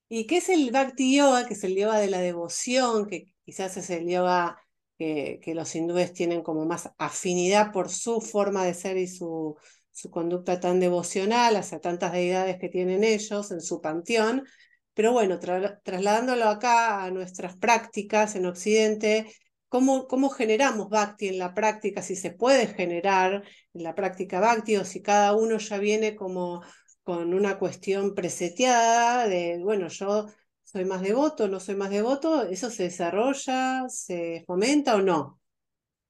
y 0.09 0.27
qué 0.27 0.39
es 0.39 0.49
el 0.49 0.71
Bhakti 0.73 1.17
Yoga, 1.17 1.47
que 1.47 1.55
es 1.55 1.63
el 1.65 1.77
yoga 1.77 1.99
de 1.99 2.11
la 2.11 2.21
devoción, 2.21 3.07
que 3.07 3.33
quizás 3.45 3.77
es 3.77 3.91
el 3.91 4.09
yoga 4.09 4.59
que, 4.99 5.55
los 5.55 5.75
hindúes 5.75 6.13
tienen 6.13 6.43
como 6.43 6.67
más 6.67 6.91
afinidad 6.99 7.73
por 7.73 7.89
su 7.89 8.21
forma 8.21 8.65
de 8.65 8.75
ser 8.75 8.99
y 8.99 9.07
su, 9.07 9.57
su 9.91 10.11
conducta 10.11 10.61
tan 10.61 10.79
devocional 10.79 11.57
hacia 11.57 11.81
tantas 11.81 12.13
deidades 12.13 12.59
que 12.59 12.69
tienen 12.69 13.03
ellos 13.05 13.51
en 13.51 13.61
su 13.63 13.81
panteón. 13.81 14.45
Pero 14.93 15.13
bueno, 15.13 15.39
trasladándolo 15.39 16.47
acá 16.49 17.05
a 17.05 17.11
nuestras 17.11 17.57
prácticas 17.57 18.35
en 18.35 18.47
Occidente, 18.47 19.33
¿cómo, 19.71 20.07
¿cómo 20.09 20.29
generamos 20.29 20.91
bhakti 20.91 21.29
en 21.29 21.39
la 21.39 21.55
práctica? 21.55 22.03
Si 22.03 22.17
se 22.17 22.33
puede 22.33 22.67
generar 22.67 23.45
en 23.73 23.83
la 23.83 23.95
práctica 23.95 24.41
bhakti 24.41 24.77
o 24.77 24.85
si 24.85 25.01
cada 25.01 25.35
uno 25.35 25.57
ya 25.59 25.79
viene 25.79 26.15
como 26.17 26.63
con 27.03 27.33
una 27.33 27.59
cuestión 27.59 28.15
preseteada 28.15 29.27
de, 29.29 29.59
bueno, 29.63 29.89
yo 29.89 30.27
soy 30.65 30.85
más 30.85 31.03
devoto, 31.03 31.49
no 31.49 31.61
soy 31.61 31.77
más 31.77 31.91
devoto, 31.91 32.43
¿eso 32.43 32.69
se 32.69 32.85
desarrolla, 32.85 33.89
se 33.89 34.45
fomenta 34.47 34.97
o 34.97 35.03
no? 35.03 35.41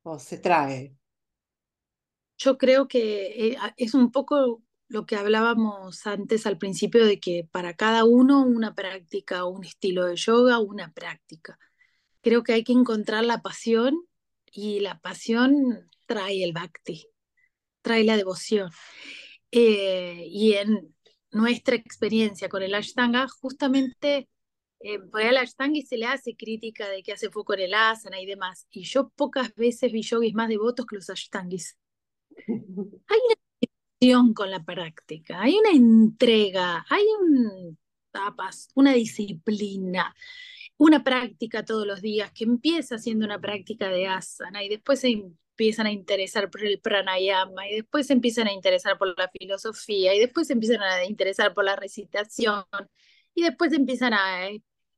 ¿O 0.02 0.18
se 0.18 0.38
trae? 0.38 0.96
Yo 2.38 2.56
creo 2.58 2.88
que 2.88 3.52
eh, 3.52 3.58
es 3.76 3.94
un 3.94 4.10
poco 4.10 4.62
lo 4.88 5.06
que 5.06 5.16
hablábamos 5.16 6.06
antes 6.06 6.46
al 6.46 6.58
principio 6.58 7.04
de 7.04 7.20
que 7.20 7.46
para 7.52 7.74
cada 7.74 8.04
uno 8.04 8.42
una 8.42 8.74
práctica, 8.74 9.44
un 9.44 9.64
estilo 9.64 10.06
de 10.06 10.16
yoga, 10.16 10.58
una 10.58 10.92
práctica. 10.92 11.58
Creo 12.22 12.42
que 12.42 12.52
hay 12.52 12.64
que 12.64 12.72
encontrar 12.72 13.24
la 13.24 13.42
pasión 13.42 14.06
y 14.52 14.80
la 14.80 15.00
pasión 15.00 15.88
trae 16.06 16.44
el 16.44 16.52
bhakti, 16.52 17.06
trae 17.82 18.04
la 18.04 18.16
devoción. 18.16 18.70
Eh, 19.50 20.24
y 20.28 20.54
en 20.54 20.94
nuestra 21.30 21.76
experiencia 21.76 22.48
con 22.48 22.62
el 22.62 22.74
Ashtanga, 22.74 23.28
justamente 23.28 24.28
eh, 24.80 24.98
por 24.98 25.20
ahí 25.20 25.28
al 25.28 25.36
Ashtangi 25.36 25.82
se 25.82 25.98
le 25.98 26.06
hace 26.06 26.36
crítica 26.36 26.88
de 26.88 27.02
que 27.02 27.12
hace 27.12 27.30
foco 27.30 27.54
en 27.54 27.60
el 27.60 27.74
asana 27.74 28.20
y 28.20 28.26
demás. 28.26 28.66
Y 28.70 28.84
yo 28.84 29.10
pocas 29.10 29.54
veces 29.54 29.92
vi 29.92 30.02
yogis 30.02 30.34
más 30.34 30.48
devotos 30.48 30.86
que 30.86 30.96
los 30.96 31.10
Ashtangis. 31.10 31.76
Hay 32.36 33.18
una 33.26 33.36
intención 33.60 34.34
con 34.34 34.50
la 34.50 34.64
práctica, 34.64 35.42
hay 35.42 35.58
una 35.58 35.70
entrega, 35.72 36.86
hay 36.88 37.04
un 37.20 37.78
tapas, 38.10 38.68
una 38.74 38.94
disciplina, 38.94 40.14
una 40.80 41.04
práctica 41.04 41.62
todos 41.64 41.86
los 41.86 42.00
días 42.00 42.32
que 42.32 42.44
empieza 42.44 42.98
siendo 42.98 43.26
una 43.26 43.38
práctica 43.38 43.90
de 43.90 44.06
asana 44.06 44.64
y 44.64 44.70
después 44.70 45.00
se 45.00 45.10
empiezan 45.10 45.86
a 45.86 45.92
interesar 45.92 46.50
por 46.50 46.64
el 46.64 46.80
pranayama 46.80 47.68
y 47.68 47.74
después 47.76 48.06
se 48.06 48.14
empiezan 48.14 48.48
a 48.48 48.52
interesar 48.54 48.96
por 48.96 49.14
la 49.18 49.28
filosofía 49.28 50.14
y 50.14 50.20
después 50.20 50.46
se 50.46 50.54
empiezan 50.54 50.80
a 50.82 51.04
interesar 51.04 51.52
por 51.52 51.64
la 51.66 51.76
recitación 51.76 52.64
y 53.34 53.42
después 53.42 53.74
empiezan 53.74 54.14
a 54.14 54.48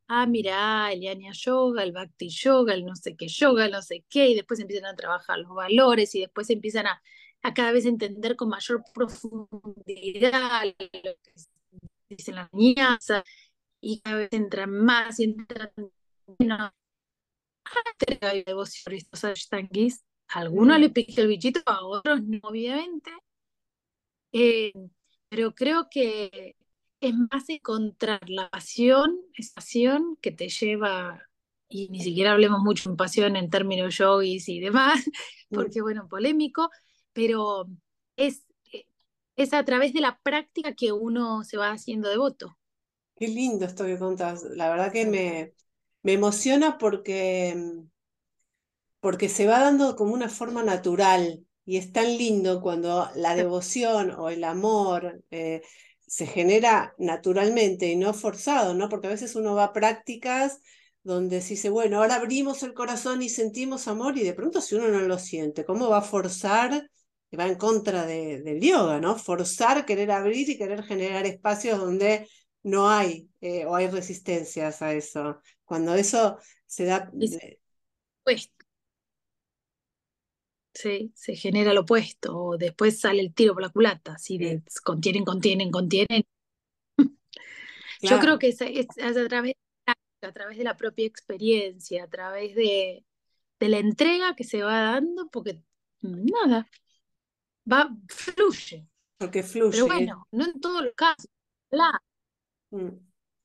ah, 0.06 0.26
mira, 0.26 0.92
el 0.92 1.00
Yanya 1.00 1.32
Yoga, 1.32 1.82
el 1.82 1.92
Bhakti 1.92 2.28
Yoga, 2.28 2.74
el 2.74 2.84
no 2.84 2.94
sé 2.94 3.16
qué 3.16 3.26
yoga, 3.28 3.66
el 3.66 3.72
no 3.72 3.82
sé 3.82 4.04
qué, 4.08 4.28
y 4.28 4.34
después 4.36 4.60
empiezan 4.60 4.86
a 4.86 4.96
trabajar 4.96 5.38
los 5.38 5.54
valores 5.54 6.14
y 6.14 6.20
después 6.20 6.48
empiezan 6.50 6.86
a, 6.86 7.02
a 7.42 7.54
cada 7.54 7.72
vez 7.72 7.86
entender 7.86 8.36
con 8.36 8.48
mayor 8.50 8.84
profundidad 8.94 10.64
lo 10.66 10.74
que 11.22 11.32
dicen 12.08 12.36
las 12.36 12.52
niñas 12.52 13.10
y 13.82 14.00
cada 14.00 14.16
vez 14.16 14.32
entran 14.32 14.70
más 14.70 15.20
y 15.20 15.24
entran 15.24 15.70
menos. 16.38 16.70
Hay 18.22 18.44
devoción 18.44 18.94
estos 18.94 19.24
ashtangis. 19.24 20.04
A 20.28 20.40
algunos 20.40 20.78
le 20.80 20.88
pica 20.88 21.20
el 21.20 21.28
bichito, 21.28 21.60
a 21.66 21.84
otros 21.84 22.22
no, 22.22 22.38
obviamente. 22.42 23.10
Eh, 24.32 24.72
pero 25.28 25.54
creo 25.54 25.88
que 25.90 26.56
es 27.00 27.14
más 27.14 27.48
encontrar 27.48 28.30
la 28.30 28.48
pasión, 28.48 29.18
esa 29.34 29.54
pasión 29.56 30.16
que 30.22 30.30
te 30.30 30.48
lleva, 30.48 31.20
y 31.68 31.88
ni 31.88 32.00
siquiera 32.00 32.32
hablemos 32.32 32.60
mucho 32.60 32.88
en 32.88 32.96
pasión 32.96 33.36
en 33.36 33.50
términos 33.50 33.96
yogis 33.98 34.48
y 34.48 34.60
demás, 34.60 35.04
porque 35.50 35.82
bueno, 35.82 36.08
polémico, 36.08 36.70
pero 37.12 37.66
es, 38.16 38.46
es 39.36 39.52
a 39.52 39.64
través 39.64 39.92
de 39.92 40.00
la 40.00 40.18
práctica 40.22 40.74
que 40.74 40.92
uno 40.92 41.44
se 41.44 41.56
va 41.58 41.72
haciendo 41.72 42.08
devoto. 42.08 42.56
Qué 43.22 43.28
lindo 43.28 43.66
esto 43.66 43.84
que 43.84 44.00
contás. 44.00 44.42
La 44.42 44.68
verdad 44.68 44.90
que 44.90 45.06
me, 45.06 45.54
me 46.02 46.14
emociona 46.14 46.76
porque, 46.76 47.54
porque 48.98 49.28
se 49.28 49.46
va 49.46 49.60
dando 49.60 49.94
como 49.94 50.12
una 50.12 50.28
forma 50.28 50.64
natural 50.64 51.46
y 51.64 51.76
es 51.76 51.92
tan 51.92 52.18
lindo 52.18 52.60
cuando 52.60 53.08
la 53.14 53.36
devoción 53.36 54.10
o 54.10 54.28
el 54.28 54.42
amor 54.42 55.22
eh, 55.30 55.62
se 56.04 56.26
genera 56.26 56.94
naturalmente 56.98 57.86
y 57.88 57.94
no 57.94 58.12
forzado, 58.12 58.74
¿no? 58.74 58.88
Porque 58.88 59.06
a 59.06 59.10
veces 59.10 59.36
uno 59.36 59.54
va 59.54 59.66
a 59.66 59.72
prácticas 59.72 60.58
donde 61.04 61.42
se 61.42 61.50
dice, 61.50 61.70
bueno, 61.70 61.98
ahora 61.98 62.16
abrimos 62.16 62.64
el 62.64 62.74
corazón 62.74 63.22
y 63.22 63.28
sentimos 63.28 63.86
amor 63.86 64.18
y 64.18 64.24
de 64.24 64.34
pronto 64.34 64.60
si 64.60 64.74
uno 64.74 64.88
no 64.88 64.98
lo 64.98 65.18
siente, 65.20 65.64
¿cómo 65.64 65.88
va 65.88 65.98
a 65.98 66.02
forzar? 66.02 66.90
Va 67.38 67.46
en 67.46 67.54
contra 67.54 68.04
de, 68.04 68.42
del 68.42 68.60
yoga, 68.60 69.00
¿no? 69.00 69.16
Forzar, 69.16 69.86
querer 69.86 70.10
abrir 70.10 70.50
y 70.50 70.58
querer 70.58 70.82
generar 70.82 71.24
espacios 71.24 71.78
donde 71.78 72.26
no 72.62 72.88
hay 72.88 73.28
eh, 73.40 73.66
o 73.66 73.74
hay 73.74 73.88
resistencias 73.88 74.82
a 74.82 74.92
eso. 74.92 75.40
Cuando 75.64 75.94
eso 75.94 76.38
se 76.66 76.84
da... 76.84 77.10
Pues 78.24 78.50
Sí, 80.74 81.12
se 81.14 81.36
genera 81.36 81.74
lo 81.74 81.82
opuesto, 81.82 82.56
después 82.58 82.98
sale 82.98 83.20
el 83.20 83.34
tiro 83.34 83.52
por 83.52 83.62
la 83.62 83.68
culata, 83.68 84.14
así 84.14 84.38
de 84.38 84.62
contienen, 84.82 85.24
contienen, 85.24 85.70
contienen. 85.70 86.24
Yo 88.00 88.18
creo 88.18 88.38
que 88.38 88.48
es, 88.48 88.60
a, 88.62 89.28
través, 89.28 89.54
a 89.86 90.32
través 90.32 90.56
de 90.56 90.64
la 90.64 90.76
propia 90.76 91.06
experiencia, 91.06 92.04
a 92.04 92.08
través 92.08 92.54
de, 92.54 93.04
de 93.60 93.68
la 93.68 93.78
entrega 93.78 94.34
que 94.34 94.44
se 94.44 94.62
va 94.62 94.80
dando, 94.80 95.28
porque 95.28 95.62
nada, 96.00 96.66
va, 97.70 97.94
fluye. 98.08 98.88
Porque 99.18 99.42
fluye. 99.42 99.72
Pero 99.72 99.86
bueno, 99.86 100.26
no 100.32 100.46
en 100.46 100.58
todos 100.58 100.82
los 100.84 100.94
casos. 100.94 101.28
Ojalá, 101.70 102.02
mm. 102.72 102.98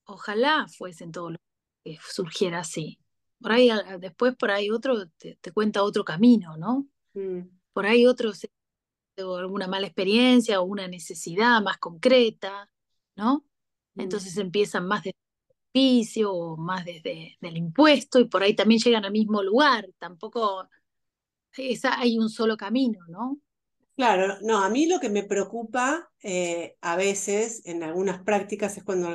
ojalá 0.05 0.67
fuese 0.67 1.03
en 1.03 1.11
todos 1.11 1.31
los 1.31 1.39
que 1.83 1.99
surgiera 2.01 2.59
así. 2.59 2.99
Por 3.39 3.51
ahí, 3.51 3.69
después 3.99 4.35
por 4.35 4.49
ahí 4.49 4.71
otro 4.71 5.07
te 5.17 5.51
cuenta 5.53 5.83
otro 5.83 6.03
camino, 6.03 6.57
¿no? 6.57 6.87
Mm. 7.13 7.41
Por 7.71 7.85
ahí 7.85 8.07
otros 8.07 8.47
alguna 9.17 9.67
mala 9.67 9.87
experiencia 9.87 10.61
o 10.61 10.65
una 10.65 10.87
necesidad 10.87 11.61
más 11.61 11.77
concreta, 11.77 12.69
¿no? 13.15 13.45
Mm. 13.95 14.01
Entonces 14.01 14.37
empiezan 14.37 14.87
más 14.87 15.03
desde 15.03 15.17
el 15.49 15.55
oficio 15.69 16.33
o 16.33 16.57
más 16.57 16.85
desde 16.85 17.37
el 17.41 17.57
impuesto 17.57 18.19
y 18.19 18.25
por 18.25 18.43
ahí 18.43 18.55
también 18.55 18.79
llegan 18.79 19.05
al 19.05 19.11
mismo 19.11 19.43
lugar. 19.43 19.89
Tampoco 19.97 20.67
esa, 21.55 21.99
hay 21.99 22.17
un 22.17 22.29
solo 22.29 22.57
camino, 22.57 22.99
¿no? 23.07 23.39
Claro, 23.97 24.37
no, 24.41 24.63
a 24.63 24.69
mí 24.69 24.85
lo 24.85 24.99
que 24.99 25.09
me 25.09 25.23
preocupa 25.23 26.07
eh, 26.21 26.77
a 26.81 26.95
veces 26.95 27.63
en 27.65 27.81
algunas 27.83 28.21
prácticas 28.23 28.77
es 28.77 28.83
cuando, 28.83 29.09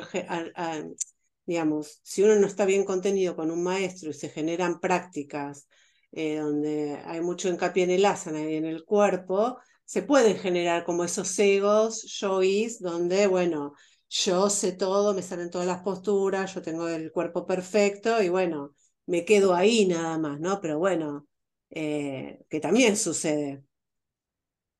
digamos, 1.45 1.99
si 2.03 2.23
uno 2.23 2.35
no 2.35 2.47
está 2.47 2.65
bien 2.65 2.85
contenido 2.85 3.35
con 3.35 3.51
un 3.51 3.63
maestro 3.63 4.09
y 4.11 4.13
se 4.13 4.29
generan 4.29 4.79
prácticas 4.79 5.67
eh, 6.11 6.37
donde 6.37 6.97
hay 7.05 7.21
mucho 7.21 7.49
hincapié 7.49 7.83
en 7.83 7.91
el 7.91 8.05
asana 8.05 8.41
y 8.41 8.55
en 8.55 8.65
el 8.65 8.85
cuerpo, 8.85 9.57
se 9.85 10.03
pueden 10.03 10.37
generar 10.37 10.83
como 10.85 11.03
esos 11.03 11.37
egos, 11.39 12.03
yois, 12.19 12.79
donde, 12.79 13.27
bueno, 13.27 13.73
yo 14.09 14.49
sé 14.49 14.73
todo, 14.73 15.13
me 15.13 15.21
salen 15.21 15.49
todas 15.49 15.67
las 15.67 15.81
posturas, 15.81 16.53
yo 16.53 16.61
tengo 16.61 16.87
el 16.87 17.11
cuerpo 17.11 17.45
perfecto 17.45 18.21
y 18.21 18.29
bueno, 18.29 18.75
me 19.07 19.25
quedo 19.25 19.53
ahí 19.55 19.85
nada 19.87 20.17
más, 20.17 20.39
¿no? 20.39 20.61
Pero 20.61 20.77
bueno, 20.79 21.27
eh, 21.71 22.45
que 22.49 22.59
también 22.59 22.95
sucede. 22.97 23.63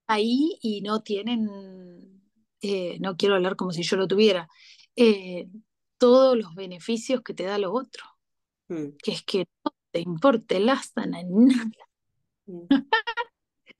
Ahí 0.08 0.58
y 0.62 0.82
no 0.82 1.02
tienen, 1.02 1.50
eh, 2.62 2.98
no 3.00 3.16
quiero 3.16 3.36
hablar 3.36 3.56
como 3.56 3.72
si 3.72 3.84
yo 3.84 3.98
lo 3.98 4.08
tuviera, 4.08 4.48
todos 6.04 6.38
los 6.38 6.54
beneficios 6.54 7.22
que 7.22 7.34
te 7.34 7.44
da 7.44 7.58
lo 7.58 7.72
otro, 7.72 8.04
mm. 8.68 8.98
que 9.02 9.14
es 9.14 9.24
que 9.24 9.48
te 9.90 10.02
importe 10.02 10.58
el 10.58 10.68
asana 10.68 11.22
en 11.22 11.46
nada. 11.46 11.88
Mm. 12.46 12.68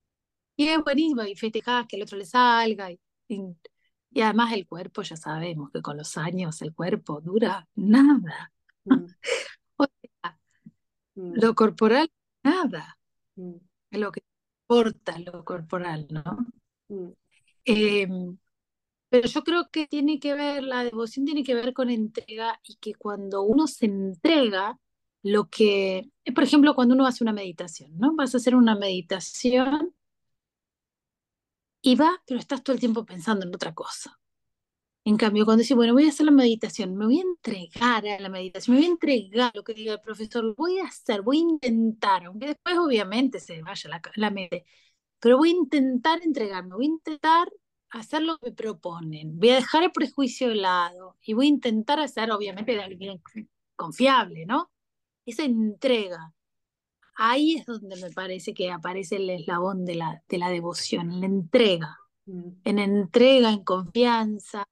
y 0.56 0.68
es 0.70 0.82
buenísimo, 0.82 1.24
y 1.24 1.36
festejás 1.36 1.86
que 1.86 1.98
el 1.98 2.04
otro 2.04 2.18
le 2.18 2.26
salga. 2.26 2.90
Y, 2.92 3.02
y, 3.28 4.22
además 4.22 4.54
el 4.54 4.66
cuerpo, 4.66 5.02
ya 5.02 5.18
sabemos 5.18 5.70
que 5.72 5.82
con 5.82 5.98
los 5.98 6.16
años 6.16 6.62
el 6.62 6.74
cuerpo 6.74 7.20
dura 7.20 7.68
nada. 7.76 8.54
Mm. 8.86 9.06
o 9.76 9.86
sea, 9.86 10.40
lo 11.16 11.56
corporal, 11.56 12.10
nada. 12.42 12.98
lo 13.92 14.12
que 14.14 14.24
importa 14.64 15.20
lo 15.20 15.44
corporal, 15.46 16.08
¿no? 16.10 16.24
Mm. 16.90 17.12
Em, 17.66 18.38
pero 19.10 19.28
yo 19.28 19.44
creo 19.44 19.70
que 19.72 19.88
tiene 19.88 20.20
que 20.20 20.34
ver, 20.36 20.64
la 20.64 20.84
devoción 20.84 21.26
tiene 21.26 21.44
que 21.44 21.56
ver 21.56 21.74
con 21.74 21.90
entrega 21.90 22.60
y 22.64 22.78
que 22.78 22.96
cuando 22.96 23.44
uno 23.44 23.68
se 23.68 23.86
entrega, 23.86 24.80
lo 25.24 25.50
que, 25.50 26.10
por 26.36 26.44
ejemplo, 26.44 26.76
cuando 26.76 26.96
uno 26.96 27.06
hace 27.08 27.24
una 27.24 27.34
meditación, 27.34 27.98
¿no? 27.98 28.16
Vas 28.16 28.34
a 28.36 28.38
hacer 28.38 28.56
una 28.56 28.76
meditación 28.76 29.96
y 31.82 31.96
va, 31.96 32.22
pero 32.26 32.40
estás 32.40 32.64
todo 32.64 32.74
el 32.74 32.80
tiempo 32.80 33.06
pensando 33.06 33.46
en 33.46 33.54
otra 33.56 33.74
cosa. 33.74 34.20
En 35.06 35.18
cambio, 35.18 35.44
cuando 35.44 35.62
dices, 35.62 35.76
bueno, 35.76 35.94
voy 35.94 36.06
a 36.06 36.10
hacer 36.10 36.26
la 36.26 36.32
meditación, 36.32 36.96
me 36.96 37.06
voy 37.06 37.20
a 37.20 37.24
entregar 37.24 38.08
a 38.08 38.20
la 38.20 38.30
meditación, 38.30 38.76
me 38.76 38.82
voy 38.82 38.90
a 38.90 38.94
entregar 38.94 39.52
lo 39.54 39.64
que 39.64 39.74
diga 39.74 39.94
el 39.94 40.00
profesor, 40.00 40.56
voy 40.56 40.80
a 40.80 40.86
hacer, 40.86 41.22
voy 41.22 41.40
a 41.40 41.42
intentar, 41.42 42.26
aunque 42.26 42.48
después 42.48 42.78
obviamente 42.78 43.42
se 43.42 43.62
vaya 43.62 43.90
la, 43.90 44.02
la 44.16 44.30
mente, 44.30 44.66
pero 45.20 45.38
voy 45.38 45.50
a 45.50 45.54
intentar 45.54 46.22
entregarme, 46.24 46.76
voy 46.76 46.86
a 46.86 46.90
intentar 46.90 47.52
hacer 47.90 48.22
lo 48.24 48.38
que 48.38 48.50
me 48.50 48.56
proponen, 48.56 49.38
voy 49.40 49.50
a 49.50 49.56
dejar 49.56 49.84
el 49.84 49.92
prejuicio 49.92 50.50
de 50.50 50.56
lado 50.56 51.18
y 51.22 51.34
voy 51.34 51.48
a 51.48 51.50
intentar 51.50 52.00
hacer, 52.00 52.32
obviamente, 52.32 52.72
de 52.74 52.82
alguien 52.82 53.22
confiable, 53.76 54.46
¿no? 54.46 54.72
Esa 55.26 55.44
entrega. 55.44 56.34
Ahí 57.16 57.56
es 57.56 57.66
donde 57.66 57.96
me 57.98 58.10
parece 58.10 58.54
que 58.54 58.72
aparece 58.72 59.18
el 59.18 59.30
eslabón 59.30 59.86
de 59.86 59.96
la, 59.96 60.24
de 60.28 60.38
la 60.38 60.50
devoción, 60.50 61.12
en 61.12 61.20
la 61.20 61.26
entrega. 61.28 62.00
Mm. 62.26 62.50
En 62.64 62.80
entrega, 62.80 63.52
en 63.52 63.64
confianza, 63.64 64.68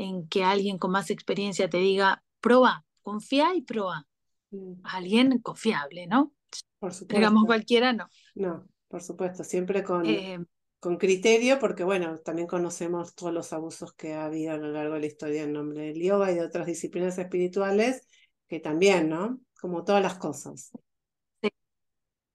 en 0.00 0.26
que 0.28 0.44
alguien 0.44 0.78
con 0.78 0.90
más 0.92 1.10
experiencia 1.10 1.68
te 1.68 1.76
diga, 1.76 2.24
proba, 2.40 2.84
confía 3.02 3.54
y 3.54 3.62
proba. 3.62 4.06
Mm. 4.50 4.80
Alguien 4.84 5.38
confiable, 5.40 6.06
¿no? 6.06 6.32
Por 6.78 6.94
supuesto. 6.94 7.16
Digamos 7.16 7.44
cualquiera, 7.44 7.92
no. 7.92 8.08
No, 8.34 8.66
por 8.88 9.02
supuesto, 9.02 9.44
siempre 9.44 9.84
con, 9.84 10.06
eh, 10.06 10.42
con 10.80 10.96
criterio, 10.96 11.58
porque 11.58 11.84
bueno, 11.84 12.18
también 12.20 12.48
conocemos 12.48 13.14
todos 13.14 13.32
los 13.32 13.52
abusos 13.52 13.92
que 13.92 14.14
ha 14.14 14.24
habido 14.24 14.54
a 14.54 14.56
lo 14.56 14.72
largo 14.72 14.94
de 14.94 15.00
la 15.00 15.06
historia 15.06 15.42
en 15.42 15.52
nombre 15.52 15.82
del 15.82 16.02
yoga 16.02 16.32
y 16.32 16.36
de 16.36 16.46
otras 16.46 16.66
disciplinas 16.66 17.18
espirituales, 17.18 18.06
que 18.48 18.58
también, 18.58 19.10
¿no? 19.10 19.38
Como 19.60 19.84
todas 19.84 20.02
las 20.02 20.16
cosas. 20.16 20.72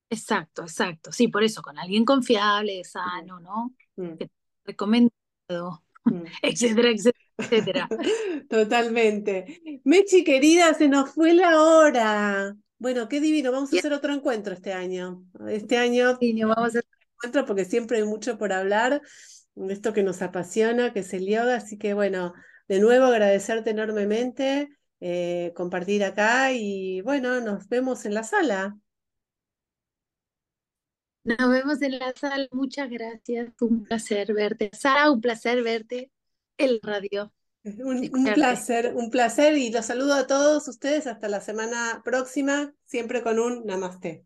Exacto, 0.07 0.61
exacto. 0.61 1.11
Sí, 1.11 1.29
por 1.29 1.43
eso, 1.43 1.63
con 1.63 1.79
alguien 1.79 2.05
confiable, 2.05 2.83
sano, 2.83 3.39
¿no? 3.39 3.73
Mm. 3.95 4.17
recomendado, 4.65 5.09
mm. 5.49 5.84
etcétera, 6.41 6.89
etcétera 6.89 7.25
etcétera. 7.37 7.87
Totalmente. 8.49 9.61
Mechi, 9.83 10.23
querida, 10.23 10.73
se 10.73 10.87
nos 10.87 11.11
fue 11.11 11.33
la 11.33 11.61
hora. 11.61 12.55
Bueno, 12.77 13.07
qué 13.07 13.19
divino. 13.19 13.51
Vamos 13.51 13.73
a 13.73 13.75
hacer 13.75 13.93
otro 13.93 14.13
encuentro 14.13 14.53
este 14.53 14.73
año. 14.73 15.23
Este 15.47 15.77
año 15.77 16.17
vamos 16.19 16.57
a 16.57 16.65
hacer 16.65 16.83
otro 16.83 17.07
encuentro 17.13 17.45
porque 17.45 17.65
siempre 17.65 17.97
hay 17.97 18.03
mucho 18.03 18.37
por 18.37 18.53
hablar. 18.53 19.01
Esto 19.69 19.93
que 19.93 20.03
nos 20.03 20.21
apasiona, 20.21 20.93
que 20.93 20.99
es 20.99 21.13
el 21.13 21.27
yoga. 21.27 21.55
Así 21.55 21.77
que 21.77 21.93
bueno, 21.93 22.33
de 22.67 22.79
nuevo 22.79 23.05
agradecerte 23.05 23.71
enormemente, 23.71 24.69
eh, 24.99 25.53
compartir 25.55 26.03
acá 26.03 26.51
y 26.51 27.01
bueno, 27.01 27.39
nos 27.41 27.67
vemos 27.67 28.05
en 28.05 28.13
la 28.13 28.23
sala. 28.23 28.77
Nos 31.25 31.49
vemos 31.49 31.81
en 31.81 31.97
la 31.97 32.13
sala. 32.13 32.47
Muchas 32.51 32.87
gracias. 32.87 33.51
Un 33.59 33.83
placer 33.83 34.31
verte. 34.31 34.69
Sara, 34.73 35.09
un 35.09 35.21
placer 35.21 35.63
verte 35.63 36.11
el 36.55 36.79
radio. 36.83 37.33
Un, 37.63 38.09
un, 38.13 38.33
placer, 38.35 38.93
un 38.95 39.09
placer 39.09 39.57
y 39.57 39.71
los 39.71 39.87
saludo 39.87 40.13
a 40.13 40.27
todos 40.27 40.67
ustedes 40.67 41.07
hasta 41.07 41.27
la 41.27 41.41
semana 41.41 42.03
próxima, 42.05 42.75
siempre 42.85 43.23
con 43.23 43.39
un 43.39 43.65
namaste. 43.65 44.23